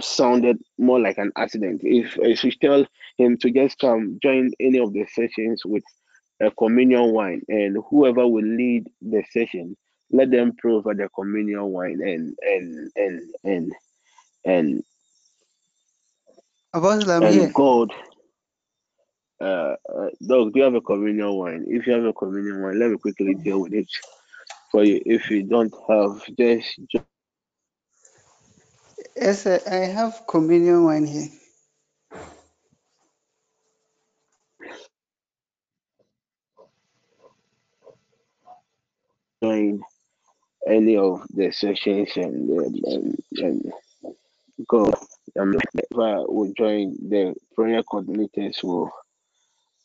sounded 0.00 0.58
more 0.78 1.00
like 1.00 1.18
an 1.18 1.32
accident. 1.36 1.80
If 1.84 2.16
if 2.18 2.44
you 2.44 2.52
tell 2.52 2.86
him 3.18 3.36
to 3.38 3.50
just 3.50 3.78
come 3.78 4.18
join 4.22 4.52
any 4.60 4.78
of 4.78 4.92
the 4.92 5.06
sessions 5.06 5.64
with 5.64 5.84
a 6.40 6.50
communion 6.50 7.12
wine, 7.12 7.42
and 7.48 7.78
whoever 7.90 8.26
will 8.26 8.44
lead 8.44 8.88
the 9.02 9.24
session, 9.30 9.76
let 10.10 10.30
them 10.30 10.52
pray 10.58 10.72
over 10.72 10.94
the 10.94 11.08
communion 11.14 11.64
wine 11.64 12.00
and 12.02 12.36
and 12.42 12.90
and 12.96 13.22
and 13.44 13.72
and 14.44 14.84
Apostle, 16.74 17.10
I'm 17.12 17.24
and 17.24 17.32
here. 17.32 17.54
God 17.54 17.92
uh, 19.40 19.74
uh 19.94 20.08
dog, 20.26 20.52
do 20.52 20.60
you 20.60 20.64
have 20.64 20.74
a 20.74 20.80
communion 20.80 21.32
wine? 21.34 21.64
If 21.68 21.86
you 21.86 21.92
have 21.92 22.04
a 22.04 22.12
communion 22.12 22.62
wine, 22.62 22.78
let 22.78 22.90
me 22.90 22.96
quickly 22.98 23.34
deal 23.34 23.60
with 23.60 23.74
it 23.74 23.88
for 24.70 24.84
you. 24.84 25.00
If 25.04 25.30
you 25.30 25.42
don't 25.42 25.74
have, 25.88 26.22
just 26.36 26.78
Yes, 29.16 29.46
I 29.46 29.76
have 29.76 30.22
communion 30.26 30.84
wine 30.84 31.06
here. 31.06 31.28
join 39.42 39.80
any 40.66 40.96
of 40.96 41.22
the 41.34 41.50
sessions 41.52 42.10
and 42.16 42.48
and, 42.50 42.84
and, 42.84 43.22
and 43.38 43.72
go. 44.68 44.92
Um, 45.38 45.54
whoever 45.92 46.24
will 46.26 46.52
join 46.56 46.96
the 47.08 47.34
prayer 47.54 47.82
coordinators 47.82 48.62
will 48.64 48.90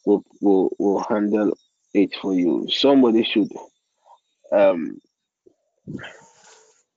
will 0.06 0.24
will, 0.42 0.72
will 0.80 1.04
handle 1.04 1.58
it 1.94 2.16
for 2.22 2.34
you. 2.34 2.68
Somebody 2.70 3.24
should 3.24 3.50
um 4.52 5.00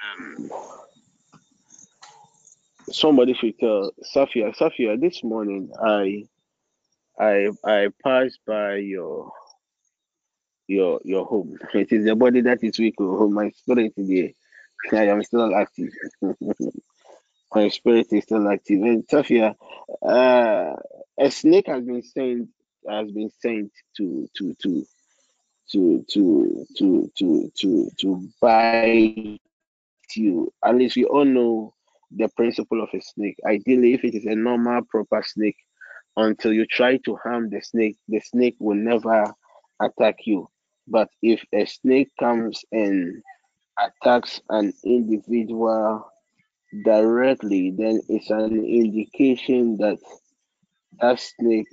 um 0.02 0.50
somebody 2.90 3.34
should 3.34 3.58
tell 3.58 3.92
Safia. 4.14 4.56
Safia, 4.56 5.00
this 5.00 5.22
morning 5.24 5.70
I 5.82 6.24
I 7.18 7.50
I 7.64 7.88
passed 8.02 8.38
by 8.46 8.76
your 8.76 9.32
your 10.66 11.00
your 11.04 11.26
home. 11.26 11.58
It 11.74 11.92
is 11.92 12.04
the 12.04 12.16
body 12.16 12.40
that 12.42 12.62
is 12.62 12.78
weak. 12.78 12.94
Oh, 13.00 13.28
my 13.28 13.50
spirit 13.50 13.92
is 13.96 14.32
I 14.92 15.06
am 15.06 15.22
still 15.22 15.54
active. 15.54 15.90
my 17.54 17.68
spirit 17.68 18.08
is 18.12 18.24
still 18.24 18.48
active. 18.48 18.82
And 18.82 19.06
Safia, 19.06 19.54
uh, 20.02 20.76
a 21.18 21.30
snake 21.30 21.66
has 21.68 21.84
been 21.84 22.02
sent 22.02 22.48
has 22.88 23.10
been 23.10 23.30
sent 23.40 23.72
to 23.96 24.28
to 24.36 24.54
to 24.62 24.86
to 25.70 26.04
to 26.10 26.66
to 26.76 27.10
to 27.16 27.52
to 27.58 27.90
to 28.00 28.28
bite 28.40 29.40
you. 30.16 30.52
At 30.64 30.76
least 30.76 30.96
we 30.96 31.04
all 31.04 31.24
know 31.24 31.74
the 32.10 32.28
principle 32.36 32.82
of 32.82 32.88
a 32.94 33.00
snake. 33.00 33.36
Ideally, 33.46 33.94
if 33.94 34.04
it 34.04 34.14
is 34.14 34.26
a 34.26 34.34
normal 34.34 34.82
proper 34.82 35.22
snake, 35.22 35.56
until 36.16 36.52
you 36.52 36.66
try 36.66 36.98
to 36.98 37.16
harm 37.16 37.50
the 37.50 37.60
snake, 37.60 37.96
the 38.08 38.20
snake 38.20 38.56
will 38.60 38.76
never 38.76 39.32
attack 39.80 40.16
you. 40.26 40.48
But 40.86 41.08
if 41.22 41.44
a 41.52 41.64
snake 41.64 42.10
comes 42.18 42.64
and 42.70 43.22
attacks 43.78 44.40
an 44.50 44.72
individual 44.84 46.06
directly, 46.84 47.70
then 47.70 48.00
it's 48.08 48.30
an 48.30 48.64
indication 48.64 49.76
that 49.78 49.98
that 51.00 51.18
snake 51.18 51.66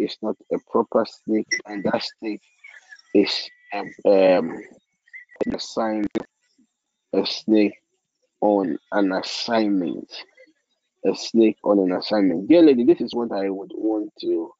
is 0.00 0.16
not 0.22 0.36
a 0.52 0.58
proper 0.70 1.04
snake, 1.06 1.48
and 1.66 1.84
that 1.84 2.02
snake 2.18 2.42
is 3.14 3.48
um, 3.74 3.90
um 4.06 4.58
assigned 5.54 6.08
a 7.12 7.26
snake 7.26 7.74
on 8.40 8.78
an 8.92 9.12
assignment. 9.12 10.10
A 11.06 11.14
snake 11.14 11.56
on 11.64 11.78
an 11.78 11.92
assignment. 11.92 12.48
Dear 12.48 12.62
lady, 12.62 12.84
this 12.84 13.00
is 13.00 13.14
what 13.14 13.32
I 13.32 13.48
would 13.50 13.72
want 13.74 14.12
to 14.20 14.52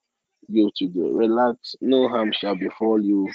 you 0.49 0.70
to 0.76 0.88
do. 0.88 1.12
Relax, 1.16 1.76
no 1.80 2.09
harm 2.09 2.32
shall 2.32 2.57
befall 2.57 3.01
you. 3.03 3.28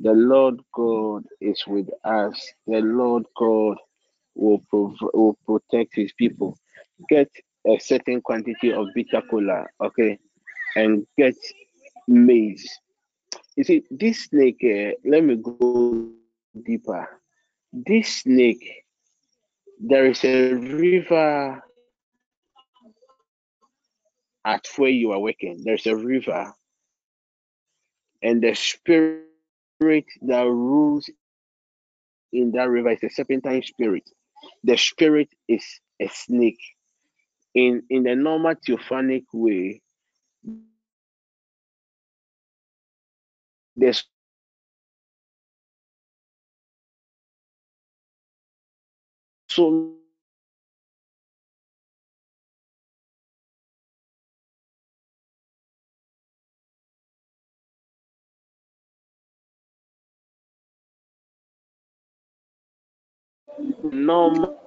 The 0.00 0.12
Lord 0.12 0.60
God 0.74 1.24
is 1.40 1.62
with 1.66 1.88
us. 2.04 2.40
The 2.66 2.80
Lord 2.80 3.24
God 3.38 3.78
will, 4.34 4.62
prov- 4.70 5.10
will 5.14 5.38
protect 5.46 5.96
his 5.96 6.12
people. 6.14 6.56
Get 7.08 7.30
a 7.66 7.78
certain 7.78 8.20
quantity 8.20 8.72
of 8.72 8.86
bitter 8.94 9.22
cola, 9.30 9.66
okay, 9.84 10.18
and 10.74 11.06
get 11.16 11.36
maize. 12.08 12.68
You 13.56 13.64
see, 13.64 13.84
this 13.90 14.24
snake, 14.24 14.60
uh, 14.64 14.92
let 15.04 15.24
me 15.24 15.36
go 15.36 16.10
deeper. 16.64 17.08
This 17.72 18.22
snake, 18.22 18.84
there 19.80 20.06
is 20.06 20.24
a 20.24 20.54
river 20.54 21.62
at 24.44 24.66
where 24.76 24.90
you 24.90 25.12
are 25.12 25.18
working. 25.20 25.62
There's 25.64 25.86
a 25.86 25.96
river, 25.96 26.52
and 28.22 28.42
the 28.42 28.54
spirit 28.54 29.24
that 30.22 30.44
rules 30.44 31.10
in 32.32 32.52
that 32.52 32.68
river 32.68 32.90
is 32.90 33.02
a 33.02 33.10
serpentine 33.10 33.62
spirit. 33.62 34.08
The 34.64 34.76
spirit 34.76 35.28
is 35.48 35.64
a 36.00 36.08
snake. 36.08 36.60
In 37.54 37.82
in 37.88 38.02
the 38.02 38.14
normal 38.14 38.54
theophanic 38.54 39.24
way, 39.32 39.80
there's 43.76 44.04
so 49.48 49.96
normal 63.92 64.65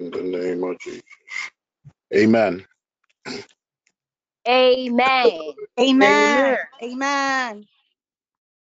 In 0.00 0.10
the 0.12 0.22
name 0.22 0.64
of 0.64 0.80
Jesus. 0.80 1.02
Amen. 2.14 2.66
Amen. 4.48 5.54
Amen. 5.80 6.58
Amen. 6.82 7.66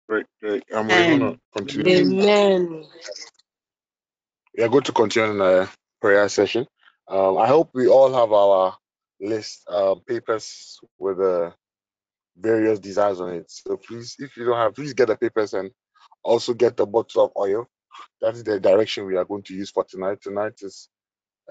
Great, 0.10 0.26
great. 0.42 0.64
And 0.72 0.90
we're 0.90 1.06
going 1.06 1.22
to 1.22 1.40
continue. 1.56 1.88
Amen. 1.88 2.86
We 4.58 4.64
are 4.64 4.70
going 4.70 4.84
to 4.84 4.94
continue 4.94 5.32
in 5.32 5.40
the 5.40 5.70
prayer 6.02 6.30
session. 6.30 6.68
Um, 7.10 7.38
I 7.40 7.48
hope 7.48 7.72
we 7.74 7.88
all 7.88 8.14
have 8.14 8.32
our 8.34 8.78
list 9.22 9.64
uh, 9.70 9.96
papers 10.08 10.80
with 11.00 11.18
the 11.18 11.54
various 12.38 12.80
desires 12.80 13.22
on 13.22 13.32
it. 13.34 13.52
So 13.52 13.78
please, 13.78 14.16
if 14.20 14.38
you 14.38 14.46
don't 14.46 14.58
have, 14.58 14.76
please 14.76 14.94
get 14.94 15.08
the 15.10 15.18
papers 15.18 15.54
and 15.54 15.72
also 16.24 16.54
get 16.54 16.78
the 16.78 16.88
bottle 16.88 17.26
of 17.26 17.32
oil. 17.38 17.68
That 18.22 18.36
is 18.36 18.44
the 18.46 18.60
direction 18.60 19.06
we 19.08 19.18
are 19.18 19.26
going 19.26 19.44
to 19.46 19.56
use 19.56 19.72
for 19.72 19.86
tonight. 19.86 20.20
Tonight 20.22 20.56
is 20.62 20.90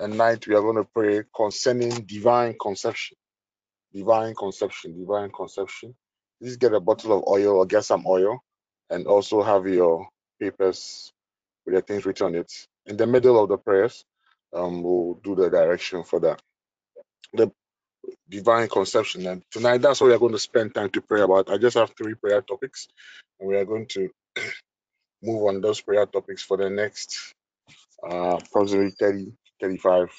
a 0.00 0.08
night 0.08 0.46
we 0.46 0.54
are 0.54 0.62
going 0.62 0.76
to 0.76 0.84
pray 0.84 1.22
concerning 1.34 1.90
divine 1.90 2.56
conception. 2.60 3.16
Divine 3.92 4.34
conception, 4.34 4.98
divine 4.98 5.30
conception. 5.30 5.94
Please 6.40 6.56
get 6.56 6.72
a 6.72 6.80
bottle 6.80 7.12
of 7.18 7.24
oil 7.28 7.58
or 7.58 7.66
get 7.66 7.84
some 7.84 8.04
oil 8.06 8.40
and 8.88 9.06
also 9.06 9.42
have 9.42 9.66
your 9.66 10.08
papers 10.40 11.12
with 11.66 11.74
the 11.74 11.82
things 11.82 12.06
written 12.06 12.28
on 12.28 12.34
it. 12.34 12.50
In 12.86 12.96
the 12.96 13.06
middle 13.06 13.42
of 13.42 13.48
the 13.48 13.58
prayers, 13.58 14.04
um, 14.54 14.82
we'll 14.82 15.20
do 15.22 15.34
the 15.34 15.50
direction 15.50 16.02
for 16.02 16.20
that. 16.20 16.40
The 17.34 17.52
divine 18.28 18.68
conception. 18.68 19.26
And 19.26 19.42
tonight, 19.50 19.78
that's 19.78 20.00
what 20.00 20.08
we 20.08 20.14
are 20.14 20.18
going 20.18 20.32
to 20.32 20.38
spend 20.38 20.74
time 20.74 20.90
to 20.90 21.02
pray 21.02 21.20
about. 21.20 21.50
I 21.50 21.58
just 21.58 21.76
have 21.76 21.92
three 21.96 22.14
prayer 22.14 22.42
topics, 22.42 22.88
and 23.38 23.48
we 23.48 23.56
are 23.56 23.64
going 23.64 23.86
to 23.88 24.08
move 25.22 25.44
on 25.44 25.60
those 25.60 25.80
prayer 25.80 26.06
topics 26.06 26.42
for 26.42 26.56
the 26.56 26.70
next 26.70 27.34
uh, 28.08 28.38
approximately 28.42 28.92
30, 28.92 29.32
35 29.60 30.10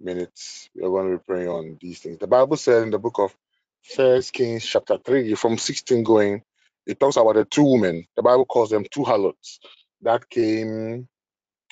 minutes. 0.00 0.70
We 0.74 0.82
are 0.84 0.90
going 0.90 1.10
to 1.10 1.18
be 1.18 1.24
praying 1.26 1.48
on 1.48 1.78
these 1.80 2.00
things. 2.00 2.18
The 2.18 2.26
Bible 2.26 2.56
said 2.56 2.82
in 2.84 2.90
the 2.90 2.98
book 2.98 3.18
of 3.18 3.34
First 3.82 4.32
Kings, 4.32 4.64
chapter 4.64 4.98
3, 4.98 5.34
from 5.34 5.58
16 5.58 6.02
going, 6.02 6.42
it 6.86 6.98
talks 6.98 7.16
about 7.16 7.34
the 7.34 7.44
two 7.44 7.64
women. 7.64 8.06
The 8.16 8.22
Bible 8.22 8.46
calls 8.46 8.70
them 8.70 8.86
two 8.90 9.04
harlots 9.04 9.60
that 10.02 10.28
came 10.30 11.08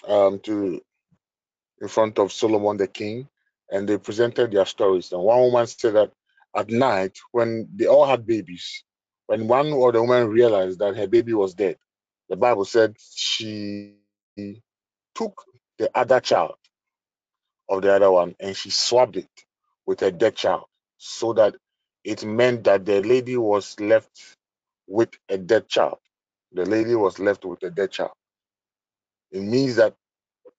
um, 0.06 0.38
to 0.40 0.80
in 1.80 1.88
front 1.88 2.18
of 2.18 2.32
Solomon 2.32 2.76
the 2.76 2.86
king, 2.86 3.28
and 3.70 3.88
they 3.88 3.98
presented 3.98 4.52
their 4.52 4.66
stories. 4.66 5.12
And 5.12 5.22
one 5.22 5.40
woman 5.40 5.66
said 5.66 5.94
that 5.94 6.12
at 6.54 6.70
night, 6.70 7.18
when 7.32 7.68
they 7.74 7.86
all 7.86 8.06
had 8.06 8.26
babies, 8.26 8.84
when 9.26 9.48
one 9.48 9.72
of 9.72 9.92
the 9.92 10.02
women 10.02 10.28
realized 10.28 10.78
that 10.78 10.96
her 10.96 11.06
baby 11.06 11.34
was 11.34 11.54
dead, 11.54 11.76
the 12.28 12.36
Bible 12.36 12.64
said 12.64 12.96
she 12.98 13.94
took 15.14 15.44
the 15.78 15.90
other 15.98 16.20
child 16.20 16.56
of 17.70 17.82
the 17.82 17.94
other 17.94 18.12
one 18.12 18.36
and 18.40 18.56
she 18.56 18.70
swapped 18.70 19.16
it 19.16 19.28
with 19.86 20.02
a 20.02 20.12
dead 20.12 20.36
child 20.36 20.66
so 20.98 21.34
that 21.34 21.56
it 22.04 22.24
meant 22.24 22.64
that 22.64 22.86
the 22.86 23.02
lady 23.02 23.36
was 23.38 23.78
left 23.80 24.36
with 24.88 25.10
a 25.30 25.38
dead 25.38 25.68
child. 25.68 25.98
The 26.52 26.66
lady 26.66 26.96
was 26.96 27.18
left 27.20 27.44
with 27.44 27.62
a 27.64 27.70
dead 27.70 27.92
child. 27.92 28.12
It 29.32 29.42
means 29.42 29.76
that 29.76 29.94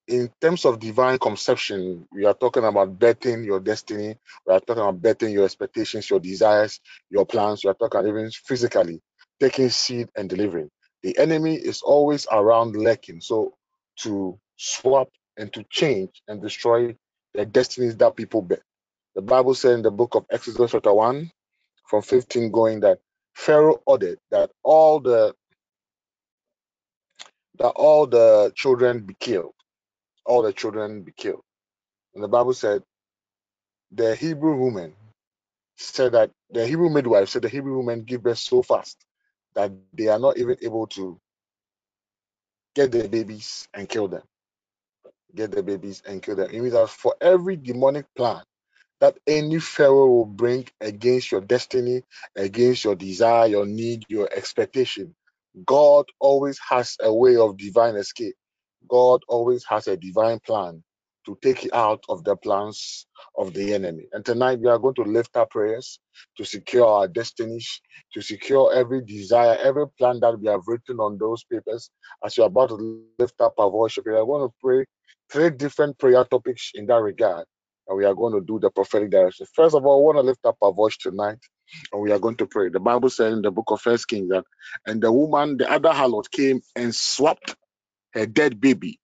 in 0.07 0.31
terms 0.41 0.65
of 0.65 0.79
divine 0.79 1.19
conception, 1.19 2.07
we 2.13 2.25
are 2.25 2.35
talking 2.35 2.65
about 2.65 2.99
betting 2.99 3.43
your 3.43 3.61
destiny. 3.61 4.17
We 4.47 4.53
are 4.53 4.61
talking 4.61 4.83
about 4.83 5.01
betting 5.01 5.31
your 5.33 5.45
expectations, 5.45 6.09
your 6.11 6.21
desires, 6.21 6.81
your 7.11 7.25
plans. 7.25 7.65
We 7.65 7.71
are 7.71 7.75
talking 7.75 8.07
even 8.07 8.31
physically 8.31 9.01
taking 9.41 9.69
seed 9.71 10.09
and 10.17 10.29
delivering. 10.29 10.69
The 11.03 11.17
enemy 11.19 11.55
is 11.55 11.83
always 11.83 12.27
around 12.31 12.75
lurking. 12.77 13.21
So 13.21 13.55
to 14.01 14.39
swap 14.57 15.09
and 15.37 15.53
to 15.53 15.65
change 15.69 16.23
and 16.29 16.41
destroy 16.41 16.95
the 17.35 17.45
destinies 17.45 17.97
that 17.97 18.15
people 18.17 18.43
bear. 18.43 18.63
The 19.15 19.23
Bible 19.23 19.55
said 19.55 19.73
in 19.75 19.83
the 19.83 19.91
book 19.91 20.15
of 20.15 20.25
Exodus 20.31 20.71
chapter 20.71 20.93
1 20.93 21.31
from 21.89 22.03
15 22.03 22.51
going 22.51 22.81
that 22.81 22.99
Pharaoh 23.35 23.81
ordered 23.85 24.19
that 24.31 24.51
all 24.63 24.99
the 25.01 25.35
that 27.59 27.69
all 27.71 28.07
the 28.07 28.51
children 28.55 29.01
be 29.01 29.15
killed. 29.19 29.53
All 30.25 30.43
the 30.43 30.53
children 30.53 31.03
be 31.03 31.13
killed. 31.13 31.43
And 32.15 32.23
the 32.23 32.27
Bible 32.29 32.53
said 32.53 32.83
the 33.91 34.15
Hebrew 34.15 34.57
woman 34.57 34.95
said 35.77 36.13
that 36.13 36.31
the 36.51 36.67
Hebrew 36.67 36.89
midwife 36.89 37.29
said 37.29 37.43
the 37.43 37.49
Hebrew 37.49 37.77
women 37.79 38.03
give 38.03 38.23
birth 38.23 38.39
so 38.39 38.61
fast 38.63 38.97
that 39.55 39.71
they 39.93 40.07
are 40.09 40.19
not 40.19 40.37
even 40.37 40.57
able 40.61 40.87
to 40.87 41.19
get 42.75 42.91
their 42.91 43.07
babies 43.09 43.67
and 43.73 43.89
kill 43.89 44.07
them. 44.07 44.23
Get 45.35 45.51
the 45.51 45.63
babies 45.63 46.03
and 46.07 46.21
kill 46.23 46.35
them. 46.37 46.49
It 46.51 46.61
means 46.61 46.73
that 46.73 46.89
for 46.89 47.15
every 47.21 47.57
demonic 47.57 48.05
plan 48.17 48.43
that 49.01 49.17
any 49.27 49.59
Pharaoh 49.59 50.07
will 50.07 50.25
bring 50.25 50.67
against 50.81 51.31
your 51.31 51.41
destiny, 51.41 52.03
against 52.35 52.85
your 52.85 52.95
desire, 52.95 53.47
your 53.47 53.67
need, 53.67 54.05
your 54.09 54.29
expectation, 54.35 55.15
God 55.65 56.05
always 56.19 56.59
has 56.69 56.97
a 57.01 57.13
way 57.13 57.37
of 57.37 57.57
divine 57.57 57.95
escape. 57.97 58.35
God 58.89 59.21
always 59.29 59.65
has 59.69 59.87
a 59.87 59.97
divine 59.97 60.39
plan 60.45 60.83
to 61.27 61.37
take 61.41 61.65
you 61.65 61.69
out 61.73 62.03
of 62.07 62.23
the 62.23 62.35
plans 62.37 63.05
of 63.37 63.53
the 63.53 63.73
enemy. 63.73 64.07
And 64.13 64.25
tonight 64.25 64.59
we 64.59 64.69
are 64.69 64.79
going 64.79 64.95
to 64.95 65.03
lift 65.03 65.35
our 65.35 65.45
prayers 65.45 65.99
to 66.37 66.45
secure 66.45 66.87
our 66.87 67.07
destinies, 67.07 67.81
to 68.13 68.21
secure 68.21 68.73
every 68.73 69.03
desire, 69.03 69.57
every 69.61 69.89
plan 69.99 70.21
that 70.21 70.39
we 70.39 70.47
have 70.47 70.61
written 70.67 70.99
on 70.99 71.17
those 71.17 71.43
papers. 71.43 71.91
As 72.25 72.37
you're 72.37 72.47
about 72.47 72.69
to 72.69 73.03
lift 73.19 73.39
up 73.41 73.53
our 73.57 73.69
voice, 73.69 73.97
I 73.97 74.21
want 74.21 74.49
to 74.49 74.55
pray 74.63 74.85
three 75.29 75.49
different 75.49 75.99
prayer 75.99 76.23
topics 76.23 76.71
in 76.73 76.85
that 76.87 77.01
regard. 77.01 77.45
And 77.89 77.97
we 77.97 78.05
are 78.05 78.15
going 78.15 78.33
to 78.33 78.41
do 78.41 78.59
the 78.59 78.69
prophetic 78.69 79.11
direction. 79.11 79.45
First 79.53 79.75
of 79.75 79.85
all, 79.85 79.99
I 79.99 80.05
want 80.05 80.17
to 80.17 80.21
lift 80.21 80.45
up 80.45 80.57
our 80.61 80.71
voice 80.71 80.95
tonight 80.95 81.39
and 81.91 82.01
we 82.01 82.13
are 82.13 82.19
going 82.19 82.37
to 82.37 82.47
pray. 82.47 82.69
The 82.69 82.79
Bible 82.79 83.09
says 83.09 83.33
in 83.33 83.41
the 83.41 83.51
book 83.51 83.69
of 83.69 83.81
First 83.81 84.07
Kings 84.07 84.29
that, 84.29 84.45
and 84.85 85.01
the 85.01 85.11
woman, 85.11 85.57
the 85.57 85.69
other 85.69 85.89
harlot, 85.89 86.31
came 86.31 86.61
and 86.75 86.95
swapped 86.95 87.53
her 88.13 88.25
dead 88.25 88.61
baby 88.61 88.99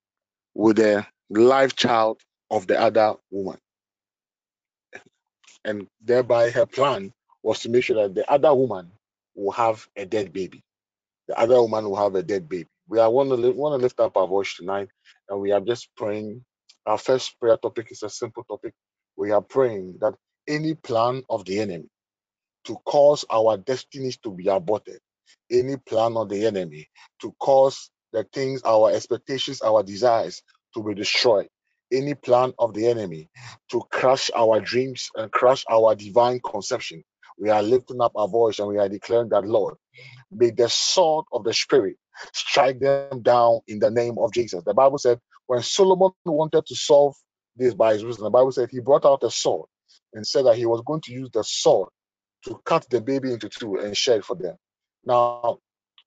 with 0.54 0.78
the 0.78 1.06
live 1.42 1.76
child 1.76 2.22
of 2.52 2.68
the 2.68 2.80
other 2.80 3.16
woman. 3.32 3.58
And 5.66 5.88
thereby 6.02 6.50
her 6.52 6.66
plan 6.66 7.14
was 7.44 7.62
to 7.62 7.70
make 7.70 7.84
sure 7.86 7.96
that 8.04 8.16
the 8.16 8.30
other 8.32 8.54
woman 8.54 8.92
will 9.36 9.52
have 9.52 9.88
a 9.96 10.06
dead 10.06 10.34
baby. 10.34 10.64
The 11.28 11.40
other 11.40 11.62
woman 11.62 11.90
will 11.90 11.98
have 11.98 12.16
a 12.16 12.24
dead 12.24 12.50
baby. 12.50 12.70
We 12.88 13.00
are 13.00 13.10
want 13.10 13.30
to 13.30 13.36
lift, 13.36 13.58
want 13.58 13.80
to 13.80 13.84
lift 13.84 14.00
up 14.00 14.18
our 14.18 14.28
voice 14.28 14.56
tonight, 14.56 14.90
and 15.30 15.40
we 15.42 15.52
are 15.52 15.62
just 15.62 15.90
praying. 15.98 16.44
Our 16.86 16.98
first 16.98 17.40
prayer 17.40 17.58
topic 17.58 17.88
is 17.92 18.04
a 18.04 18.10
simple 18.10 18.44
topic. 18.44 18.74
We 19.18 19.32
are 19.32 19.42
praying 19.42 19.98
that 20.02 20.16
any 20.48 20.76
plan 20.76 21.24
of 21.30 21.46
the 21.46 21.60
enemy 21.62 21.88
to 22.66 22.78
cause 22.86 23.26
our 23.32 23.58
destinies 23.58 24.18
to 24.20 24.32
be 24.32 24.48
aborted, 24.48 25.00
any 25.52 25.78
plan 25.78 26.18
of 26.18 26.30
the 26.30 26.46
enemy 26.46 26.88
to 27.22 27.34
cause 27.40 27.90
the 28.14 28.26
things, 28.34 28.62
our 28.64 28.92
expectations, 28.92 29.62
our 29.62 29.84
desires 29.84 30.44
to 30.74 30.84
be 30.84 30.94
destroyed, 30.94 31.48
any 31.92 32.16
plan 32.16 32.54
of 32.60 32.74
the 32.74 32.88
enemy 32.88 33.30
to 33.72 33.82
crush 33.92 34.32
our 34.36 34.60
dreams 34.60 35.10
and 35.16 35.32
crush 35.32 35.64
our 35.70 35.96
divine 35.96 36.40
conception. 36.40 37.04
We 37.38 37.50
are 37.50 37.64
lifting 37.64 38.02
up 38.02 38.14
our 38.16 38.28
voice 38.28 38.60
and 38.60 38.68
we 38.68 38.78
are 38.78 38.90
declaring 38.90 39.30
that, 39.30 39.46
Lord, 39.46 39.76
may 40.32 40.52
the 40.52 40.70
sword 40.70 41.26
of 41.32 41.44
the 41.44 41.54
Spirit 41.54 41.98
strike 42.34 42.80
them 42.80 43.22
down 43.22 43.62
in 43.68 43.80
the 43.80 43.92
name 43.92 44.18
of 44.20 44.34
Jesus. 44.34 44.64
The 44.64 44.74
Bible 44.74 44.98
said 44.98 45.20
when 45.48 45.62
Solomon 45.62 46.12
wanted 46.26 46.66
to 46.68 46.76
solve 46.76 47.16
this 47.56 47.74
by 47.74 47.94
his 47.94 48.04
wisdom, 48.04 48.26
the 48.26 48.30
Bible 48.30 48.52
said 48.52 48.70
he 48.72 48.80
brought 48.80 49.06
out 49.06 49.24
a 49.24 49.32
sword 49.32 49.68
and 50.14 50.26
said 50.26 50.46
that 50.46 50.58
he 50.58 50.66
was 50.66 50.82
going 50.86 51.02
to 51.02 51.12
use 51.12 51.30
the 51.34 51.44
sword 51.44 51.90
to 52.46 52.60
cut 52.66 52.88
the 52.90 53.02
baby 53.02 53.32
into 53.32 53.50
two 53.50 53.76
and 53.76 53.96
share 53.96 54.18
it 54.18 54.26
for 54.26 54.36
them. 54.36 54.56
Now, 55.06 55.60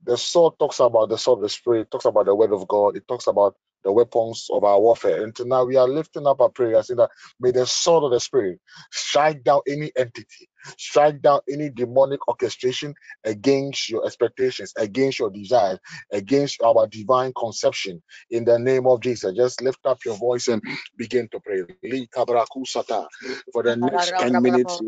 the 0.04 0.16
sword 0.16 0.54
talks 0.58 0.80
about 0.80 1.08
the 1.08 1.18
sword 1.18 1.38
of 1.38 1.42
the 1.42 1.48
Spirit, 1.48 1.90
talks 1.90 2.04
about 2.04 2.26
the 2.26 2.34
word 2.34 2.52
of 2.52 2.66
God, 2.68 2.96
it 2.96 3.06
talks 3.08 3.26
about 3.26 3.56
the 3.86 3.92
weapons 3.92 4.48
of 4.50 4.64
our 4.64 4.80
warfare. 4.80 5.22
And 5.22 5.34
tonight 5.34 5.62
we 5.62 5.76
are 5.76 5.86
lifting 5.86 6.26
up 6.26 6.40
our 6.40 6.48
prayer, 6.48 6.82
saying 6.82 6.96
that 6.96 7.10
may 7.38 7.52
the 7.52 7.64
sword 7.66 8.02
of 8.02 8.10
the 8.10 8.18
Spirit 8.18 8.58
strike 8.90 9.44
down 9.44 9.60
any 9.68 9.92
entity, 9.96 10.48
strike 10.76 11.22
down 11.22 11.40
any 11.48 11.70
demonic 11.70 12.26
orchestration 12.26 12.96
against 13.22 13.88
your 13.88 14.04
expectations, 14.04 14.72
against 14.76 15.20
your 15.20 15.30
desires, 15.30 15.78
against 16.12 16.60
our 16.62 16.88
divine 16.88 17.32
conception. 17.38 18.02
In 18.28 18.44
the 18.44 18.58
name 18.58 18.88
of 18.88 19.02
Jesus, 19.02 19.36
just 19.36 19.62
lift 19.62 19.86
up 19.86 20.04
your 20.04 20.16
voice 20.16 20.48
and 20.48 20.60
begin 20.96 21.28
to 21.28 21.38
pray. 21.38 21.62
For 23.52 23.62
the 23.62 23.76
next 23.76 24.14
10 24.18 24.42
minutes, 24.42 24.82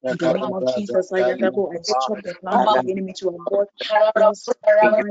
In 0.09 0.19
the 0.19 0.31
name 0.31 0.53
of 0.53 0.67
Jesus, 0.67 1.13
I 1.19 1.33
I 2.53 2.67
enemy 2.89 3.15
to 3.21 3.33
my 3.33 3.39
Bashinde 4.17 5.05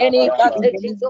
Any 0.00 0.28
advantages 0.28 1.02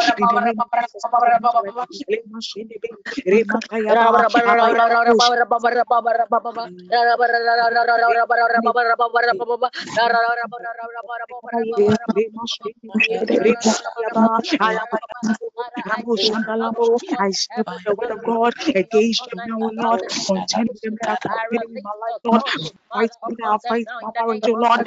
I 17.19 17.31
step 17.31 17.67
word 17.97 18.11
of 18.11 18.23
God 18.23 18.53
them 19.31 19.41
now, 19.45 19.57
Lord. 19.73 20.01
Contend 20.27 20.69
them 20.83 20.97
that 21.05 21.19
are 21.25 21.55
in 21.55 21.81
my 21.83 21.91
life, 21.91 22.19
Lord. 22.25 22.43
Fight 22.93 23.11
me 23.25 23.35
now, 23.39 23.59
fight 23.67 23.89
my 24.01 24.11
Lord. 24.55 24.81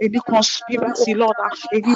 any 0.02 0.20
conspiracy, 0.28 1.16
Lord, 1.16 1.36
any 1.74 1.96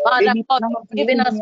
Father, 0.03 0.35
power 0.49 0.59
in 1.09 1.19
us, 1.21 1.41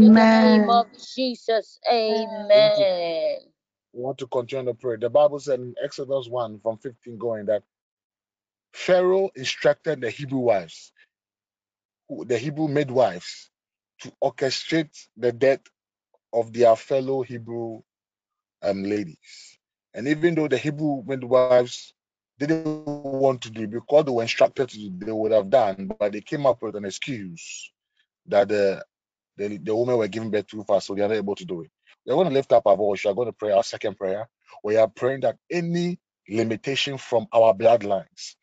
In 0.00 0.14
the 0.14 0.26
name 0.40 0.70
of 0.70 0.86
Jesus, 1.14 1.80
amen. 1.90 3.42
We 3.92 4.02
want 4.02 4.18
to 4.18 4.28
continue 4.28 4.66
the 4.72 4.74
prayer. 4.74 4.98
The 4.98 5.10
Bible 5.10 5.40
said 5.40 5.60
in 5.60 5.74
Exodus 5.82 6.28
1 6.28 6.60
from 6.60 6.78
15 6.78 7.18
going 7.18 7.46
that 7.46 7.64
Pharaoh 8.74 9.30
instructed 9.36 10.00
the 10.02 10.10
Hebrew 10.10 10.40
wives, 10.40 10.92
who- 12.08 12.24
the 12.26 12.38
Hebrew 12.38 12.68
midwives, 12.68 13.50
to 14.00 14.12
orchestrate 14.22 14.96
the 15.16 15.32
death 15.32 15.62
of 16.32 16.52
their 16.52 16.76
fellow 16.76 17.22
Hebrew 17.22 17.82
um, 18.62 18.84
ladies. 18.84 19.58
And 19.94 20.08
even 20.08 20.34
though 20.34 20.48
the 20.48 20.58
Hebrew 20.58 21.02
midwives 21.06 21.94
didn't 22.38 22.66
want 22.86 23.42
to 23.42 23.50
do 23.50 23.64
it 23.64 23.70
because 23.70 24.04
they 24.06 24.12
were 24.12 24.22
instructed 24.22 24.68
to 24.70 24.78
do, 24.90 25.06
they 25.06 25.12
would 25.12 25.32
have 25.32 25.50
done, 25.50 25.90
but 25.98 26.12
they 26.12 26.20
came 26.20 26.46
up 26.46 26.62
with 26.62 26.76
an 26.76 26.84
excuse 26.84 27.72
that 28.26 28.48
the 28.48 28.84
the, 29.38 29.58
the 29.58 29.76
women 29.76 29.98
were 29.98 30.08
giving 30.08 30.30
birth 30.32 30.48
too 30.48 30.64
fast, 30.64 30.88
so 30.88 30.96
they 30.96 31.02
are 31.02 31.08
not 31.08 31.16
able 31.16 31.36
to 31.36 31.46
do 31.46 31.62
it. 31.62 31.70
We're 32.06 32.16
going 32.16 32.28
to 32.28 32.34
lift 32.34 32.52
up 32.52 32.66
our 32.66 32.76
voice. 32.76 33.04
We 33.04 33.10
are 33.12 33.14
going 33.14 33.28
to 33.28 33.34
pray 33.34 33.52
our 33.52 33.64
second 33.64 33.96
prayer. 33.98 34.28
We 34.64 34.76
are 34.76 34.88
praying 34.88 35.22
that 35.22 35.38
any 35.50 36.00
limitation 36.30 36.98
from 36.98 37.26
our 37.34 37.54
bloodlines, 37.54 38.36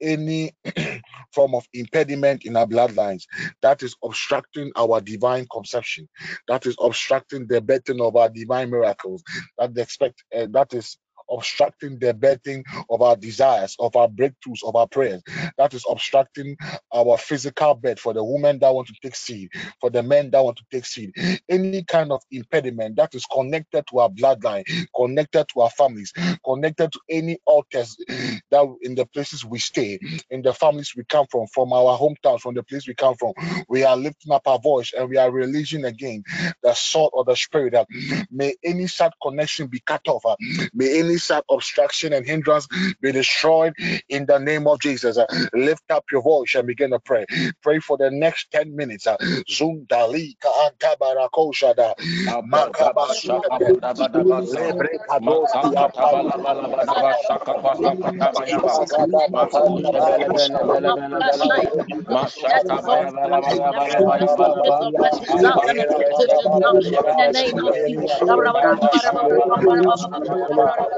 any 0.00 0.52
form 1.34 1.54
of 1.54 1.66
impediment 1.74 2.44
in 2.46 2.56
our 2.56 2.66
bloodlines 2.66 3.24
that 3.62 3.82
is 3.82 3.96
obstructing 4.04 4.72
our 4.76 5.00
divine 5.00 5.46
conception, 5.52 6.08
that 6.48 6.66
is 6.66 6.76
obstructing 6.80 7.46
the 7.48 7.60
birthing 7.62 8.06
of 8.06 8.16
our 8.16 8.28
divine 8.30 8.70
miracles, 8.70 9.22
that 9.58 9.76
expect 9.78 10.24
uh, 10.36 10.46
that 10.52 10.74
is 10.74 10.98
obstructing 11.30 11.98
the 11.98 12.14
birthing 12.14 12.64
of 12.90 13.02
our 13.02 13.16
desires, 13.16 13.76
of 13.78 13.94
our 13.96 14.08
breakthroughs, 14.08 14.62
of 14.64 14.76
our 14.76 14.86
prayers. 14.86 15.22
That 15.58 15.74
is 15.74 15.84
obstructing 15.88 16.56
our 16.94 17.18
physical 17.18 17.74
birth 17.74 18.00
for 18.00 18.12
the 18.12 18.24
women 18.24 18.58
that 18.60 18.74
want 18.74 18.88
to 18.88 18.94
take 19.02 19.16
seed, 19.16 19.50
for 19.80 19.90
the 19.90 20.02
men 20.02 20.30
that 20.30 20.44
want 20.44 20.56
to 20.58 20.64
take 20.70 20.86
seed. 20.86 21.12
Any 21.48 21.84
kind 21.84 22.12
of 22.12 22.22
impediment 22.30 22.96
that 22.96 23.14
is 23.14 23.26
connected 23.26 23.84
to 23.90 23.98
our 23.98 24.10
bloodline, 24.10 24.64
connected 24.94 25.46
to 25.54 25.60
our 25.60 25.70
families, 25.70 26.12
connected 26.44 26.92
to 26.92 27.00
any 27.10 27.38
altars 27.46 27.96
that 28.50 28.76
in 28.82 28.94
the 28.94 29.06
places 29.06 29.44
we 29.44 29.58
stay, 29.58 29.98
in 30.30 30.42
the 30.42 30.52
families 30.52 30.94
we 30.96 31.04
come 31.04 31.26
from, 31.30 31.46
from 31.48 31.72
our 31.72 31.98
hometowns, 31.98 32.40
from 32.40 32.54
the 32.54 32.62
place 32.62 32.86
we 32.86 32.94
come 32.94 33.14
from, 33.16 33.32
we 33.68 33.84
are 33.84 33.96
lifting 33.96 34.32
up 34.32 34.46
our 34.46 34.58
voice 34.58 34.92
and 34.96 35.08
we 35.08 35.16
are 35.16 35.30
releasing 35.30 35.84
again 35.84 36.22
the 36.62 36.74
sword 36.74 37.12
of 37.14 37.26
the 37.26 37.36
spirit 37.36 37.72
that 37.72 37.86
may 38.30 38.54
any 38.64 38.86
such 38.86 39.12
connection 39.22 39.66
be 39.66 39.80
cut 39.80 40.02
off. 40.06 40.24
May 40.72 41.00
any 41.00 41.15
such 41.18 41.44
obstruction 41.50 42.12
and 42.12 42.26
hindrance 42.26 42.68
be 43.02 43.12
destroyed 43.12 43.74
in 44.08 44.26
the 44.26 44.38
name 44.38 44.66
of 44.66 44.80
Jesus. 44.80 45.18
Uh, 45.18 45.26
Lift 45.54 45.90
up 45.90 46.04
your 46.12 46.22
voice 46.22 46.54
and 46.56 46.66
begin 46.66 46.90
to 46.90 47.00
pray. 47.00 47.26
Pray 47.62 47.80
for 47.80 47.96
the 47.98 48.10
next 48.10 48.50
10 48.52 48.76
minutes. 48.76 49.06
uh, 49.06 49.16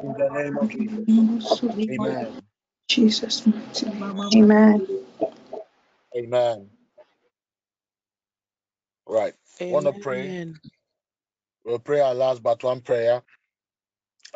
In 0.03 0.15
the 0.15 0.31
name 0.31 0.59
of 0.59 0.71
Jesus. 0.71 1.63
Amen. 1.91 2.37
Jesus. 2.89 3.43
Amen. 4.35 4.87
Amen. 6.17 6.71
Right. 9.09 9.35
Want 9.71 9.87
to 9.87 9.93
pray? 9.93 10.35
We'll 11.67 11.81
pray 11.81 12.01
our 12.01 12.15
last 12.15 12.45
but 12.45 12.63
one 12.63 12.81
prayer. 12.81 13.23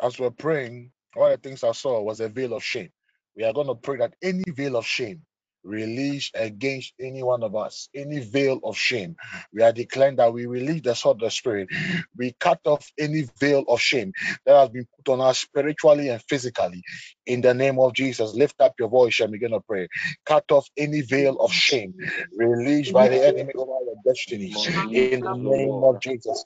As 0.03 0.19
we're 0.19 0.31
praying, 0.31 0.91
one 1.13 1.31
of 1.31 1.41
the 1.41 1.49
things 1.49 1.63
I 1.63 1.71
saw 1.71 2.01
was 2.01 2.19
a 2.19 2.27
veil 2.27 2.53
of 2.53 2.63
shame. 2.63 2.89
We 3.37 3.45
are 3.45 3.53
going 3.53 3.67
to 3.67 3.75
pray 3.75 3.99
that 3.99 4.15
any 4.21 4.43
veil 4.49 4.75
of 4.75 4.85
shame 4.85 5.21
released 5.63 6.33
against 6.35 6.93
any 6.99 7.23
one 7.23 7.43
of 7.43 7.55
us, 7.55 7.87
any 7.95 8.19
veil 8.19 8.59
of 8.65 8.75
shame, 8.77 9.15
we 9.53 9.63
are 9.63 9.71
declaring 9.71 10.17
that 10.17 10.33
we 10.33 10.45
release 10.45 10.81
the 10.81 10.95
sword 10.95 11.17
of 11.17 11.21
the 11.21 11.31
Spirit. 11.31 11.69
We 12.17 12.33
cut 12.39 12.59
off 12.65 12.91
any 12.99 13.27
veil 13.39 13.63
of 13.69 13.79
shame 13.79 14.13
that 14.45 14.57
has 14.57 14.69
been 14.69 14.87
put 14.97 15.13
on 15.13 15.21
us 15.21 15.39
spiritually 15.39 16.09
and 16.09 16.21
physically. 16.23 16.83
In 17.27 17.41
the 17.41 17.53
name 17.53 17.79
of 17.79 17.93
Jesus, 17.93 18.33
lift 18.35 18.61
up 18.61 18.73
your 18.79 18.89
voice 18.89 19.19
and 19.21 19.31
begin 19.31 19.51
to 19.51 19.61
pray. 19.61 19.87
Cut 20.25 20.45
off 20.51 20.67
any 20.77 21.01
veil 21.01 21.37
of 21.39 21.51
shame 21.53 21.95
released 22.37 22.93
by 22.93 23.09
the 23.09 23.23
enemy 23.25 23.53
over 23.55 23.73
your 23.85 23.95
destiny. 24.05 24.51
In 24.93 25.21
the 25.23 25.35
name 25.35 25.83
of 25.83 26.01
Jesus, 26.01 26.43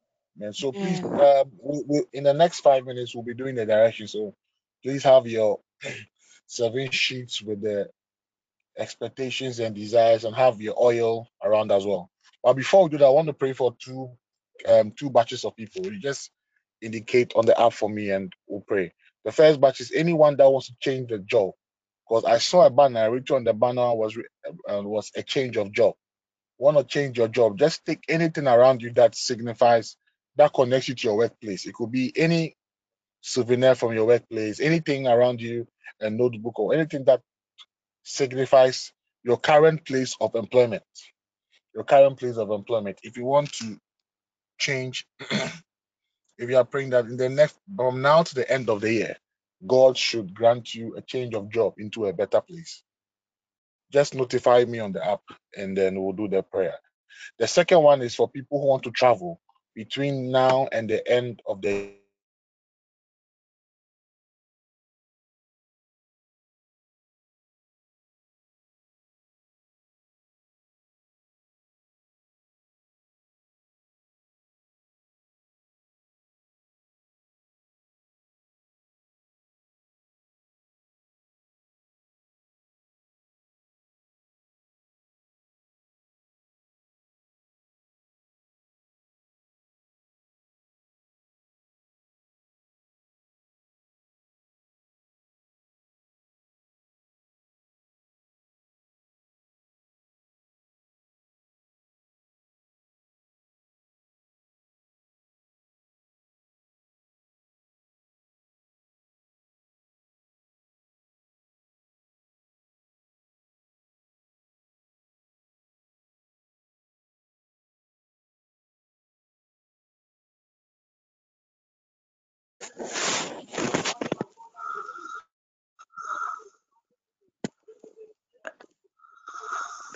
Amen. 0.41 0.53
So 0.53 0.71
please, 0.71 1.03
um, 1.03 1.51
we, 1.61 1.83
we, 1.87 2.03
in 2.13 2.23
the 2.23 2.33
next 2.33 2.61
five 2.61 2.83
minutes, 2.85 3.13
we'll 3.13 3.23
be 3.23 3.35
doing 3.35 3.53
the 3.53 3.65
direction. 3.65 4.07
So 4.07 4.33
please 4.83 5.03
have 5.03 5.27
your 5.27 5.59
seven 6.47 6.89
sheets 6.89 7.43
with 7.43 7.61
the 7.61 7.89
expectations 8.77 9.59
and 9.59 9.75
desires, 9.75 10.25
and 10.25 10.35
have 10.35 10.59
your 10.59 10.75
oil 10.81 11.27
around 11.43 11.71
as 11.71 11.85
well. 11.85 12.09
But 12.43 12.53
before 12.53 12.85
we 12.85 12.89
do 12.89 12.97
that, 12.97 13.05
I 13.05 13.09
want 13.09 13.27
to 13.27 13.33
pray 13.33 13.53
for 13.53 13.75
two 13.79 14.09
um 14.67 14.93
two 14.93 15.11
batches 15.11 15.45
of 15.45 15.55
people. 15.55 15.85
You 15.85 15.99
just 15.99 16.31
indicate 16.81 17.33
on 17.35 17.45
the 17.45 17.59
app 17.61 17.73
for 17.73 17.89
me, 17.89 18.09
and 18.09 18.33
we'll 18.47 18.61
pray. 18.61 18.93
The 19.25 19.31
first 19.31 19.61
batch 19.61 19.79
is 19.79 19.91
anyone 19.93 20.37
that 20.37 20.49
wants 20.49 20.67
to 20.69 20.75
change 20.79 21.09
the 21.09 21.19
job, 21.19 21.51
because 22.09 22.25
I 22.25 22.39
saw 22.39 22.65
a 22.65 22.71
banner. 22.71 23.01
I 23.01 23.05
read 23.05 23.29
on 23.29 23.43
the 23.43 23.53
banner 23.53 23.93
was 23.93 24.17
uh, 24.17 24.81
was 24.81 25.11
a 25.15 25.21
change 25.21 25.57
of 25.57 25.71
job 25.71 25.93
want 26.57 26.77
to 26.77 26.83
change 26.83 27.17
your 27.17 27.27
job, 27.27 27.57
just 27.57 27.85
take 27.85 28.03
anything 28.07 28.47
around 28.47 28.81
you 28.83 28.93
that 28.93 29.15
signifies 29.15 29.97
that 30.35 30.53
connects 30.53 30.89
you 30.89 30.95
to 30.95 31.07
your 31.07 31.17
workplace. 31.17 31.65
It 31.65 31.73
could 31.73 31.91
be 31.91 32.13
any 32.15 32.55
souvenir 33.21 33.75
from 33.75 33.93
your 33.93 34.05
workplace, 34.05 34.59
anything 34.59 35.07
around 35.07 35.41
you, 35.41 35.67
a 35.99 36.09
notebook, 36.09 36.59
or 36.59 36.73
anything 36.73 37.05
that 37.05 37.21
signifies 38.03 38.91
your 39.23 39.37
current 39.37 39.85
place 39.85 40.15
of 40.19 40.35
employment. 40.35 40.83
Your 41.73 41.83
current 41.83 42.17
place 42.17 42.37
of 42.37 42.51
employment. 42.51 42.99
If 43.03 43.17
you 43.17 43.25
want 43.25 43.53
to 43.53 43.77
change, 44.57 45.05
if 45.19 46.49
you 46.49 46.57
are 46.57 46.65
praying 46.65 46.91
that 46.91 47.05
in 47.05 47.17
the 47.17 47.29
next 47.29 47.57
from 47.75 48.01
now 48.01 48.23
to 48.23 48.35
the 48.35 48.49
end 48.51 48.69
of 48.69 48.81
the 48.81 48.91
year, 48.91 49.17
God 49.65 49.97
should 49.97 50.33
grant 50.33 50.73
you 50.73 50.95
a 50.97 51.01
change 51.01 51.35
of 51.35 51.49
job 51.49 51.75
into 51.77 52.07
a 52.07 52.13
better 52.13 52.41
place. 52.41 52.83
Just 53.91 54.15
notify 54.15 54.65
me 54.65 54.79
on 54.79 54.91
the 54.91 55.05
app 55.05 55.21
and 55.55 55.77
then 55.77 56.01
we'll 56.01 56.13
do 56.13 56.27
the 56.27 56.41
prayer. 56.41 56.75
The 57.37 57.47
second 57.47 57.83
one 57.83 58.01
is 58.01 58.15
for 58.15 58.29
people 58.29 58.59
who 58.59 58.67
want 58.67 58.83
to 58.83 58.91
travel 58.91 59.39
between 59.75 60.31
now 60.31 60.67
and 60.71 60.89
the 60.89 61.07
end 61.11 61.41
of 61.47 61.61
the 61.61 62.00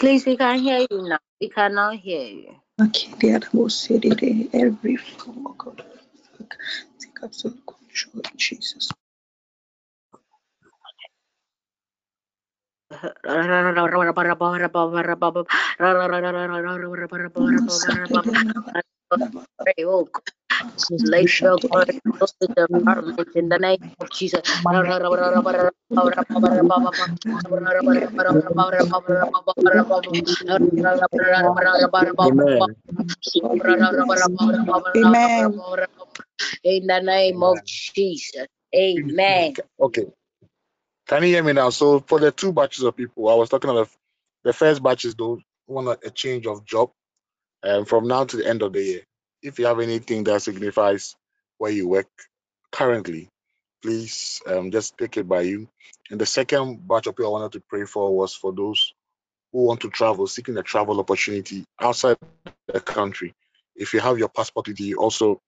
Please, 0.06 0.23
we 0.27 0.38
can't 0.38 0.61
hear 0.61 0.86
you 0.91 1.02
now. 1.02 1.18
We 1.41 1.49
cannot 1.49 1.95
hear 1.95 2.27
you. 2.27 2.56
Okay, 2.80 3.11
the 3.19 3.34
other 3.34 3.48
most 3.53 3.82
said 3.82 4.06
it, 4.06 4.22
eh, 4.22 4.45
every 4.53 4.98
form 4.98 5.48
of 5.48 5.57
God. 5.57 5.84
Take 6.99 7.18
absolute 7.23 7.60
control 7.65 8.22
Jesus. 8.38 8.91
Pray, 19.65 19.86
oh 19.86 20.10
in 23.36 23.49
the 23.49 23.60
name 23.60 23.80
of 23.99 24.10
Jesus. 24.11 24.41
Amen. 32.27 32.69
In 36.64 36.88
the 36.88 36.99
name 37.02 37.44
of 37.44 37.64
Jesus. 37.65 38.48
Amen. 38.76 39.56
Okay. 39.80 40.06
Can 41.07 41.23
you 41.23 41.30
hear 41.30 41.44
me 41.44 41.53
now? 41.53 41.69
So 41.72 42.02
for 42.02 42.19
the 42.19 42.32
two 42.32 42.53
batches 42.53 42.84
of 42.84 42.95
people, 42.98 43.30
I 43.30 43.36
was 43.36 43.49
talking 43.49 43.69
about 43.69 43.90
the 44.44 44.53
first 44.53 44.84
batch 44.84 45.06
is 45.06 45.15
those 45.15 45.41
want 45.68 45.99
a 46.06 46.11
change 46.11 46.48
of 46.48 46.65
job 46.65 46.91
um, 47.64 47.86
from 47.86 48.07
now 48.07 48.23
to 48.26 48.38
the 48.38 48.48
end 48.48 48.61
of 48.61 48.73
the 48.73 48.84
year. 48.84 49.02
If 49.41 49.60
you 49.60 49.65
have 49.65 49.80
anything 49.80 50.23
that 50.26 50.41
signifies 50.41 51.15
where 51.57 51.72
you 51.72 51.88
work 51.88 52.07
currently, 52.72 53.30
please 53.82 54.41
um, 54.48 54.72
just 54.72 54.98
take 54.98 55.18
it 55.18 55.27
by 55.27 55.41
you. 55.41 55.69
And 56.10 56.19
the 56.19 56.26
second 56.26 56.88
batch 56.88 57.07
of 57.07 57.15
people 57.15 57.36
I 57.36 57.40
wanted 57.40 57.53
to 57.53 57.64
pray 57.68 57.86
for 57.86 58.15
was 58.15 58.34
for 58.34 58.52
those 58.52 58.94
who 59.52 59.64
want 59.65 59.82
to 59.82 59.90
travel, 59.90 60.27
seeking 60.27 60.57
a 60.57 60.64
travel 60.64 60.99
opportunity 60.99 61.65
outside 61.80 62.18
the 62.68 62.80
country. 62.80 63.34
If 63.76 63.94
you 63.94 63.99
have 63.99 64.18
your 64.18 64.30
passport 64.30 64.68
with 64.68 64.80
you, 64.80 64.98
also 64.98 65.41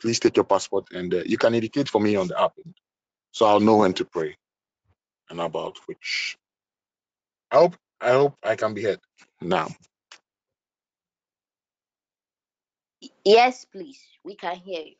please 0.00 0.18
take 0.18 0.36
your 0.36 0.44
passport 0.44 0.88
and 0.92 1.14
uh, 1.14 1.22
you 1.24 1.38
can 1.38 1.54
indicate 1.54 1.88
for 1.88 2.00
me 2.00 2.16
on 2.16 2.28
the 2.28 2.40
app. 2.40 2.52
So 3.32 3.46
I'll 3.46 3.60
know 3.60 3.76
when 3.76 3.94
to 3.94 4.04
pray 4.04 4.36
and 5.30 5.40
about 5.40 5.78
which. 5.86 6.36
I 7.50 7.56
hope 7.56 7.76
I 8.00 8.10
hope 8.10 8.36
I 8.42 8.56
can 8.56 8.74
be 8.74 8.82
heard 8.82 9.00
now. 9.40 9.68
Yes, 13.24 13.64
please. 13.66 14.00
We 14.24 14.36
can 14.36 14.56
hear 14.56 14.82
you. 14.82 14.94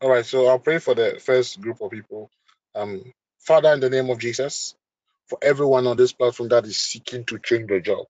All 0.00 0.10
right, 0.10 0.24
so 0.26 0.46
I'll 0.46 0.60
pray 0.60 0.78
for 0.78 0.94
the 0.94 1.20
first 1.20 1.60
group 1.60 1.80
of 1.80 1.90
people. 1.90 2.30
Um, 2.76 3.02
Father, 3.40 3.72
in 3.72 3.80
the 3.80 3.90
name 3.90 4.10
of 4.10 4.18
Jesus, 4.20 4.76
for 5.28 5.38
everyone 5.42 5.86
on 5.88 5.96
this 5.96 6.12
platform 6.12 6.50
that 6.50 6.66
is 6.66 6.78
seeking 6.78 7.24
to 7.26 7.38
change 7.40 7.68
their 7.68 7.80
job, 7.80 8.06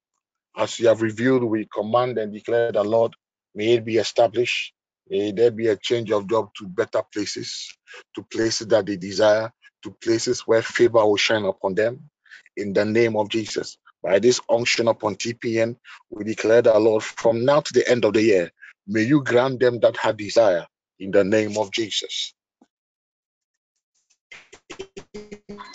as 0.57 0.81
you 0.81 0.89
have 0.89 1.03
revealed, 1.03 1.45
we 1.45 1.67
command 1.75 2.19
and 2.19 2.33
declare 2.33 2.73
the 2.73 2.85
Lord, 2.85 3.15
may 3.55 3.75
it 3.75 3.85
be 3.87 3.99
established. 3.99 4.75
May 5.09 5.33
there 5.33 5.51
be 5.53 5.69
a 5.69 5.77
change 5.77 6.13
of 6.13 6.29
job 6.29 6.51
to 6.59 6.67
better 6.69 7.03
places, 7.13 7.77
to 8.17 8.23
places 8.25 8.69
that 8.69 8.87
they 8.87 8.97
desire, 8.97 9.53
to 9.83 9.93
places 9.93 10.43
where 10.43 10.63
favor 10.63 11.05
will 11.07 11.17
shine 11.19 11.45
upon 11.47 11.75
them. 11.77 12.01
in 12.57 12.75
the 12.75 12.87
name 12.87 13.17
of 13.17 13.31
Jesus. 13.31 13.79
By 14.03 14.21
this 14.21 14.41
unction 14.51 14.89
upon 14.89 15.17
TPN, 15.17 15.77
we 16.11 16.25
declare 16.25 16.63
that, 16.63 16.81
Lord, 16.81 17.05
from 17.05 17.47
now 17.47 17.63
to 17.63 17.75
the 17.75 17.89
end 17.91 18.07
of 18.07 18.15
the 18.15 18.23
year, 18.23 18.53
may 18.89 19.03
you 19.05 19.25
grant 19.25 19.61
them 19.61 19.81
that 19.81 19.99
heart 19.99 20.19
desire 20.19 20.67
in 21.01 21.13
the 21.13 21.25
name 21.25 21.59
of 21.59 21.73
Jesus. 21.73 22.35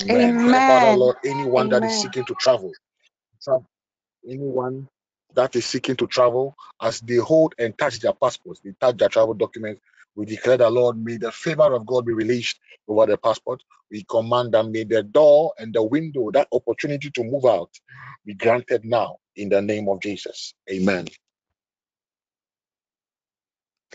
Amen. 0.01 0.35
Amen. 0.39 0.65
Father, 0.67 0.93
Lord, 0.93 1.17
anyone 1.25 1.69
that 1.69 1.83
is 1.85 1.95
seeking 1.95 2.25
to 2.25 2.35
travel, 2.35 2.73
tra- 3.43 3.61
anyone 4.29 4.89
that 5.35 5.55
is 5.55 5.65
seeking 5.65 5.97
to 5.97 6.07
travel, 6.07 6.55
as 6.81 7.01
they 7.01 7.17
hold 7.17 7.55
and 7.59 7.77
touch 7.77 7.99
their 7.99 8.13
passports, 8.13 8.61
they 8.61 8.73
touch 8.79 8.97
their 8.97 9.09
travel 9.09 9.35
documents, 9.35 9.81
we 10.15 10.25
declare 10.25 10.57
that, 10.57 10.71
Lord, 10.71 11.03
may 11.03 11.17
the 11.17 11.31
favor 11.31 11.73
of 11.73 11.85
God 11.85 12.05
be 12.05 12.13
released 12.13 12.59
over 12.87 13.05
the 13.05 13.17
passport. 13.17 13.61
We 13.91 14.05
command 14.09 14.53
that 14.53 14.67
may 14.67 14.83
the 14.83 15.03
door 15.03 15.53
and 15.57 15.73
the 15.73 15.83
window, 15.83 16.31
that 16.31 16.47
opportunity 16.51 17.11
to 17.11 17.23
move 17.23 17.45
out, 17.45 17.71
be 18.25 18.33
granted 18.33 18.85
now 18.85 19.17
in 19.35 19.49
the 19.49 19.61
name 19.61 19.89
of 19.89 20.01
Jesus. 20.01 20.53
Amen. 20.71 21.07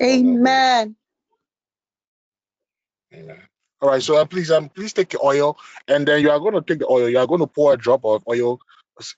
Amen. 0.00 0.96
Amen. 3.14 3.42
All 3.82 3.88
right, 3.88 4.02
so 4.02 4.16
uh, 4.16 4.26
please, 4.26 4.50
um, 4.50 4.68
please 4.68 4.92
take 4.92 5.08
the 5.08 5.20
oil, 5.24 5.56
and 5.88 6.06
then 6.06 6.20
you 6.20 6.30
are 6.30 6.38
going 6.38 6.54
to 6.54 6.60
take 6.60 6.80
the 6.80 6.86
oil. 6.86 7.08
You 7.08 7.18
are 7.18 7.26
going 7.26 7.40
to 7.40 7.46
pour 7.46 7.72
a 7.72 7.78
drop 7.78 8.04
of 8.04 8.22
oil 8.28 8.60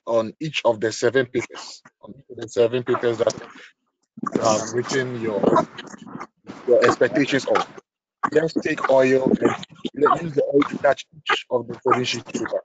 on 0.07 0.33
each 0.39 0.61
of 0.63 0.79
the 0.79 0.91
seven 0.91 1.25
papers, 1.25 1.83
on 2.01 2.13
each 2.17 2.25
of 2.29 2.37
the 2.37 2.47
seven 2.47 2.83
papers 2.83 3.17
that 3.17 3.33
have 4.41 4.73
written 4.73 5.19
your 5.19 5.41
your 6.67 6.83
expectations 6.85 7.45
of. 7.45 7.67
Just 8.33 8.61
take 8.63 8.89
oil 8.89 9.31
and 9.41 10.21
use 10.21 10.33
the 10.33 10.43
oil 10.53 10.61
to 10.61 10.77
touch 10.77 11.05
each 11.15 11.45
of 11.49 11.67
the 11.67 11.79
seven 11.83 12.03
sheets 12.03 12.27
of 12.27 12.33
paper. 12.33 12.63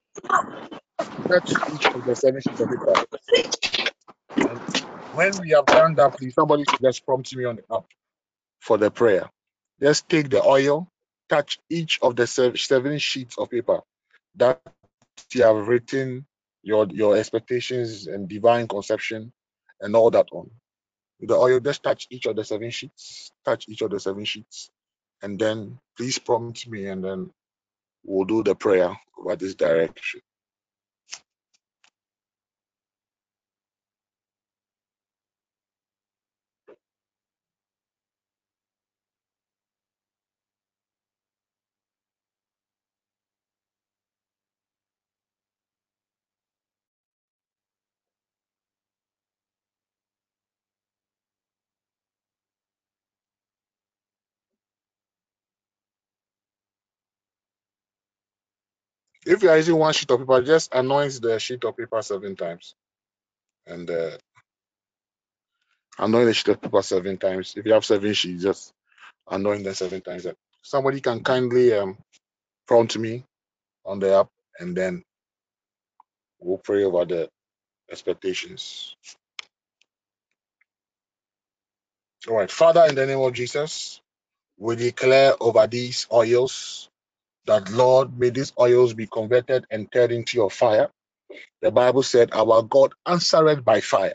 Touch 1.28 1.50
each 1.74 1.86
of 1.86 2.04
the 2.04 2.16
seven 2.16 2.40
sheets 2.40 2.60
of 2.60 2.68
paper. 2.70 3.04
And 4.36 4.58
when 5.14 5.32
we 5.40 5.50
have 5.50 5.66
done 5.66 5.94
that, 5.96 6.16
please, 6.16 6.34
somebody 6.34 6.64
just 6.80 7.04
prompt 7.04 7.34
me 7.36 7.44
on 7.44 7.56
the 7.56 7.64
app 7.74 7.84
for 8.60 8.78
the 8.78 8.90
prayer. 8.90 9.28
Just 9.80 10.08
take 10.08 10.30
the 10.30 10.42
oil, 10.42 10.88
touch 11.28 11.58
each 11.70 11.98
of 12.02 12.16
the 12.16 12.26
seven 12.26 12.98
sheets 12.98 13.36
of 13.38 13.50
paper 13.50 13.80
that 14.36 14.60
you 15.32 15.42
have 15.42 15.68
written 15.68 16.26
your 16.62 16.86
your 16.88 17.16
expectations 17.16 18.06
and 18.06 18.28
divine 18.28 18.68
conception 18.68 19.32
and 19.80 19.94
all 19.96 20.10
that 20.10 20.28
on. 20.32 20.50
With 21.20 21.30
the 21.30 21.36
oil, 21.36 21.60
just 21.60 21.82
touch 21.82 22.06
each 22.10 22.26
of 22.26 22.36
the 22.36 22.44
seven 22.44 22.70
sheets, 22.70 23.32
touch 23.44 23.68
each 23.68 23.82
of 23.82 23.90
the 23.90 24.00
seven 24.00 24.24
sheets, 24.24 24.70
and 25.22 25.38
then 25.38 25.78
please 25.96 26.18
prompt 26.18 26.68
me, 26.68 26.86
and 26.86 27.04
then 27.04 27.32
we'll 28.04 28.26
do 28.26 28.42
the 28.42 28.54
prayer 28.54 28.96
over 29.18 29.36
this 29.36 29.54
direction. 29.54 30.20
If 59.28 59.42
you 59.44 59.50
are 59.50 59.58
using 59.58 59.76
one 59.78 59.94
sheet 59.94 60.10
of 60.12 60.20
paper, 60.20 60.42
just 60.42 60.74
anoint 60.74 61.22
the 61.22 61.40
sheet 61.40 61.64
of 61.64 61.76
paper 61.78 62.02
seven 62.02 62.36
times, 62.36 62.76
and 63.66 63.90
uh, 63.90 64.12
anoint 65.98 66.26
the 66.26 66.34
sheet 66.34 66.48
of 66.50 66.62
paper 66.62 66.82
seven 66.82 67.18
times. 67.18 67.54
If 67.56 67.66
you 67.66 67.74
have 67.74 67.84
seven 67.84 68.14
sheets, 68.14 68.42
just 68.44 68.72
anoint 69.30 69.64
them 69.64 69.74
seven 69.74 70.02
times. 70.02 70.26
Somebody 70.62 71.00
can 71.00 71.24
kindly 71.24 71.74
um, 71.74 71.98
prompt 72.66 72.98
me 72.98 73.24
on 73.86 74.00
the 74.00 74.14
app, 74.20 74.28
and 74.60 74.76
then 74.76 75.04
we'll 76.40 76.58
pray 76.58 76.84
over 76.84 77.04
the 77.06 77.30
expectations. 77.90 78.96
All 82.28 82.36
right, 82.36 82.50
Father, 82.50 82.86
in 82.88 82.94
the 82.96 83.06
name 83.06 83.20
of 83.20 83.32
Jesus, 83.34 84.00
we 84.58 84.76
declare 84.76 85.34
over 85.40 85.66
these 85.66 86.06
oils 86.12 86.87
that, 87.48 87.70
Lord, 87.72 88.18
may 88.18 88.30
these 88.30 88.54
oils 88.60 88.94
be 88.94 89.08
converted 89.08 89.66
and 89.70 89.92
turned 89.92 90.12
into 90.12 90.38
your 90.38 90.50
fire. 90.50 90.90
The 91.62 91.72
Bible 91.72 92.04
said, 92.04 92.30
Our 92.34 92.62
God 92.62 92.94
answered 93.06 93.64
by 93.64 93.80
fire. 93.82 94.14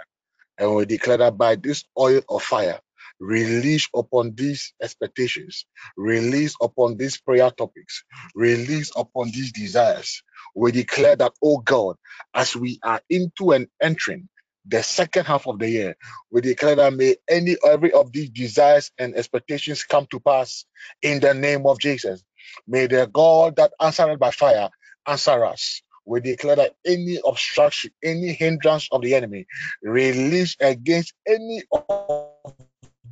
And 0.58 0.76
we 0.76 0.86
declare 0.86 1.18
that 1.18 1.38
by 1.38 1.56
this 1.56 1.84
oil 2.00 2.22
of 2.30 2.42
fire, 2.44 2.80
release 3.20 3.88
upon 3.96 4.34
these 4.36 4.74
expectations, 4.82 5.66
release 5.98 6.56
upon 6.62 6.98
these 6.98 7.20
prayer 7.20 7.52
topics, 7.52 8.04
release 8.36 8.92
upon 8.96 9.32
these 9.32 9.52
desires. 9.52 10.24
We 10.56 10.72
declare 10.72 11.16
that, 11.18 11.34
oh 11.44 11.60
God, 11.60 11.98
as 12.34 12.56
we 12.56 12.80
are 12.84 13.02
into 13.10 13.52
and 13.52 13.68
entering 13.82 14.30
the 14.68 14.82
second 14.82 15.26
half 15.26 15.48
of 15.48 15.60
the 15.60 15.70
year, 15.70 15.96
we 16.32 16.42
declare 16.42 16.76
that 16.76 16.94
may 16.94 17.18
any 17.30 17.56
every 17.66 17.92
of 17.92 18.12
these 18.12 18.30
desires 18.30 18.92
and 18.98 19.16
expectations 19.16 19.84
come 19.84 20.08
to 20.12 20.20
pass 20.20 20.66
in 21.02 21.20
the 21.20 21.34
name 21.34 21.68
of 21.68 21.80
Jesus. 21.80 22.24
May 22.68 22.88
the 22.88 23.10
God 23.12 23.56
that 23.58 23.74
answered 23.80 24.20
by 24.20 24.32
fire 24.32 24.70
answer 25.08 25.46
us. 25.46 25.82
We 26.06 26.20
declare 26.20 26.58
that 26.58 26.76
any 26.86 27.20
obstruction, 27.26 27.92
any 28.04 28.34
hindrance 28.34 28.90
of 28.92 29.02
the 29.02 29.16
enemy 29.16 29.46
release 29.82 30.58
against 30.60 31.14
any 31.26 31.64
of 31.72 32.54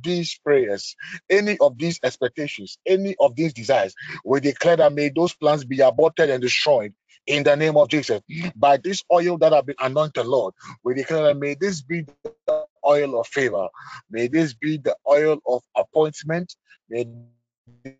these 0.02 0.38
prayers, 0.44 0.94
any 1.30 1.56
of 1.58 1.78
these 1.78 1.98
expectations, 2.02 2.78
any 2.86 3.16
of 3.20 3.34
these 3.36 3.52
desires. 3.52 3.94
We 4.24 4.40
declare 4.40 4.76
that 4.76 4.92
may 4.92 5.08
those 5.08 5.32
plans 5.34 5.64
be 5.64 5.80
aborted 5.80 6.28
and 6.28 6.42
destroyed 6.42 6.92
in 7.26 7.44
the 7.44 7.56
name 7.56 7.76
of 7.76 7.88
Jesus. 7.88 8.20
By 8.56 8.78
this 8.78 9.02
oil 9.12 9.38
that 9.38 9.52
have 9.52 9.66
been 9.66 9.76
anointed, 9.78 10.26
Lord, 10.26 10.54
we 10.84 10.94
declare 10.94 11.24
that 11.24 11.36
may 11.36 11.54
this 11.54 11.82
be 11.82 12.04
the 12.24 12.66
oil 12.84 13.20
of 13.20 13.26
favor, 13.28 13.68
may 14.10 14.28
this 14.28 14.54
be 14.54 14.76
the 14.78 14.96
oil 15.08 15.38
of 15.46 15.62
appointment, 15.76 16.54
may 16.88 17.06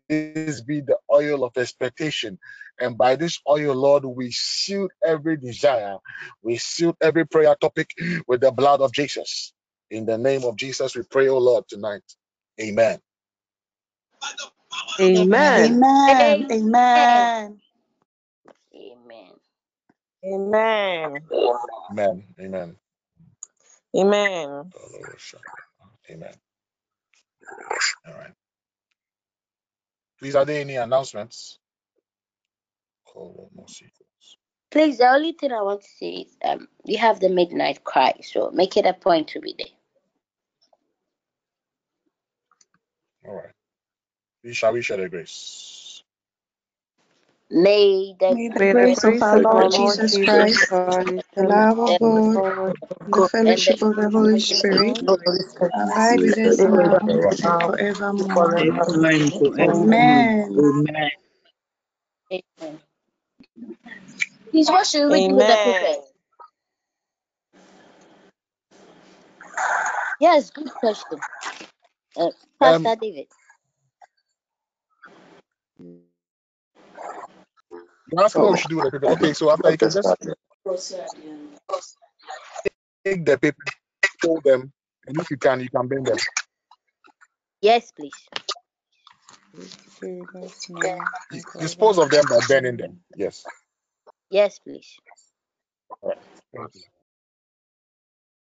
this 0.09 0.61
be 0.61 0.81
the 0.81 0.97
oil 1.11 1.43
of 1.43 1.57
expectation. 1.57 2.39
And 2.79 2.97
by 2.97 3.15
this 3.15 3.39
oil, 3.49 3.75
Lord, 3.75 4.05
we 4.05 4.31
seal 4.31 4.89
every 5.05 5.37
desire, 5.37 5.97
we 6.43 6.57
seal 6.57 6.95
every 7.01 7.25
prayer 7.27 7.55
topic 7.59 7.91
with 8.27 8.41
the 8.41 8.51
blood 8.51 8.81
of 8.81 8.93
Jesus. 8.93 9.53
In 9.91 10.05
the 10.05 10.17
name 10.17 10.43
of 10.45 10.57
Jesus, 10.57 10.95
we 10.95 11.03
pray, 11.03 11.29
oh 11.29 11.39
Lord, 11.39 11.65
tonight. 11.67 12.03
Amen. 12.61 12.99
Amen. 14.99 15.79
Amen. 16.09 16.47
Amen. 16.51 16.51
Amen. 16.51 17.59
Amen. 18.75 19.31
Amen. 20.25 21.23
Amen. 22.39 22.77
Amen. 23.95 24.71
Amen. 26.11 26.33
All 28.07 28.13
right. 28.13 28.33
Please, 30.23 30.35
are 30.37 30.45
there 30.45 30.61
any 30.61 30.77
announcements? 30.77 31.59
Call 33.05 33.51
more 33.53 33.67
sequels. 33.67 34.37
Please, 34.71 34.97
the 34.99 35.09
only 35.09 35.33
thing 35.33 35.51
I 35.51 35.61
want 35.61 35.81
to 35.81 35.87
say 35.99 36.11
is 36.11 36.37
um, 36.45 36.69
we 36.85 36.95
have 36.95 37.19
the 37.19 37.27
midnight 37.27 37.83
cry, 37.83 38.13
so 38.21 38.49
make 38.51 38.77
it 38.77 38.85
a 38.85 38.93
point 38.93 39.27
to 39.27 39.41
be 39.41 39.53
there. 39.57 39.67
All 43.27 43.35
right. 43.35 43.51
Please, 44.41 44.55
shall 44.55 44.71
we 44.71 44.81
share 44.81 44.95
the 44.95 45.09
grace? 45.09 45.82
May 47.53 48.15
the, 48.19 48.35
May 48.35 48.49
the 48.49 48.61
May 48.61 48.73
the 48.73 48.89
grace 48.89 49.03
of 49.05 49.15
grace 49.15 49.21
our 49.21 49.37
of 49.37 49.45
our 49.45 49.65
Lord 49.67 49.69
Lord 49.69 49.99
Jesus 50.01 50.11
Jesus 50.11 50.57
Christ, 50.57 50.67
Christ, 50.67 51.25
the 51.35 51.43
love 51.43 51.79
of 51.79 51.99
the 51.99 52.07
God, 52.33 52.45
Lord, 52.45 52.75
and 53.05 53.15
the 53.15 53.23
and 53.45 53.65
fellowship 53.65 53.77
the 53.79 53.79
of 53.83 53.95
the 53.95 54.09
Holy 54.11 54.39
Spirit 54.39 54.99
abide 55.61 56.21
with 56.21 56.45
us 56.45 56.65
be 56.65 56.77
with 56.77 56.81
now 56.81 57.21
us 57.23 57.41
and 57.41 57.43
now 57.43 57.71
and 57.77 58.23
forevermore. 58.33 58.39
forever. 58.39 59.09
Amen. 59.59 60.31
Amen. 60.49 60.49
Amen. 60.49 61.11
Amen. 62.31 62.79
Please, 64.51 64.69
what 64.69 64.87
should 64.87 65.09
we 65.11 65.21
do 65.23 65.35
with 65.35 65.47
the 65.47 65.57
Amen. 65.57 65.63
papers? 65.63 66.11
Yes, 70.19 70.51
good 70.51 70.71
question. 70.71 71.19
Uh, 72.17 72.29
Pastor 72.59 72.81
Um, 72.85 72.95
David. 72.99 73.27
You 78.17 78.23
ask 78.23 78.37
what 78.37 78.51
we 78.51 78.53
Oh, 78.53 78.55
should 78.55 78.69
do 78.69 78.77
with 78.77 78.91
the 78.91 78.99
paper. 78.99 79.13
Okay, 79.13 79.33
so 79.33 79.51
after 79.51 79.71
you 79.71 79.77
can 79.77 79.91
just 79.91 80.15
take 83.05 83.25
the 83.25 83.37
paper, 83.37 83.63
fold 84.21 84.43
them, 84.43 84.71
and 85.07 85.19
if 85.19 85.31
you 85.31 85.37
can, 85.37 85.59
you 85.61 85.69
can 85.69 85.87
bend 85.87 86.07
them. 86.07 86.17
Yes, 87.61 87.91
please. 87.91 88.13
Dispose 91.59 91.97
of 91.99 92.09
them 92.09 92.25
by 92.29 92.39
bending 92.47 92.77
them. 92.77 93.01
Yes. 93.15 93.45
Yes, 94.29 94.59
please. 94.59 94.97
Thank 96.55 96.75
you. 96.75 96.81